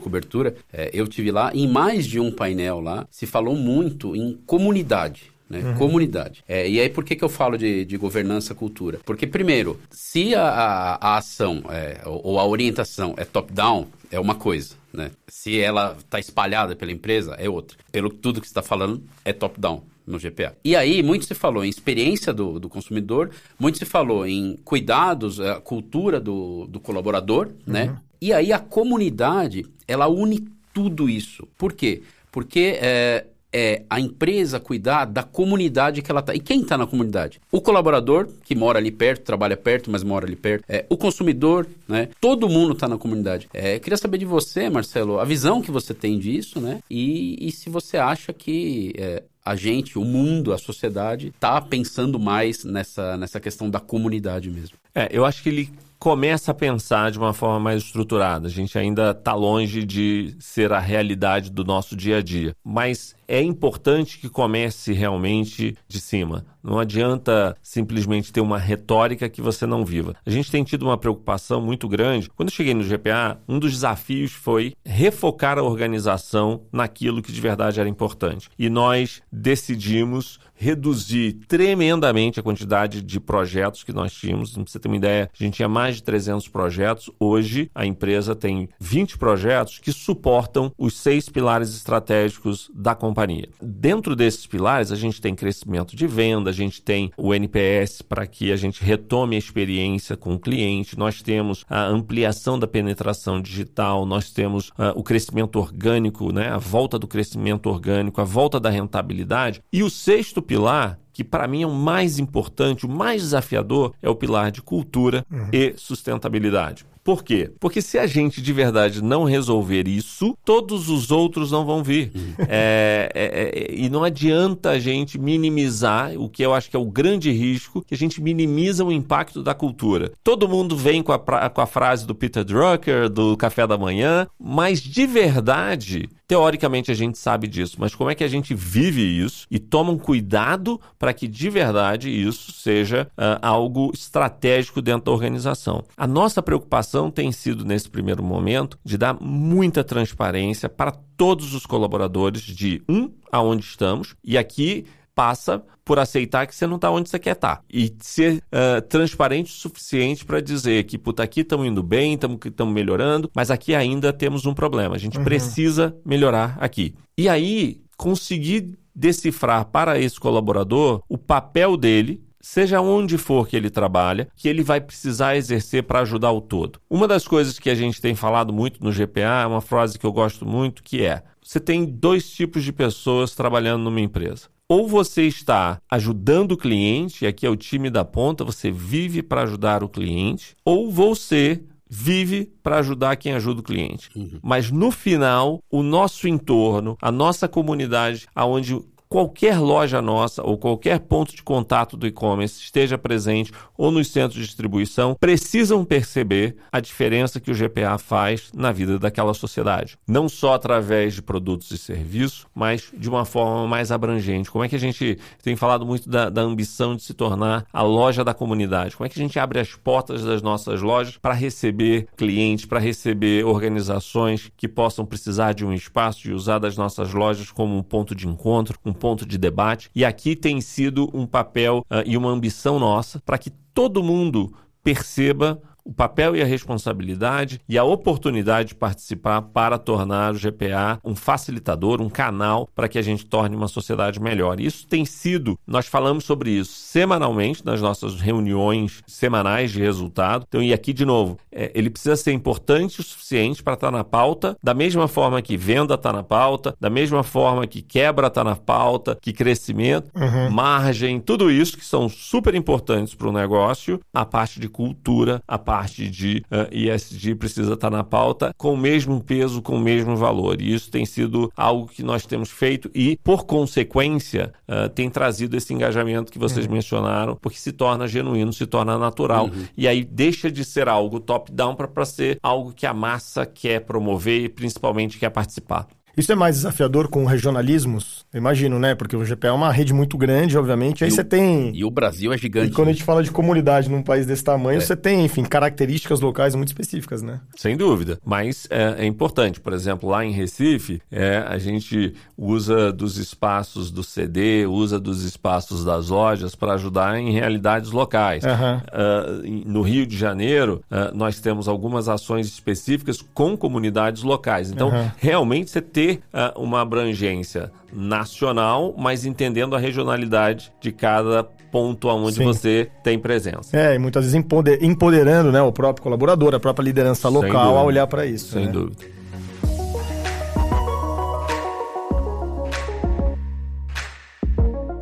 cobertura. 0.00 0.54
É, 0.72 0.90
eu 0.92 1.06
tive 1.06 1.30
lá, 1.30 1.50
em 1.54 1.68
mais 1.68 2.06
de 2.06 2.18
um 2.18 2.32
painel 2.32 2.80
lá, 2.80 3.06
se 3.10 3.26
falou 3.26 3.54
muito 3.60 4.16
em 4.16 4.38
comunidade. 4.46 5.30
Né? 5.48 5.74
Comunidade. 5.76 6.44
É, 6.46 6.68
e 6.68 6.80
aí, 6.80 6.88
por 6.88 7.04
que, 7.04 7.16
que 7.16 7.24
eu 7.24 7.28
falo 7.28 7.58
de, 7.58 7.84
de 7.84 7.96
governança 7.96 8.54
cultura? 8.54 9.00
Porque, 9.04 9.26
primeiro, 9.26 9.80
se 9.90 10.32
a, 10.32 10.44
a, 10.44 10.94
a 10.94 11.16
ação 11.16 11.64
é, 11.68 12.00
ou, 12.06 12.20
ou 12.24 12.38
a 12.38 12.46
orientação 12.46 13.14
é 13.16 13.24
top-down, 13.24 13.88
é 14.12 14.20
uma 14.20 14.36
coisa. 14.36 14.76
Né? 14.92 15.10
Se 15.26 15.60
ela 15.60 15.96
está 15.98 16.20
espalhada 16.20 16.76
pela 16.76 16.92
empresa, 16.92 17.34
é 17.36 17.48
outra. 17.48 17.76
Pelo 17.90 18.10
tudo 18.10 18.40
que 18.40 18.46
você 18.46 18.52
está 18.52 18.62
falando, 18.62 19.02
é 19.24 19.32
top-down 19.32 19.82
no 20.06 20.18
GPA. 20.18 20.56
E 20.64 20.76
aí, 20.76 21.02
muito 21.02 21.24
se 21.24 21.34
falou 21.34 21.64
em 21.64 21.68
experiência 21.68 22.32
do, 22.32 22.60
do 22.60 22.68
consumidor, 22.68 23.30
muito 23.58 23.78
se 23.78 23.84
falou 23.84 24.26
em 24.26 24.56
cuidados, 24.64 25.40
a 25.40 25.60
cultura 25.60 26.20
do, 26.20 26.66
do 26.66 26.78
colaborador, 26.78 27.50
né? 27.66 27.96
E 28.20 28.32
aí 28.32 28.52
a 28.52 28.58
comunidade, 28.58 29.64
ela 29.88 30.06
une 30.06 30.46
tudo 30.74 31.08
isso. 31.08 31.48
Por 31.56 31.72
quê? 31.72 32.02
Porque 32.30 32.78
é, 32.80 33.26
é 33.52 33.82
a 33.88 34.00
empresa 34.00 34.60
cuidar 34.60 35.04
da 35.04 35.22
comunidade 35.22 36.02
que 36.02 36.10
ela 36.10 36.20
está. 36.20 36.34
E 36.34 36.40
quem 36.40 36.62
está 36.62 36.78
na 36.78 36.86
comunidade? 36.86 37.40
O 37.50 37.60
colaborador, 37.60 38.28
que 38.44 38.54
mora 38.54 38.78
ali 38.78 38.90
perto, 38.90 39.22
trabalha 39.22 39.56
perto, 39.56 39.90
mas 39.90 40.02
mora 40.02 40.26
ali 40.26 40.36
perto. 40.36 40.64
É, 40.68 40.84
o 40.88 40.96
consumidor, 40.96 41.66
né? 41.88 42.08
Todo 42.20 42.48
mundo 42.48 42.72
está 42.72 42.88
na 42.88 42.98
comunidade. 42.98 43.48
É, 43.52 43.78
queria 43.78 43.96
saber 43.96 44.18
de 44.18 44.24
você, 44.24 44.68
Marcelo, 44.68 45.18
a 45.18 45.24
visão 45.24 45.60
que 45.60 45.70
você 45.70 45.92
tem 45.92 46.18
disso, 46.18 46.60
né? 46.60 46.80
E, 46.88 47.36
e 47.40 47.50
se 47.50 47.68
você 47.68 47.96
acha 47.96 48.32
que 48.32 48.92
é, 48.96 49.22
a 49.44 49.56
gente, 49.56 49.98
o 49.98 50.04
mundo, 50.04 50.52
a 50.52 50.58
sociedade, 50.58 51.28
está 51.28 51.60
pensando 51.60 52.18
mais 52.18 52.64
nessa, 52.64 53.16
nessa 53.16 53.40
questão 53.40 53.68
da 53.68 53.80
comunidade 53.80 54.50
mesmo. 54.50 54.76
É, 54.94 55.08
eu 55.10 55.24
acho 55.24 55.42
que 55.42 55.48
ele 55.48 55.70
começa 56.00 56.50
a 56.50 56.54
pensar 56.54 57.10
de 57.10 57.18
uma 57.18 57.34
forma 57.34 57.60
mais 57.60 57.82
estruturada. 57.82 58.48
A 58.48 58.50
gente 58.50 58.76
ainda 58.78 59.10
está 59.10 59.34
longe 59.34 59.84
de 59.84 60.34
ser 60.40 60.72
a 60.72 60.80
realidade 60.80 61.50
do 61.50 61.62
nosso 61.62 61.94
dia 61.94 62.16
a 62.16 62.22
dia. 62.22 62.56
Mas 62.64 63.14
é 63.28 63.42
importante 63.42 64.18
que 64.18 64.30
comece 64.30 64.94
realmente 64.94 65.76
de 65.86 66.00
cima. 66.00 66.44
Não 66.62 66.78
adianta 66.78 67.54
simplesmente 67.62 68.32
ter 68.32 68.40
uma 68.40 68.58
retórica 68.58 69.28
que 69.28 69.42
você 69.42 69.66
não 69.66 69.84
viva. 69.84 70.16
A 70.24 70.30
gente 70.30 70.50
tem 70.50 70.64
tido 70.64 70.82
uma 70.82 70.98
preocupação 70.98 71.60
muito 71.60 71.86
grande. 71.86 72.30
Quando 72.30 72.48
eu 72.48 72.54
cheguei 72.54 72.74
no 72.74 72.82
GPA, 72.82 73.38
um 73.46 73.58
dos 73.58 73.72
desafios 73.72 74.32
foi 74.32 74.74
refocar 74.84 75.58
a 75.58 75.62
organização 75.62 76.62
naquilo 76.72 77.22
que 77.22 77.30
de 77.30 77.40
verdade 77.40 77.78
era 77.78 77.88
importante. 77.88 78.48
E 78.58 78.70
nós 78.70 79.22
decidimos 79.30 80.40
reduzir 80.60 81.38
tremendamente 81.48 82.38
a 82.38 82.42
quantidade 82.42 83.00
de 83.00 83.18
projetos 83.18 83.82
que 83.82 83.94
nós 83.94 84.12
tínhamos. 84.12 84.52
Pra 84.52 84.62
você 84.66 84.78
ter 84.78 84.88
uma 84.88 84.96
ideia, 84.96 85.30
a 85.32 85.42
gente 85.42 85.54
tinha 85.54 85.68
mais 85.68 85.96
de 85.96 86.02
300 86.02 86.48
projetos. 86.48 87.10
Hoje, 87.18 87.70
a 87.74 87.86
empresa 87.86 88.36
tem 88.36 88.68
20 88.78 89.16
projetos 89.16 89.78
que 89.78 89.90
suportam 89.90 90.70
os 90.76 90.94
seis 90.98 91.30
pilares 91.30 91.74
estratégicos 91.74 92.70
da 92.74 92.94
companhia. 92.94 93.48
Dentro 93.60 94.14
desses 94.14 94.46
pilares, 94.46 94.92
a 94.92 94.96
gente 94.96 95.18
tem 95.18 95.34
crescimento 95.34 95.96
de 95.96 96.06
venda, 96.06 96.50
a 96.50 96.52
gente 96.52 96.82
tem 96.82 97.10
o 97.16 97.34
NPS 97.34 98.02
para 98.02 98.26
que 98.26 98.52
a 98.52 98.56
gente 98.56 98.84
retome 98.84 99.36
a 99.36 99.38
experiência 99.38 100.14
com 100.14 100.34
o 100.34 100.38
cliente, 100.38 100.98
nós 100.98 101.22
temos 101.22 101.64
a 101.70 101.86
ampliação 101.86 102.58
da 102.58 102.66
penetração 102.66 103.40
digital, 103.40 104.04
nós 104.04 104.30
temos 104.30 104.68
uh, 104.70 104.92
o 104.94 105.02
crescimento 105.02 105.58
orgânico, 105.58 106.30
né? 106.32 106.50
a 106.50 106.58
volta 106.58 106.98
do 106.98 107.08
crescimento 107.08 107.70
orgânico, 107.70 108.20
a 108.20 108.24
volta 108.24 108.60
da 108.60 108.68
rentabilidade. 108.68 109.62
E 109.72 109.82
o 109.82 109.88
sexto 109.88 110.42
pilar 110.50 110.98
que 111.12 111.22
para 111.22 111.46
mim 111.46 111.62
é 111.62 111.66
o 111.66 111.72
mais 111.72 112.18
importante, 112.18 112.84
o 112.84 112.88
mais 112.88 113.22
desafiador, 113.22 113.94
é 114.02 114.08
o 114.08 114.16
pilar 114.16 114.50
de 114.50 114.60
cultura 114.60 115.24
uhum. 115.30 115.48
e 115.52 115.74
sustentabilidade. 115.76 116.84
Por 117.02 117.24
quê? 117.24 117.50
Porque 117.58 117.80
se 117.80 117.98
a 117.98 118.06
gente 118.06 118.42
de 118.42 118.52
verdade 118.52 119.02
não 119.02 119.24
resolver 119.24 119.88
isso, 119.88 120.36
todos 120.44 120.88
os 120.88 121.10
outros 121.10 121.50
não 121.50 121.64
vão 121.64 121.82
vir. 121.82 122.12
Uhum. 122.14 122.34
É, 122.48 123.10
é, 123.14 123.24
é, 123.24 123.74
e 123.74 123.88
não 123.88 124.04
adianta 124.04 124.70
a 124.70 124.78
gente 124.78 125.18
minimizar 125.18 126.12
o 126.16 126.28
que 126.28 126.42
eu 126.42 126.52
acho 126.52 126.70
que 126.70 126.76
é 126.76 126.78
o 126.78 126.84
grande 126.84 127.30
risco, 127.30 127.82
que 127.82 127.94
a 127.94 127.96
gente 127.96 128.20
minimiza 128.20 128.84
o 128.84 128.92
impacto 128.92 129.42
da 129.42 129.54
cultura. 129.54 130.12
Todo 130.22 130.48
mundo 130.48 130.76
vem 130.76 131.02
com 131.02 131.12
a, 131.12 131.18
com 131.18 131.60
a 131.60 131.66
frase 131.66 132.06
do 132.06 132.14
Peter 132.14 132.44
Drucker, 132.44 133.08
do 133.08 133.36
café 133.36 133.66
da 133.66 133.78
manhã, 133.78 134.26
mas 134.38 134.80
de 134.80 135.06
verdade 135.06 136.08
Teoricamente 136.30 136.92
a 136.92 136.94
gente 136.94 137.18
sabe 137.18 137.48
disso, 137.48 137.74
mas 137.80 137.92
como 137.92 138.08
é 138.08 138.14
que 138.14 138.22
a 138.22 138.28
gente 138.28 138.54
vive 138.54 139.02
isso 139.02 139.48
e 139.50 139.58
toma 139.58 139.90
um 139.90 139.98
cuidado 139.98 140.80
para 140.96 141.12
que 141.12 141.26
de 141.26 141.50
verdade 141.50 142.08
isso 142.08 142.52
seja 142.52 143.10
uh, 143.18 143.36
algo 143.42 143.90
estratégico 143.92 144.80
dentro 144.80 145.06
da 145.06 145.10
organização? 145.10 145.82
A 145.96 146.06
nossa 146.06 146.40
preocupação 146.40 146.89
tem 147.10 147.30
sido, 147.30 147.62
nesse 147.62 147.88
primeiro 147.88 148.22
momento, 148.22 148.78
de 148.82 148.96
dar 148.96 149.16
muita 149.20 149.84
transparência 149.84 150.66
para 150.66 150.90
todos 150.90 151.54
os 151.54 151.66
colaboradores 151.66 152.40
de 152.40 152.82
um, 152.88 153.12
aonde 153.30 153.62
estamos, 153.64 154.16
e 154.24 154.38
aqui 154.38 154.86
passa 155.14 155.62
por 155.84 155.98
aceitar 155.98 156.46
que 156.46 156.54
você 156.54 156.66
não 156.66 156.76
está 156.76 156.90
onde 156.90 157.10
você 157.10 157.18
quer 157.18 157.32
estar. 157.32 157.56
Tá. 157.56 157.62
E 157.70 157.94
ser 158.00 158.36
uh, 158.36 158.80
transparente 158.88 159.52
o 159.52 159.54
suficiente 159.54 160.24
para 160.24 160.40
dizer 160.40 160.84
que, 160.84 160.96
puta, 160.96 161.22
aqui 161.22 161.40
estamos 161.40 161.66
indo 161.66 161.82
bem, 161.82 162.14
estamos 162.14 162.72
melhorando, 162.72 163.30
mas 163.34 163.50
aqui 163.50 163.74
ainda 163.74 164.12
temos 164.12 164.46
um 164.46 164.54
problema. 164.54 164.94
A 164.94 164.98
gente 164.98 165.18
uhum. 165.18 165.24
precisa 165.24 165.94
melhorar 166.04 166.56
aqui. 166.60 166.94
E 167.18 167.28
aí, 167.28 167.82
conseguir 167.96 168.78
decifrar 168.94 169.66
para 169.66 169.98
esse 169.98 170.18
colaborador 170.18 171.02
o 171.08 171.18
papel 171.18 171.76
dele 171.76 172.22
seja 172.40 172.80
onde 172.80 173.18
for 173.18 173.46
que 173.46 173.56
ele 173.56 173.70
trabalha, 173.70 174.28
que 174.34 174.48
ele 174.48 174.62
vai 174.62 174.80
precisar 174.80 175.36
exercer 175.36 175.82
para 175.82 176.00
ajudar 176.00 176.32
o 176.32 176.40
todo. 176.40 176.80
Uma 176.88 177.06
das 177.06 177.26
coisas 177.26 177.58
que 177.58 177.70
a 177.70 177.74
gente 177.74 178.00
tem 178.00 178.14
falado 178.14 178.52
muito 178.52 178.82
no 178.82 178.92
GPA 178.92 179.42
é 179.42 179.46
uma 179.46 179.60
frase 179.60 179.98
que 179.98 180.06
eu 180.06 180.12
gosto 180.12 180.46
muito, 180.46 180.82
que 180.82 181.04
é: 181.04 181.22
você 181.42 181.60
tem 181.60 181.84
dois 181.84 182.30
tipos 182.30 182.64
de 182.64 182.72
pessoas 182.72 183.34
trabalhando 183.34 183.84
numa 183.84 184.00
empresa 184.00 184.48
ou 184.70 184.86
você 184.86 185.24
está 185.24 185.82
ajudando 185.90 186.52
o 186.52 186.56
cliente, 186.56 187.24
e 187.24 187.26
aqui 187.26 187.44
é 187.44 187.50
o 187.50 187.56
time 187.56 187.90
da 187.90 188.04
ponta, 188.04 188.44
você 188.44 188.70
vive 188.70 189.20
para 189.20 189.42
ajudar 189.42 189.82
o 189.82 189.88
cliente, 189.88 190.54
ou 190.64 190.92
você 190.92 191.60
vive 191.90 192.52
para 192.62 192.78
ajudar 192.78 193.16
quem 193.16 193.32
ajuda 193.32 193.60
o 193.60 193.64
cliente. 193.64 194.08
Uhum. 194.14 194.38
Mas 194.40 194.70
no 194.70 194.92
final, 194.92 195.60
o 195.68 195.82
nosso 195.82 196.28
entorno, 196.28 196.96
a 197.02 197.10
nossa 197.10 197.48
comunidade, 197.48 198.28
aonde 198.32 198.80
qualquer 199.10 199.58
loja 199.58 200.00
nossa 200.00 200.40
ou 200.46 200.56
qualquer 200.56 201.00
ponto 201.00 201.34
de 201.34 201.42
contato 201.42 201.96
do 201.96 202.06
e-commerce 202.06 202.60
esteja 202.60 202.96
presente 202.96 203.52
ou 203.76 203.90
nos 203.90 204.06
centros 204.06 204.40
de 204.40 204.46
distribuição 204.46 205.16
precisam 205.18 205.84
perceber 205.84 206.56
a 206.70 206.78
diferença 206.78 207.40
que 207.40 207.50
o 207.50 207.54
GPA 207.54 207.98
faz 207.98 208.52
na 208.54 208.70
vida 208.70 209.00
daquela 209.00 209.34
sociedade. 209.34 209.98
Não 210.06 210.28
só 210.28 210.54
através 210.54 211.14
de 211.14 211.22
produtos 211.22 211.72
e 211.72 211.78
serviços, 211.78 212.46
mas 212.54 212.92
de 212.96 213.08
uma 213.08 213.24
forma 213.24 213.66
mais 213.66 213.90
abrangente. 213.90 214.48
Como 214.48 214.62
é 214.62 214.68
que 214.68 214.76
a 214.76 214.80
gente 214.80 215.18
tem 215.42 215.56
falado 215.56 215.84
muito 215.84 216.08
da, 216.08 216.30
da 216.30 216.42
ambição 216.42 216.94
de 216.94 217.02
se 217.02 217.12
tornar 217.12 217.66
a 217.72 217.82
loja 217.82 218.22
da 218.22 218.32
comunidade? 218.32 218.94
Como 218.94 219.06
é 219.06 219.08
que 219.08 219.18
a 219.18 219.22
gente 219.22 219.40
abre 219.40 219.58
as 219.58 219.74
portas 219.74 220.22
das 220.22 220.40
nossas 220.40 220.80
lojas 220.80 221.16
para 221.16 221.34
receber 221.34 222.06
clientes, 222.16 222.64
para 222.64 222.78
receber 222.78 223.44
organizações 223.44 224.52
que 224.56 224.68
possam 224.68 225.04
precisar 225.04 225.52
de 225.52 225.64
um 225.64 225.72
espaço, 225.72 226.22
de 226.22 226.32
usar 226.32 226.60
das 226.60 226.76
nossas 226.76 227.12
lojas 227.12 227.50
como 227.50 227.76
um 227.76 227.82
ponto 227.82 228.14
de 228.14 228.28
encontro, 228.28 228.78
um 228.84 228.99
ponto 229.00 229.26
de 229.26 229.36
debate. 229.36 229.90
E 229.94 230.04
aqui 230.04 230.36
tem 230.36 230.60
sido 230.60 231.10
um 231.12 231.26
papel 231.26 231.84
uh, 231.90 232.02
e 232.06 232.16
uma 232.16 232.30
ambição 232.30 232.78
nossa 232.78 233.20
para 233.26 233.38
que 233.38 233.50
todo 233.74 234.02
mundo 234.02 234.54
perceba 234.84 235.60
o 235.90 235.92
papel 235.92 236.36
e 236.36 236.42
a 236.42 236.46
responsabilidade 236.46 237.60
e 237.68 237.76
a 237.76 237.82
oportunidade 237.82 238.68
de 238.68 238.74
participar 238.76 239.42
para 239.42 239.76
tornar 239.76 240.32
o 240.32 240.38
GPA 240.38 241.00
um 241.04 241.16
facilitador, 241.16 242.00
um 242.00 242.08
canal 242.08 242.68
para 242.76 242.88
que 242.88 242.96
a 242.96 243.02
gente 243.02 243.26
torne 243.26 243.56
uma 243.56 243.66
sociedade 243.66 244.20
melhor. 244.20 244.60
Isso 244.60 244.86
tem 244.86 245.04
sido, 245.04 245.58
nós 245.66 245.86
falamos 245.86 246.24
sobre 246.24 246.50
isso 246.50 246.72
semanalmente 246.72 247.66
nas 247.66 247.80
nossas 247.80 248.20
reuniões 248.20 249.02
semanais 249.04 249.72
de 249.72 249.80
resultado. 249.80 250.44
Então, 250.46 250.62
e 250.62 250.72
aqui 250.72 250.92
de 250.92 251.04
novo, 251.04 251.38
é, 251.50 251.72
ele 251.74 251.90
precisa 251.90 252.14
ser 252.14 252.30
importante 252.30 253.00
o 253.00 253.02
suficiente 253.02 253.60
para 253.60 253.74
estar 253.74 253.90
na 253.90 254.04
pauta, 254.04 254.56
da 254.62 254.72
mesma 254.72 255.08
forma 255.08 255.42
que 255.42 255.56
venda 255.56 255.94
está 255.94 256.12
na 256.12 256.22
pauta, 256.22 256.76
da 256.80 256.88
mesma 256.88 257.24
forma 257.24 257.66
que 257.66 257.82
quebra 257.82 258.28
está 258.28 258.44
na 258.44 258.54
pauta, 258.54 259.18
que 259.20 259.32
crescimento, 259.32 260.08
uhum. 260.14 260.50
margem, 260.50 261.18
tudo 261.18 261.50
isso 261.50 261.76
que 261.76 261.84
são 261.84 262.08
super 262.08 262.54
importantes 262.54 263.12
para 263.12 263.28
o 263.28 263.32
negócio, 263.32 264.00
a 264.14 264.24
parte 264.24 264.60
de 264.60 264.68
cultura, 264.68 265.42
a 265.48 265.58
parte 265.58 265.79
de 265.88 266.42
uh, 266.50 266.68
eh, 266.70 266.94
ESG 266.94 267.34
precisa 267.34 267.74
estar 267.74 267.90
na 267.90 268.04
pauta 268.04 268.52
com 268.56 268.74
o 268.74 268.76
mesmo 268.76 269.22
peso, 269.22 269.62
com 269.62 269.76
o 269.76 269.80
mesmo 269.80 270.16
valor. 270.16 270.60
E 270.60 270.72
isso 270.74 270.90
tem 270.90 271.06
sido 271.06 271.50
algo 271.56 271.86
que 271.86 272.02
nós 272.02 272.26
temos 272.26 272.50
feito 272.50 272.90
e, 272.94 273.18
por 273.22 273.44
consequência, 273.44 274.52
uh, 274.68 274.88
tem 274.88 275.08
trazido 275.08 275.56
esse 275.56 275.72
engajamento 275.72 276.32
que 276.32 276.38
vocês 276.38 276.66
uhum. 276.66 276.72
mencionaram, 276.72 277.36
porque 277.40 277.58
se 277.58 277.72
torna 277.72 278.06
genuíno, 278.06 278.52
se 278.52 278.66
torna 278.66 278.98
natural. 278.98 279.46
Uhum. 279.46 279.64
E 279.76 279.86
aí 279.86 280.04
deixa 280.04 280.50
de 280.50 280.64
ser 280.64 280.88
algo 280.88 281.20
top-down 281.20 281.74
para 281.74 282.04
ser 282.04 282.38
algo 282.42 282.72
que 282.72 282.86
a 282.86 282.94
massa 282.94 283.46
quer 283.46 283.80
promover 283.80 284.44
e 284.44 284.48
principalmente 284.48 285.18
quer 285.18 285.30
participar. 285.30 285.86
Isso 286.20 286.30
é 286.30 286.34
mais 286.34 286.56
desafiador 286.56 287.08
com 287.08 287.24
regionalismos? 287.24 288.20
imagino, 288.32 288.78
né? 288.78 288.94
Porque 288.94 289.16
o 289.16 289.24
GPA 289.24 289.48
é 289.48 289.52
uma 289.52 289.72
rede 289.72 289.92
muito 289.92 290.16
grande, 290.16 290.56
obviamente. 290.56 291.02
Aí 291.02 291.10
você 291.10 291.24
tem. 291.24 291.72
E 291.74 291.84
o 291.84 291.90
Brasil 291.90 292.32
é 292.32 292.38
gigante. 292.38 292.70
E 292.70 292.74
quando 292.74 292.86
né? 292.86 292.92
a 292.92 292.94
gente 292.94 293.04
fala 293.04 293.22
de 293.22 293.30
comunidade 293.30 293.88
num 293.88 294.02
país 294.02 294.26
desse 294.26 294.44
tamanho, 294.44 294.78
é. 294.78 294.80
você 294.80 294.94
tem, 294.94 295.24
enfim, 295.24 295.42
características 295.42 296.20
locais 296.20 296.54
muito 296.54 296.68
específicas, 296.68 297.22
né? 297.22 297.40
Sem 297.56 297.76
dúvida. 297.76 298.18
Mas 298.24 298.68
é, 298.70 298.96
é 298.98 299.06
importante. 299.06 299.60
Por 299.60 299.72
exemplo, 299.72 300.08
lá 300.08 300.24
em 300.24 300.30
Recife, 300.30 301.00
é, 301.10 301.38
a 301.38 301.58
gente 301.58 302.14
usa 302.36 302.92
dos 302.92 303.16
espaços 303.16 303.90
do 303.90 304.02
CD, 304.02 304.66
usa 304.66 305.00
dos 305.00 305.24
espaços 305.24 305.84
das 305.84 306.08
lojas 306.08 306.54
para 306.54 306.74
ajudar 306.74 307.18
em 307.18 307.32
realidades 307.32 307.90
locais. 307.90 308.44
Uhum. 308.44 308.76
Uh, 308.76 309.68
no 309.68 309.82
Rio 309.82 310.06
de 310.06 310.16
Janeiro, 310.16 310.82
uh, 310.90 311.16
nós 311.16 311.40
temos 311.40 311.66
algumas 311.66 312.08
ações 312.08 312.46
específicas 312.46 313.22
com 313.34 313.56
comunidades 313.56 314.22
locais. 314.22 314.70
Então, 314.70 314.90
uhum. 314.90 315.10
realmente, 315.16 315.70
você 315.70 315.80
ter 315.80 316.09
ter 316.16 316.22
uh, 316.32 316.60
uma 316.60 316.80
abrangência 316.80 317.70
nacional, 317.92 318.94
mas 318.96 319.24
entendendo 319.24 319.74
a 319.74 319.78
regionalidade 319.78 320.72
de 320.80 320.92
cada 320.92 321.44
ponto 321.44 322.08
aonde 322.08 322.36
Sim. 322.36 322.44
você 322.44 322.90
tem 323.02 323.18
presença. 323.18 323.76
É, 323.76 323.94
e 323.94 323.98
muitas 323.98 324.24
vezes 324.24 324.44
empoderando 324.80 325.52
né, 325.52 325.62
o 325.62 325.72
próprio 325.72 326.02
colaborador, 326.02 326.54
a 326.54 326.60
própria 326.60 326.84
liderança 326.84 327.28
local 327.28 327.76
a 327.76 327.82
olhar 327.82 328.06
para 328.06 328.26
isso. 328.26 328.52
Sem 328.52 328.66
né? 328.66 328.72
dúvida. 328.72 329.19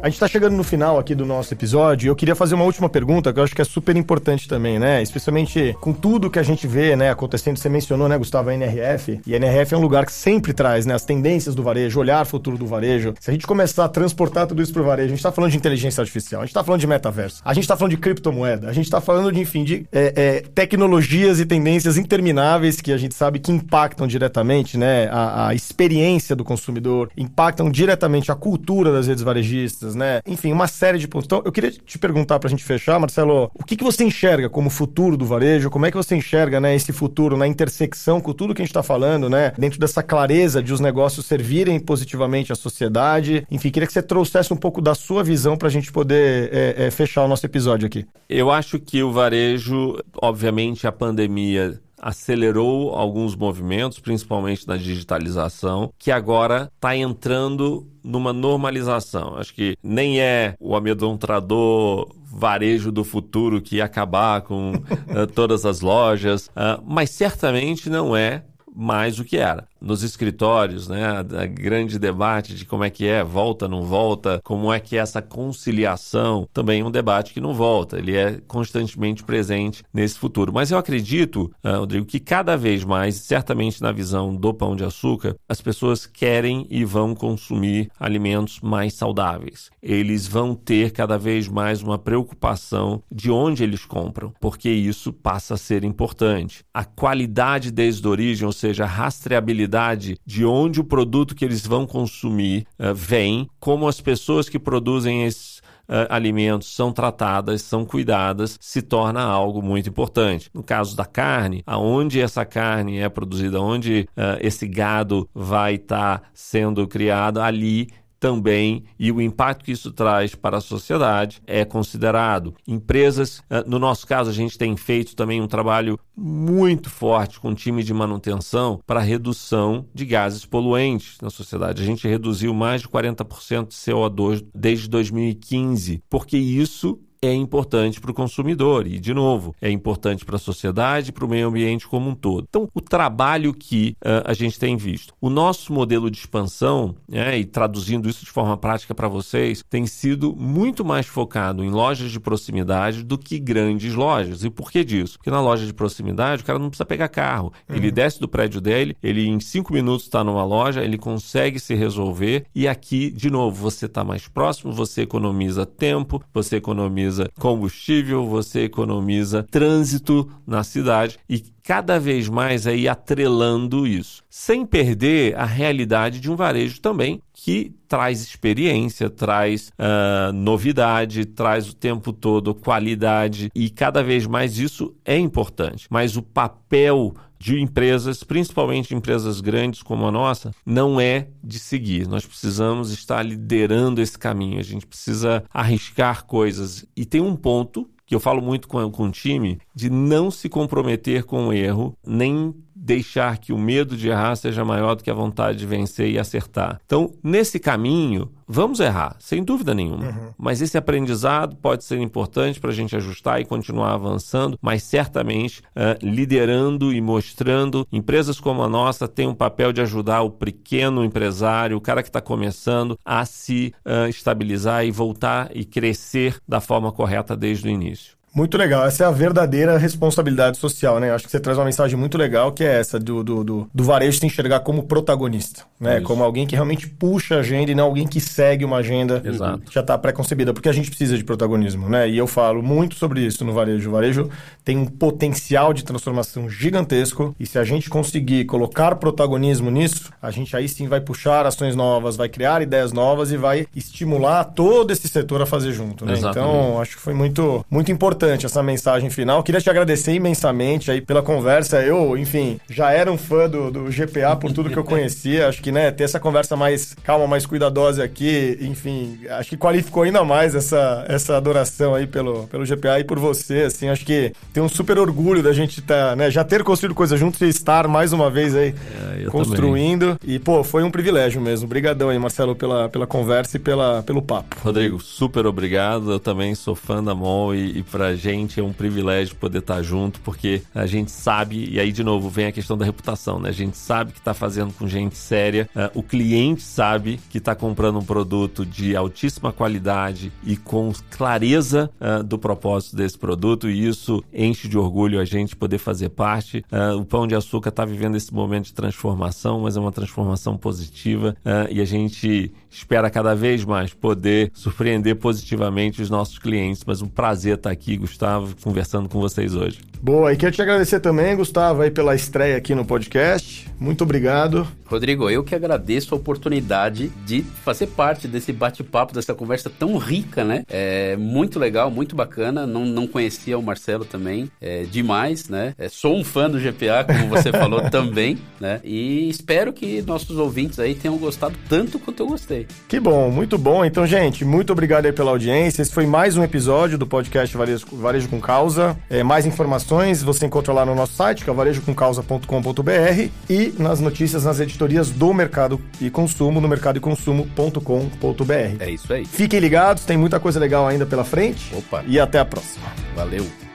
A 0.00 0.06
gente 0.06 0.14
está 0.14 0.28
chegando 0.28 0.54
no 0.54 0.62
final 0.62 0.96
aqui 0.96 1.12
do 1.12 1.26
nosso 1.26 1.52
episódio 1.52 2.06
e 2.06 2.08
eu 2.08 2.14
queria 2.14 2.36
fazer 2.36 2.54
uma 2.54 2.62
última 2.62 2.88
pergunta 2.88 3.32
que 3.32 3.40
eu 3.40 3.42
acho 3.42 3.54
que 3.54 3.60
é 3.60 3.64
super 3.64 3.96
importante 3.96 4.46
também, 4.46 4.78
né? 4.78 5.02
Especialmente 5.02 5.76
com 5.80 5.92
tudo 5.92 6.30
que 6.30 6.38
a 6.38 6.42
gente 6.42 6.68
vê, 6.68 6.94
né, 6.94 7.10
acontecendo. 7.10 7.56
Você 7.56 7.68
mencionou, 7.68 8.08
né, 8.08 8.16
Gustavo, 8.16 8.48
a 8.48 8.54
NRF. 8.54 9.20
E 9.26 9.34
a 9.34 9.36
NRF 9.38 9.74
é 9.74 9.76
um 9.76 9.80
lugar 9.80 10.06
que 10.06 10.12
sempre 10.12 10.52
traz, 10.52 10.86
né, 10.86 10.94
as 10.94 11.04
tendências 11.04 11.52
do 11.52 11.64
varejo, 11.64 11.98
olhar 11.98 12.24
futuro 12.24 12.56
do 12.56 12.64
varejo. 12.64 13.12
Se 13.18 13.28
a 13.28 13.32
gente 13.32 13.44
começar 13.44 13.86
a 13.86 13.88
transportar 13.88 14.46
tudo 14.46 14.62
isso 14.62 14.72
para 14.72 14.82
o 14.82 14.84
varejo, 14.84 15.06
a 15.06 15.10
gente 15.10 15.18
está 15.18 15.32
falando 15.32 15.50
de 15.50 15.56
inteligência 15.56 16.00
artificial, 16.00 16.42
a 16.42 16.44
gente 16.44 16.50
está 16.50 16.62
falando 16.62 16.80
de 16.80 16.86
metaverso, 16.86 17.42
a 17.44 17.52
gente 17.52 17.64
está 17.64 17.76
falando 17.76 17.90
de 17.90 17.96
criptomoeda, 17.96 18.68
a 18.68 18.72
gente 18.72 18.84
está 18.84 19.00
falando 19.00 19.32
de, 19.32 19.40
enfim, 19.40 19.64
de 19.64 19.84
é, 19.90 20.12
é, 20.14 20.40
tecnologias 20.54 21.40
e 21.40 21.44
tendências 21.44 21.96
intermináveis 21.96 22.80
que 22.80 22.92
a 22.92 22.96
gente 22.96 23.16
sabe 23.16 23.40
que 23.40 23.50
impactam 23.50 24.06
diretamente, 24.06 24.78
né, 24.78 25.08
a, 25.10 25.48
a 25.48 25.54
experiência 25.56 26.36
do 26.36 26.44
consumidor, 26.44 27.10
impactam 27.16 27.68
diretamente 27.68 28.30
a 28.30 28.36
cultura 28.36 28.92
das 28.92 29.08
redes 29.08 29.24
varejistas 29.24 29.88
né? 29.98 30.20
Enfim, 30.26 30.52
uma 30.52 30.66
série 30.66 30.98
de 30.98 31.06
pontos. 31.06 31.26
Então, 31.26 31.42
eu 31.44 31.52
queria 31.52 31.70
te 31.70 31.98
perguntar 31.98 32.38
para 32.38 32.48
a 32.48 32.50
gente 32.50 32.64
fechar, 32.64 32.98
Marcelo, 32.98 33.50
o 33.54 33.64
que, 33.64 33.76
que 33.76 33.84
você 33.84 34.04
enxerga 34.04 34.48
como 34.48 34.70
futuro 34.70 35.16
do 35.16 35.26
varejo? 35.26 35.68
Como 35.68 35.84
é 35.84 35.90
que 35.90 35.96
você 35.96 36.16
enxerga, 36.16 36.60
né, 36.60 36.74
esse 36.74 36.92
futuro 36.92 37.36
na 37.36 37.46
intersecção 37.46 38.20
com 38.20 38.32
tudo 38.32 38.54
que 38.54 38.62
a 38.62 38.64
gente 38.64 38.70
está 38.70 38.82
falando, 38.82 39.28
né? 39.28 39.52
Dentro 39.58 39.78
dessa 39.78 40.02
clareza 40.02 40.62
de 40.62 40.72
os 40.72 40.80
negócios 40.80 41.26
servirem 41.26 41.78
positivamente 41.80 42.52
à 42.52 42.54
sociedade. 42.54 43.46
Enfim, 43.50 43.70
queria 43.70 43.86
que 43.86 43.92
você 43.92 44.02
trouxesse 44.02 44.52
um 44.52 44.56
pouco 44.56 44.80
da 44.80 44.94
sua 44.94 45.24
visão 45.24 45.56
para 45.56 45.68
a 45.68 45.70
gente 45.70 45.90
poder 45.90 46.50
é, 46.52 46.86
é, 46.86 46.90
fechar 46.90 47.24
o 47.24 47.28
nosso 47.28 47.44
episódio 47.44 47.86
aqui. 47.86 48.06
Eu 48.28 48.50
acho 48.50 48.78
que 48.78 49.02
o 49.02 49.12
varejo, 49.12 49.96
obviamente, 50.22 50.86
a 50.86 50.92
pandemia 50.92 51.80
acelerou 52.00 52.94
alguns 52.94 53.34
movimentos, 53.34 53.98
principalmente 53.98 54.66
na 54.66 54.76
digitalização, 54.76 55.92
que 55.98 56.10
agora 56.10 56.70
está 56.74 56.96
entrando 56.96 57.86
numa 58.02 58.32
normalização. 58.32 59.36
Acho 59.36 59.54
que 59.54 59.76
nem 59.82 60.20
é 60.20 60.54
o 60.60 60.74
amedrontador 60.76 62.08
varejo 62.30 62.92
do 62.92 63.04
futuro 63.04 63.60
que 63.60 63.76
ia 63.76 63.84
acabar 63.84 64.42
com 64.42 64.72
uh, 64.72 65.26
todas 65.34 65.64
as 65.64 65.80
lojas, 65.80 66.46
uh, 66.48 66.82
mas 66.86 67.10
certamente 67.10 67.88
não 67.88 68.16
é 68.16 68.44
mais 68.78 69.18
o 69.18 69.24
que 69.24 69.36
era 69.36 69.66
nos 69.80 70.02
escritórios, 70.02 70.88
né, 70.88 71.06
a, 71.06 71.46
grande 71.46 71.98
debate 71.98 72.54
de 72.54 72.64
como 72.64 72.84
é 72.84 72.90
que 72.90 73.06
é, 73.06 73.22
volta, 73.22 73.68
não 73.68 73.82
volta, 73.82 74.40
como 74.44 74.72
é 74.72 74.80
que 74.80 74.96
é 74.96 75.00
essa 75.00 75.22
conciliação, 75.22 76.48
também 76.52 76.82
um 76.82 76.90
debate 76.90 77.32
que 77.32 77.40
não 77.40 77.54
volta, 77.54 77.98
ele 77.98 78.16
é 78.16 78.40
constantemente 78.46 79.22
presente 79.22 79.82
nesse 79.92 80.18
futuro. 80.18 80.52
Mas 80.52 80.70
eu 80.70 80.78
acredito, 80.78 81.50
uh, 81.64 81.78
Rodrigo, 81.78 82.06
que 82.06 82.20
cada 82.20 82.56
vez 82.56 82.84
mais, 82.84 83.16
certamente 83.16 83.80
na 83.80 83.92
visão 83.92 84.34
do 84.34 84.52
pão 84.52 84.74
de 84.74 84.84
açúcar, 84.84 85.36
as 85.48 85.60
pessoas 85.60 86.06
querem 86.06 86.66
e 86.70 86.84
vão 86.84 87.14
consumir 87.14 87.90
alimentos 87.98 88.60
mais 88.60 88.94
saudáveis. 88.94 89.70
Eles 89.82 90.26
vão 90.26 90.54
ter 90.54 90.90
cada 90.90 91.16
vez 91.16 91.48
mais 91.48 91.82
uma 91.82 91.98
preocupação 91.98 93.02
de 93.10 93.30
onde 93.30 93.62
eles 93.62 93.84
compram, 93.84 94.32
porque 94.40 94.70
isso 94.70 95.12
passa 95.12 95.54
a 95.54 95.58
ser 95.58 95.84
importante. 95.84 96.64
A 96.74 96.84
qualidade 96.84 97.70
desde 97.70 98.06
a 98.06 98.10
origem, 98.10 98.46
ou 98.46 98.52
seja, 98.52 98.67
a 98.82 98.86
rastreabilidade 98.86 100.18
de 100.24 100.44
onde 100.44 100.80
o 100.80 100.84
produto 100.84 101.34
que 101.34 101.44
eles 101.44 101.66
vão 101.66 101.86
consumir 101.86 102.66
uh, 102.78 102.94
vem, 102.94 103.48
como 103.58 103.88
as 103.88 104.00
pessoas 104.00 104.48
que 104.48 104.58
produzem 104.58 105.24
esses 105.24 105.58
Uh, 105.90 106.04
alimentos 106.10 106.74
são 106.74 106.92
tratadas, 106.92 107.62
são 107.62 107.82
cuidadas, 107.82 108.58
se 108.60 108.82
torna 108.82 109.22
algo 109.22 109.62
muito 109.62 109.88
importante. 109.88 110.50
No 110.52 110.62
caso 110.62 110.94
da 110.94 111.06
carne, 111.06 111.62
aonde 111.66 112.20
essa 112.20 112.44
carne 112.44 112.98
é 112.98 113.08
produzida, 113.08 113.58
onde 113.58 114.06
uh, 114.10 114.36
esse 114.38 114.68
gado 114.68 115.26
vai 115.34 115.76
estar 115.76 116.18
tá 116.18 116.26
sendo 116.34 116.86
criado, 116.86 117.40
ali 117.40 117.88
também 118.18 118.84
e 118.98 119.10
o 119.12 119.20
impacto 119.20 119.64
que 119.64 119.72
isso 119.72 119.92
traz 119.92 120.34
para 120.34 120.58
a 120.58 120.60
sociedade 120.60 121.40
é 121.46 121.64
considerado. 121.64 122.54
Empresas, 122.66 123.42
eh, 123.48 123.64
no 123.66 123.78
nosso 123.78 124.06
caso, 124.06 124.30
a 124.30 124.32
gente 124.32 124.58
tem 124.58 124.76
feito 124.76 125.14
também 125.14 125.40
um 125.40 125.46
trabalho 125.46 125.98
muito 126.16 126.90
forte 126.90 127.38
com 127.38 127.50
o 127.50 127.54
time 127.54 127.82
de 127.82 127.94
manutenção 127.94 128.80
para 128.86 129.00
redução 129.00 129.86
de 129.94 130.04
gases 130.04 130.44
poluentes 130.44 131.18
na 131.22 131.30
sociedade. 131.30 131.82
A 131.82 131.86
gente 131.86 132.08
reduziu 132.08 132.52
mais 132.52 132.82
de 132.82 132.88
40% 132.88 133.68
de 133.68 133.74
CO2 133.74 134.44
desde 134.54 134.88
2015, 134.88 136.02
porque 136.08 136.36
isso 136.36 136.98
é 137.20 137.32
importante 137.32 138.00
para 138.00 138.10
o 138.10 138.14
consumidor 138.14 138.86
e, 138.86 138.98
de 138.98 139.12
novo, 139.12 139.54
é 139.60 139.70
importante 139.70 140.24
para 140.24 140.36
a 140.36 140.38
sociedade 140.38 141.10
e 141.10 141.12
para 141.12 141.24
o 141.24 141.28
meio 141.28 141.48
ambiente 141.48 141.86
como 141.86 142.10
um 142.10 142.14
todo. 142.14 142.46
Então, 142.48 142.68
o 142.74 142.80
trabalho 142.80 143.52
que 143.52 143.96
uh, 144.04 144.22
a 144.24 144.32
gente 144.32 144.58
tem 144.58 144.76
visto. 144.76 145.12
O 145.20 145.30
nosso 145.30 145.72
modelo 145.72 146.10
de 146.10 146.18
expansão, 146.18 146.94
né, 147.08 147.38
e 147.38 147.44
traduzindo 147.44 148.08
isso 148.08 148.24
de 148.24 148.30
forma 148.30 148.56
prática 148.56 148.94
para 148.94 149.08
vocês, 149.08 149.62
tem 149.68 149.86
sido 149.86 150.34
muito 150.34 150.84
mais 150.84 151.06
focado 151.06 151.64
em 151.64 151.70
lojas 151.70 152.10
de 152.10 152.20
proximidade 152.20 153.02
do 153.02 153.18
que 153.18 153.38
grandes 153.38 153.94
lojas. 153.94 154.44
E 154.44 154.50
por 154.50 154.70
que 154.70 154.84
disso? 154.84 155.18
Porque 155.18 155.30
na 155.30 155.40
loja 155.40 155.66
de 155.66 155.72
proximidade 155.72 156.42
o 156.42 156.44
cara 156.44 156.58
não 156.58 156.68
precisa 156.68 156.86
pegar 156.86 157.08
carro. 157.08 157.52
Uhum. 157.68 157.76
Ele 157.76 157.90
desce 157.90 158.20
do 158.20 158.28
prédio 158.28 158.60
dele, 158.60 158.96
ele 159.02 159.26
em 159.26 159.40
cinco 159.40 159.72
minutos 159.72 160.06
está 160.06 160.22
numa 160.22 160.44
loja, 160.44 160.84
ele 160.84 160.98
consegue 160.98 161.58
se 161.58 161.74
resolver 161.74 162.46
e 162.54 162.68
aqui, 162.68 163.10
de 163.10 163.30
novo, 163.30 163.56
você 163.56 163.86
está 163.86 164.04
mais 164.04 164.28
próximo, 164.28 164.72
você 164.72 165.02
economiza 165.02 165.66
tempo, 165.66 166.22
você 166.32 166.56
economiza 166.56 167.07
economiza 167.08 167.30
combustível, 167.38 168.26
você 168.26 168.62
economiza 168.62 169.42
trânsito 169.50 170.30
na 170.46 170.62
cidade 170.62 171.18
e 171.28 171.42
cada 171.62 171.98
vez 171.98 172.28
mais 172.28 172.66
aí 172.66 172.88
atrelando 172.88 173.86
isso, 173.86 174.22
sem 174.30 174.64
perder 174.64 175.36
a 175.36 175.44
realidade 175.44 176.20
de 176.20 176.30
um 176.30 176.36
varejo 176.36 176.80
também 176.80 177.20
que 177.32 177.74
traz 177.86 178.22
experiência, 178.22 179.10
traz 179.10 179.70
uh, 179.78 180.32
novidade, 180.32 181.24
traz 181.24 181.68
o 181.68 181.74
tempo 181.74 182.12
todo 182.12 182.54
qualidade 182.54 183.50
e 183.54 183.70
cada 183.70 184.02
vez 184.02 184.26
mais 184.26 184.58
isso 184.58 184.94
é 185.04 185.16
importante. 185.18 185.86
Mas 185.90 186.16
o 186.16 186.22
papel 186.22 187.14
de 187.38 187.60
empresas, 187.60 188.22
principalmente 188.22 188.94
empresas 188.94 189.40
grandes 189.40 189.82
como 189.82 190.06
a 190.06 190.10
nossa, 190.10 190.52
não 190.64 191.00
é 191.00 191.28
de 191.42 191.58
seguir. 191.58 192.06
Nós 192.08 192.26
precisamos 192.26 192.90
estar 192.90 193.22
liderando 193.22 194.00
esse 194.00 194.18
caminho, 194.18 194.58
a 194.58 194.62
gente 194.62 194.86
precisa 194.86 195.44
arriscar 195.52 196.24
coisas. 196.26 196.84
E 196.96 197.04
tem 197.04 197.20
um 197.20 197.36
ponto 197.36 197.88
que 198.08 198.14
eu 198.14 198.20
falo 198.20 198.40
muito 198.40 198.66
com, 198.66 198.90
com 198.90 199.04
o 199.04 199.10
time, 199.10 199.58
de 199.74 199.90
não 199.90 200.30
se 200.30 200.48
comprometer 200.48 201.24
com 201.24 201.48
o 201.48 201.52
erro, 201.52 201.94
nem 202.06 202.54
deixar 202.80 203.38
que 203.38 203.52
o 203.52 203.58
medo 203.58 203.96
de 203.96 204.08
errar 204.08 204.36
seja 204.36 204.64
maior 204.64 204.94
do 204.94 205.02
que 205.02 205.10
a 205.10 205.14
vontade 205.14 205.58
de 205.58 205.66
vencer 205.66 206.10
e 206.10 206.18
acertar. 206.18 206.80
Então, 206.86 207.12
nesse 207.22 207.58
caminho, 207.58 208.30
vamos 208.46 208.78
errar, 208.78 209.16
sem 209.18 209.42
dúvida 209.42 209.74
nenhuma. 209.74 210.06
Uhum. 210.06 210.30
Mas 210.38 210.62
esse 210.62 210.78
aprendizado 210.78 211.56
pode 211.56 211.84
ser 211.84 211.98
importante 211.98 212.60
para 212.60 212.70
a 212.70 212.74
gente 212.74 212.94
ajustar 212.94 213.40
e 213.40 213.44
continuar 213.44 213.92
avançando, 213.92 214.58
mas 214.62 214.84
certamente 214.84 215.60
uh, 215.60 215.98
liderando 216.00 216.92
e 216.92 217.00
mostrando. 217.00 217.86
Empresas 217.90 218.38
como 218.38 218.62
a 218.62 218.68
nossa 218.68 219.08
têm 219.08 219.26
um 219.26 219.34
papel 219.34 219.72
de 219.72 219.80
ajudar 219.80 220.22
o 220.22 220.30
pequeno 220.30 221.04
empresário, 221.04 221.76
o 221.76 221.80
cara 221.80 222.02
que 222.02 222.08
está 222.08 222.20
começando, 222.20 222.98
a 223.04 223.24
se 223.24 223.74
uh, 223.84 224.08
estabilizar 224.08 224.86
e 224.86 224.90
voltar 224.90 225.50
e 225.54 225.64
crescer 225.64 226.36
da 226.46 226.60
forma 226.60 226.92
correta 226.92 227.36
desde 227.36 227.66
o 227.66 227.70
início. 227.70 228.17
Muito 228.34 228.56
legal. 228.56 228.86
Essa 228.86 229.04
é 229.04 229.06
a 229.06 229.10
verdadeira 229.10 229.76
responsabilidade 229.78 230.58
social, 230.58 231.00
né? 231.00 231.12
Acho 231.12 231.24
que 231.24 231.30
você 231.30 231.40
traz 231.40 231.58
uma 231.58 231.64
mensagem 231.64 231.98
muito 231.98 232.18
legal, 232.18 232.52
que 232.52 232.62
é 232.62 232.78
essa 232.78 232.98
do, 232.98 233.24
do, 233.24 233.42
do, 233.42 233.70
do 233.74 233.84
varejo 233.84 234.18
se 234.18 234.26
enxergar 234.26 234.60
como 234.60 234.82
protagonista, 234.82 235.62
né? 235.80 235.96
Isso. 235.96 236.06
Como 236.06 236.22
alguém 236.22 236.46
que 236.46 236.54
realmente 236.54 236.86
puxa 236.86 237.36
a 237.36 237.38
agenda 237.38 237.70
e 237.70 237.74
não 237.74 237.84
alguém 237.84 238.06
que 238.06 238.20
segue 238.20 238.64
uma 238.64 238.78
agenda 238.78 239.22
Exato. 239.24 239.60
que 239.60 239.74
já 239.74 239.80
está 239.80 239.96
pré-concebida. 239.96 240.52
Porque 240.52 240.68
a 240.68 240.72
gente 240.72 240.88
precisa 240.88 241.16
de 241.16 241.24
protagonismo, 241.24 241.88
né? 241.88 242.08
E 242.08 242.18
eu 242.18 242.26
falo 242.26 242.62
muito 242.62 242.96
sobre 242.96 243.22
isso 243.22 243.44
no 243.44 243.52
varejo. 243.52 243.88
O 243.88 243.92
varejo 243.92 244.30
tem 244.64 244.76
um 244.76 244.86
potencial 244.86 245.72
de 245.72 245.82
transformação 245.82 246.48
gigantesco 246.48 247.34
e 247.40 247.46
se 247.46 247.58
a 247.58 247.64
gente 247.64 247.88
conseguir 247.88 248.44
colocar 248.44 248.94
protagonismo 248.96 249.70
nisso, 249.70 250.10
a 250.20 250.30
gente 250.30 250.54
aí 250.56 250.68
sim 250.68 250.86
vai 250.86 251.00
puxar 251.00 251.46
ações 251.46 251.74
novas, 251.74 252.16
vai 252.16 252.28
criar 252.28 252.62
ideias 252.62 252.92
novas 252.92 253.32
e 253.32 253.36
vai 253.36 253.66
estimular 253.74 254.44
todo 254.44 254.90
esse 254.90 255.08
setor 255.08 255.42
a 255.42 255.46
fazer 255.46 255.72
junto, 255.72 256.04
né? 256.04 256.14
Então, 256.18 256.80
acho 256.80 256.96
que 256.96 257.02
foi 257.02 257.14
muito, 257.14 257.64
muito 257.70 257.90
importante 257.90 258.17
importante 258.18 258.46
essa 258.46 258.62
mensagem 258.62 259.08
final. 259.10 259.42
Queria 259.44 259.60
te 259.60 259.70
agradecer 259.70 260.12
imensamente 260.12 260.90
aí 260.90 261.00
pela 261.00 261.22
conversa. 261.22 261.80
Eu, 261.80 262.18
enfim, 262.18 262.58
já 262.68 262.90
era 262.90 263.12
um 263.12 263.16
fã 263.16 263.48
do, 263.48 263.70
do 263.70 263.84
GPA 263.84 264.34
por 264.34 264.52
tudo 264.52 264.68
que 264.68 264.76
eu 264.76 264.82
conhecia. 264.82 265.46
Acho 265.46 265.62
que, 265.62 265.70
né, 265.70 265.92
ter 265.92 266.02
essa 266.02 266.18
conversa 266.18 266.56
mais 266.56 266.94
calma, 267.04 267.28
mais 267.28 267.46
cuidadosa 267.46 268.02
aqui, 268.02 268.58
enfim, 268.60 269.20
acho 269.30 269.50
que 269.50 269.56
qualificou 269.56 270.02
ainda 270.02 270.24
mais 270.24 270.56
essa, 270.56 271.04
essa 271.08 271.36
adoração 271.36 271.94
aí 271.94 272.06
pelo, 272.08 272.48
pelo 272.48 272.66
GPA 272.66 272.98
e 272.98 273.04
por 273.04 273.20
você, 273.20 273.62
assim. 273.62 273.88
Acho 273.88 274.04
que 274.04 274.32
tem 274.52 274.62
um 274.62 274.68
super 274.68 274.98
orgulho 274.98 275.42
da 275.42 275.52
gente 275.52 275.80
tá, 275.80 276.16
né, 276.16 276.28
já 276.28 276.42
ter 276.42 276.64
construído 276.64 276.94
coisa 276.94 277.16
juntos 277.16 277.40
e 277.40 277.48
estar 277.48 277.86
mais 277.86 278.12
uma 278.12 278.28
vez 278.28 278.54
aí 278.56 278.74
É, 279.16 279.30
construindo. 279.30 280.18
E, 280.26 280.40
pô, 280.40 280.64
foi 280.64 280.82
um 280.82 280.90
privilégio 280.90 281.40
mesmo. 281.40 281.66
Obrigadão 281.66 282.08
aí, 282.08 282.18
Marcelo, 282.18 282.56
pela, 282.56 282.88
pela 282.88 283.06
conversa 283.06 283.56
e 283.56 283.60
pela, 283.60 284.02
pelo 284.02 284.20
papo. 284.20 284.56
Rodrigo, 284.64 285.00
super 285.00 285.46
obrigado. 285.46 286.10
Eu 286.10 286.18
também 286.18 286.54
sou 286.56 286.74
fã 286.74 287.02
da 287.02 287.14
MOL 287.14 287.54
e, 287.54 287.78
e 287.78 287.82
pra 288.08 288.14
gente 288.14 288.58
é 288.58 288.62
um 288.62 288.72
privilégio 288.72 289.36
poder 289.36 289.58
estar 289.58 289.82
junto, 289.82 290.20
porque 290.20 290.62
a 290.74 290.86
gente 290.86 291.10
sabe, 291.10 291.68
e 291.70 291.78
aí 291.78 291.92
de 291.92 292.02
novo 292.02 292.30
vem 292.30 292.46
a 292.46 292.52
questão 292.52 292.76
da 292.76 292.84
reputação, 292.84 293.38
né? 293.38 293.50
A 293.50 293.52
gente 293.52 293.76
sabe 293.76 294.12
que 294.12 294.20
tá 294.20 294.32
fazendo 294.32 294.72
com 294.72 294.88
gente 294.88 295.16
séria, 295.16 295.68
eh, 295.76 295.90
o 295.94 296.02
cliente 296.02 296.62
sabe 296.62 297.20
que 297.28 297.38
tá 297.38 297.54
comprando 297.54 297.98
um 297.98 298.04
produto 298.04 298.64
de 298.64 298.96
altíssima 298.96 299.52
qualidade 299.52 300.32
e 300.42 300.56
com 300.56 300.90
clareza 301.10 301.90
eh, 302.00 302.22
do 302.22 302.38
propósito 302.38 302.96
desse 302.96 303.18
produto, 303.18 303.68
e 303.68 303.86
isso 303.86 304.24
enche 304.32 304.68
de 304.68 304.78
orgulho 304.78 305.20
a 305.20 305.24
gente 305.24 305.54
poder 305.54 305.78
fazer 305.78 306.08
parte. 306.08 306.64
Eh, 306.72 306.92
o 306.92 307.04
Pão 307.04 307.26
de 307.26 307.34
Açúcar 307.34 307.70
tá 307.70 307.84
vivendo 307.84 308.16
esse 308.16 308.32
momento 308.32 308.66
de 308.66 308.72
transformação, 308.72 309.60
mas 309.60 309.76
é 309.76 309.80
uma 309.80 309.92
transformação 309.92 310.56
positiva 310.56 311.36
e 311.70 311.80
a 311.80 311.84
gente 311.84 312.52
espera 312.70 313.10
cada 313.10 313.34
vez 313.34 313.64
mais 313.64 313.92
poder 313.92 314.50
surpreender 314.54 315.16
positivamente 315.16 316.00
os 316.00 316.10
nossos 316.10 316.38
clientes. 316.38 316.82
Mas 316.86 317.02
um 317.02 317.08
prazer 317.08 317.56
estar 317.56 317.70
aqui, 317.70 317.97
Gustavo, 317.98 318.54
conversando 318.62 319.08
com 319.08 319.20
vocês 319.20 319.54
hoje. 319.54 319.80
Boa, 320.00 320.32
e 320.32 320.36
quero 320.36 320.52
te 320.52 320.62
agradecer 320.62 321.00
também, 321.00 321.34
Gustavo, 321.34 321.82
aí 321.82 321.90
pela 321.90 322.14
estreia 322.14 322.56
aqui 322.56 322.74
no 322.74 322.84
podcast. 322.84 323.68
Muito 323.80 324.04
obrigado. 324.04 324.66
Rodrigo, 324.86 325.28
eu 325.28 325.44
que 325.44 325.54
agradeço 325.54 326.14
a 326.14 326.18
oportunidade 326.18 327.08
de 327.26 327.42
fazer 327.42 327.88
parte 327.88 328.26
desse 328.26 328.52
bate-papo, 328.52 329.12
dessa 329.12 329.34
conversa 329.34 329.68
tão 329.68 329.98
rica, 329.98 330.44
né? 330.44 330.64
É 330.68 331.16
muito 331.16 331.58
legal, 331.58 331.90
muito 331.90 332.16
bacana. 332.16 332.66
Não, 332.66 332.84
não 332.86 333.06
conhecia 333.06 333.58
o 333.58 333.62
Marcelo 333.62 334.04
também. 334.04 334.50
É 334.60 334.84
demais, 334.84 335.48
né? 335.48 335.74
É, 335.76 335.88
sou 335.88 336.16
um 336.16 336.24
fã 336.24 336.48
do 336.48 336.58
GPA, 336.58 337.04
como 337.04 337.28
você 337.28 337.50
falou 337.52 337.82
também, 337.90 338.38
né? 338.60 338.80
E 338.82 339.28
espero 339.28 339.72
que 339.72 340.00
nossos 340.02 340.38
ouvintes 340.38 340.78
aí 340.78 340.94
tenham 340.94 341.18
gostado 341.18 341.56
tanto 341.68 341.98
quanto 341.98 342.22
eu 342.22 342.28
gostei. 342.28 342.66
Que 342.88 342.98
bom, 342.98 343.30
muito 343.30 343.58
bom. 343.58 343.84
Então, 343.84 344.06
gente, 344.06 344.44
muito 344.44 344.72
obrigado 344.72 345.06
aí 345.06 345.12
pela 345.12 345.30
audiência. 345.32 345.82
Esse 345.82 345.92
foi 345.92 346.06
mais 346.06 346.36
um 346.36 346.42
episódio 346.42 346.96
do 346.96 347.06
podcast 347.06 347.54
Varejo, 347.56 347.86
Varejo 347.92 348.28
com 348.28 348.40
Causa. 348.40 348.96
É, 349.08 349.22
mais 349.22 349.46
informações 349.46 350.22
você 350.22 350.46
encontra 350.46 350.72
lá 350.72 350.84
no 350.84 350.94
nosso 350.94 351.14
site, 351.14 351.44
que 351.44 351.50
é 351.50 351.52
varejocomcausa.com.br 351.52 353.28
e 353.48 353.74
nas 353.78 354.00
notícias 354.00 354.44
nas 354.44 354.60
editorias 354.60 355.10
do 355.10 355.32
Mercado 355.32 355.80
e 356.00 356.10
Consumo, 356.10 356.60
no 356.60 356.68
mercadoeconsumo.com.br. 356.68 358.52
É 358.80 358.90
isso 358.90 359.12
aí. 359.12 359.24
Fiquem 359.24 359.60
ligados, 359.60 360.04
tem 360.04 360.16
muita 360.16 360.40
coisa 360.40 360.58
legal 360.58 360.86
ainda 360.86 361.06
pela 361.06 361.24
frente. 361.24 361.74
Opa. 361.74 362.02
E 362.06 362.18
até 362.18 362.38
a 362.38 362.44
próxima. 362.44 362.86
Valeu. 363.14 363.67